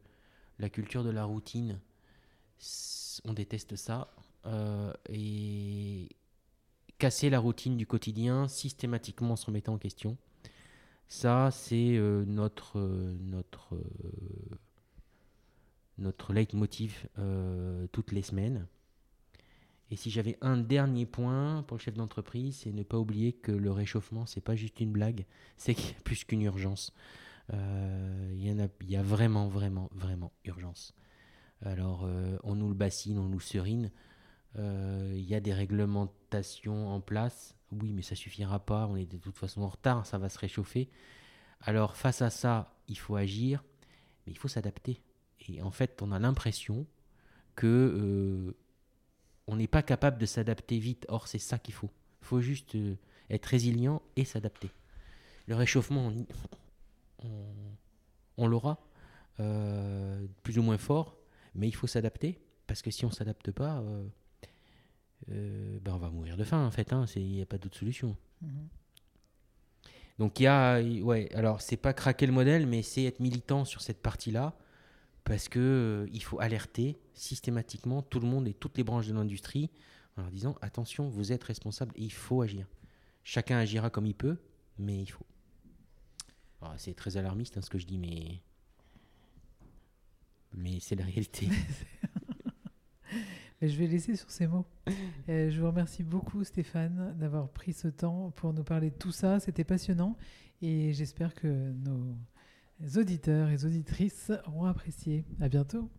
la 0.59 0.69
culture 0.69 1.05
de 1.05 1.11
la 1.11 1.25
routine, 1.25 1.79
on 3.25 3.33
déteste 3.33 3.77
ça. 3.77 4.09
euh, 4.47 4.93
et 5.09 6.09
casser 6.99 7.31
la 7.31 7.39
routine 7.39 7.77
du 7.77 7.87
quotidien 7.87 8.49
systématiquement 8.49 9.33
en 9.33 9.37
se 9.37 9.47
remettant 9.47 9.75
en 9.75 9.79
question. 9.79 10.17
Ça, 11.09 11.51
c'est 11.51 11.97
euh, 11.97 12.25
notre, 12.27 12.79
euh, 12.79 13.17
notre, 13.21 13.79
notre 15.99 16.33
leitmotiv 16.33 17.09
toutes 17.93 18.13
les 18.13 18.23
semaines. 18.23 18.67
Et 19.91 19.97
si 19.97 20.11
j'avais 20.11 20.37
un 20.41 20.57
dernier 20.57 21.07
point 21.07 21.63
pour 21.63 21.77
le 21.77 21.83
chef 21.83 21.95
d'entreprise, 21.95 22.59
c'est 22.63 22.73
ne 22.73 22.83
pas 22.83 22.99
oublier 22.99 23.33
que 23.33 23.53
le 23.53 23.71
réchauffement, 23.71 24.27
c'est 24.27 24.41
pas 24.41 24.57
juste 24.57 24.81
une 24.81 24.91
blague, 24.91 25.27
c'est 25.57 25.77
plus 26.05 26.25
qu'une 26.25 26.43
urgence. 26.43 26.93
Euh, 27.53 28.31
Il 28.35 28.43
y, 28.43 28.51
a, 28.51 28.69
y 28.83 28.97
a 28.97 29.03
vraiment, 29.03 29.47
vraiment, 29.49 29.89
vraiment 29.95 30.33
urgence. 30.45 30.95
Alors, 31.63 32.05
euh, 32.05 32.37
on 32.43 32.57
nous 32.57 32.69
le 32.69 32.75
bassine, 32.75 33.19
on 33.19 33.29
nous 33.29 33.41
serine. 33.41 33.93
Euh, 34.59 35.13
Il 35.15 35.25
y 35.25 35.35
a 35.35 35.41
des 35.41 35.55
réglementations 35.55 36.89
en 36.89 37.01
place. 37.01 37.55
Oui, 37.71 37.93
mais 37.93 38.03
ça 38.03 38.15
suffira 38.17 38.59
pas. 38.59 38.87
On 38.87 38.97
est 38.97 39.07
de 39.07 39.19
toute 39.19 39.37
façon 39.37 39.63
en 39.63 39.69
retard. 39.69 40.05
Ça 40.07 40.19
va 40.19 40.29
se 40.29 40.39
réchauffer. 40.39 40.91
Alors, 41.61 41.97
face 41.97 42.23
à 42.23 42.31
ça, 42.31 42.75
il 42.89 42.99
faut 42.99 43.17
agir, 43.17 43.63
mais 44.27 44.33
il 44.33 44.39
faut 44.39 44.49
s'adapter. 44.49 45.01
Et 45.49 45.63
en 45.63 45.71
fait, 45.71 46.03
on 46.03 46.11
a 46.11 46.19
l'impression 46.19 46.87
que 47.55 48.55
on 49.47 49.57
n'est 49.57 49.67
pas 49.69 49.83
capable 49.83 50.19
de 50.19 50.27
s'adapter 50.27 50.79
vite. 50.79 51.07
Or, 51.09 51.29
c'est 51.29 51.39
ça 51.39 51.59
qu'il 51.59 51.75
faut. 51.75 51.91
Il 52.23 52.27
faut 52.27 52.41
juste 52.41 52.75
euh, 52.75 52.97
être 53.31 53.47
résilient 53.47 54.03
et 54.17 54.25
s'adapter. 54.25 54.71
Le 55.47 55.55
réchauffement, 55.55 56.09
on, 56.09 56.27
on- 57.25 57.75
on 58.39 58.47
l'aura, 58.49 58.79
euh, 59.41 60.27
plus 60.43 60.59
ou 60.59 60.63
moins 60.63 60.79
fort, 60.79 61.17
mais 61.55 61.69
il 61.69 61.73
faut 61.75 61.87
s'adapter. 61.87 62.39
Parce 62.67 62.83
que 62.83 62.91
si 62.91 63.05
on 63.05 63.09
ne 63.09 63.15
s'adapte 63.15 63.51
pas, 63.53 63.79
euh, 63.81 64.07
euh, 65.31 65.79
ben 65.81 65.95
on 65.95 65.99
va 65.99 66.11
mourir 66.11 66.37
de 66.37 66.45
faim, 66.45 66.67
en 66.67 66.71
fait. 66.71 66.93
hein. 66.93 67.05
Il 67.17 67.27
n'y 67.29 67.43
a 67.43 67.47
pas 67.47 67.59
d'autre 67.59 67.77
solution. 67.79 68.17
Mhm. 68.43 68.69
Donc 70.19 70.41
il 70.41 70.45
y 70.45 70.47
a, 70.47 70.81
ouais, 70.81 71.29
alors 71.35 71.61
c'est 71.61 71.77
pas 71.77 71.93
craquer 71.93 72.27
le 72.27 72.33
modèle, 72.33 72.67
mais 72.67 72.83
c'est 72.83 73.05
être 73.05 73.21
militant 73.21 73.65
sur 73.67 73.83
cette 73.83 74.01
partie-là, 74.01 74.55
parce 75.27 75.49
que 75.49 75.59
euh, 75.59 76.07
il 76.13 76.23
faut 76.23 76.41
alerter 76.41 76.97
systématiquement 77.13 78.01
tout 78.01 78.21
le 78.21 78.29
monde 78.29 78.47
et 78.47 78.55
toutes 78.55 78.79
les 78.79 78.85
branches 78.85 79.09
de 79.09 79.13
l'industrie 79.13 79.71
en 80.17 80.23
leur 80.23 80.31
disant 80.31 80.55
attention, 80.63 81.09
vous 81.09 81.33
êtes 81.33 81.43
responsable 81.43 81.93
et 81.97 82.05
il 82.05 82.13
faut 82.13 82.43
agir. 82.43 82.67
Chacun 83.25 83.59
agira 83.59 83.91
comme 83.91 84.07
il 84.07 84.15
peut, 84.15 84.39
mais 84.79 85.03
il 85.03 85.09
faut. 85.09 85.27
Alors, 86.63 86.75
c'est 86.79 86.95
très 86.95 87.17
alarmiste 87.17 87.59
hein, 87.59 87.61
ce 87.61 87.69
que 87.69 87.79
je 87.79 87.87
dis, 87.87 87.99
mais 87.99 88.41
c'est 90.81 90.95
la 90.95 91.05
réalité. 91.05 91.49
Je 93.63 93.75
vais 93.77 93.87
laisser 93.87 94.17
sur 94.17 94.31
ces 94.31 94.47
mots. 94.47 94.67
Euh, 95.31 95.51
je 95.51 95.59
vous 95.59 95.67
remercie 95.67 96.03
beaucoup 96.03 96.45
Stéphane 96.45 97.17
d'avoir 97.19 97.49
pris 97.49 97.73
ce 97.73 97.89
temps 97.89 98.31
pour 98.37 98.53
nous 98.53 98.63
parler 98.63 98.91
de 98.91 98.97
tout 98.97 99.13
ça. 99.13 99.41
C'était 99.41 99.65
passionnant 99.65 100.15
et 100.61 100.93
j'espère 100.93 101.35
que 101.35 101.73
nos 101.73 102.15
auditeurs 102.97 103.49
et 103.49 103.65
auditrices 103.65 104.33
auront 104.47 104.67
apprécié. 104.67 105.25
À 105.41 105.49
bientôt. 105.49 105.91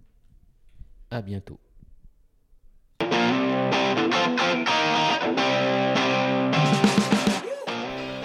à 1.09 1.21
bientôt. 1.21 1.59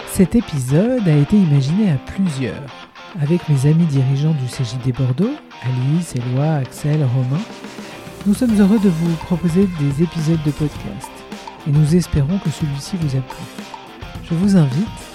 Cet 0.08 0.34
épisode 0.34 1.08
a 1.08 1.16
été 1.16 1.36
imaginé 1.36 1.90
à 1.90 1.96
plusieurs, 1.96 2.90
avec 3.20 3.48
mes 3.48 3.66
amis 3.66 3.86
dirigeants 3.86 4.34
du 4.34 4.46
CJD 4.46 4.94
Bordeaux, 4.94 5.34
Alice, 5.62 6.14
Éloi, 6.16 6.56
Axel, 6.56 7.02
Romain. 7.02 7.40
Nous 8.26 8.34
sommes 8.34 8.58
heureux 8.60 8.78
de 8.78 8.88
vous 8.88 9.14
proposer 9.16 9.66
des 9.80 10.02
épisodes 10.02 10.42
de 10.44 10.50
podcast 10.50 11.10
et 11.66 11.70
nous 11.70 11.96
espérons 11.96 12.38
que 12.38 12.50
celui-ci 12.50 12.96
vous 12.96 13.16
a 13.16 13.20
plu. 13.20 13.44
Je 14.24 14.34
vous 14.34 14.56
invite 14.56 15.11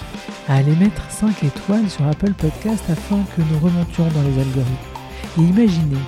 à 0.48 0.56
aller 0.56 0.74
mettre 0.76 1.10
5 1.10 1.44
étoiles 1.44 1.88
sur 1.88 2.06
Apple 2.06 2.32
Podcast 2.32 2.82
afin 2.90 3.18
que 3.36 3.42
nous 3.42 3.58
remontions 3.58 4.08
dans 4.08 4.22
les 4.22 4.40
algorithmes. 4.40 4.74
Et 5.38 5.42
imaginez 5.42 6.00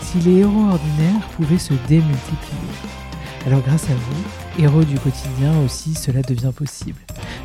si 0.00 0.18
les 0.18 0.38
héros 0.38 0.68
ordinaires 0.70 1.28
pouvaient 1.36 1.58
se 1.58 1.74
démultiplier. 1.88 2.72
Alors 3.46 3.60
grâce 3.60 3.84
à 3.84 3.94
vous, 3.94 4.62
héros 4.62 4.84
du 4.84 4.98
quotidien 4.98 5.52
aussi, 5.64 5.94
cela 5.94 6.22
devient 6.22 6.52
possible. 6.54 7.00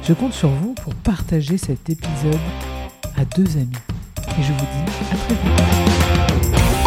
Je 0.07 0.13
compte 0.13 0.33
sur 0.33 0.49
vous 0.49 0.73
pour 0.73 0.93
partager 0.95 1.57
cet 1.57 1.89
épisode 1.89 2.39
à 3.17 3.25
deux 3.25 3.57
amis. 3.57 3.71
Et 4.37 4.43
je 4.43 4.53
vous 4.53 4.59
dis 4.59 5.05
à 5.11 5.15
très 5.15 5.35
vite. 5.35 6.82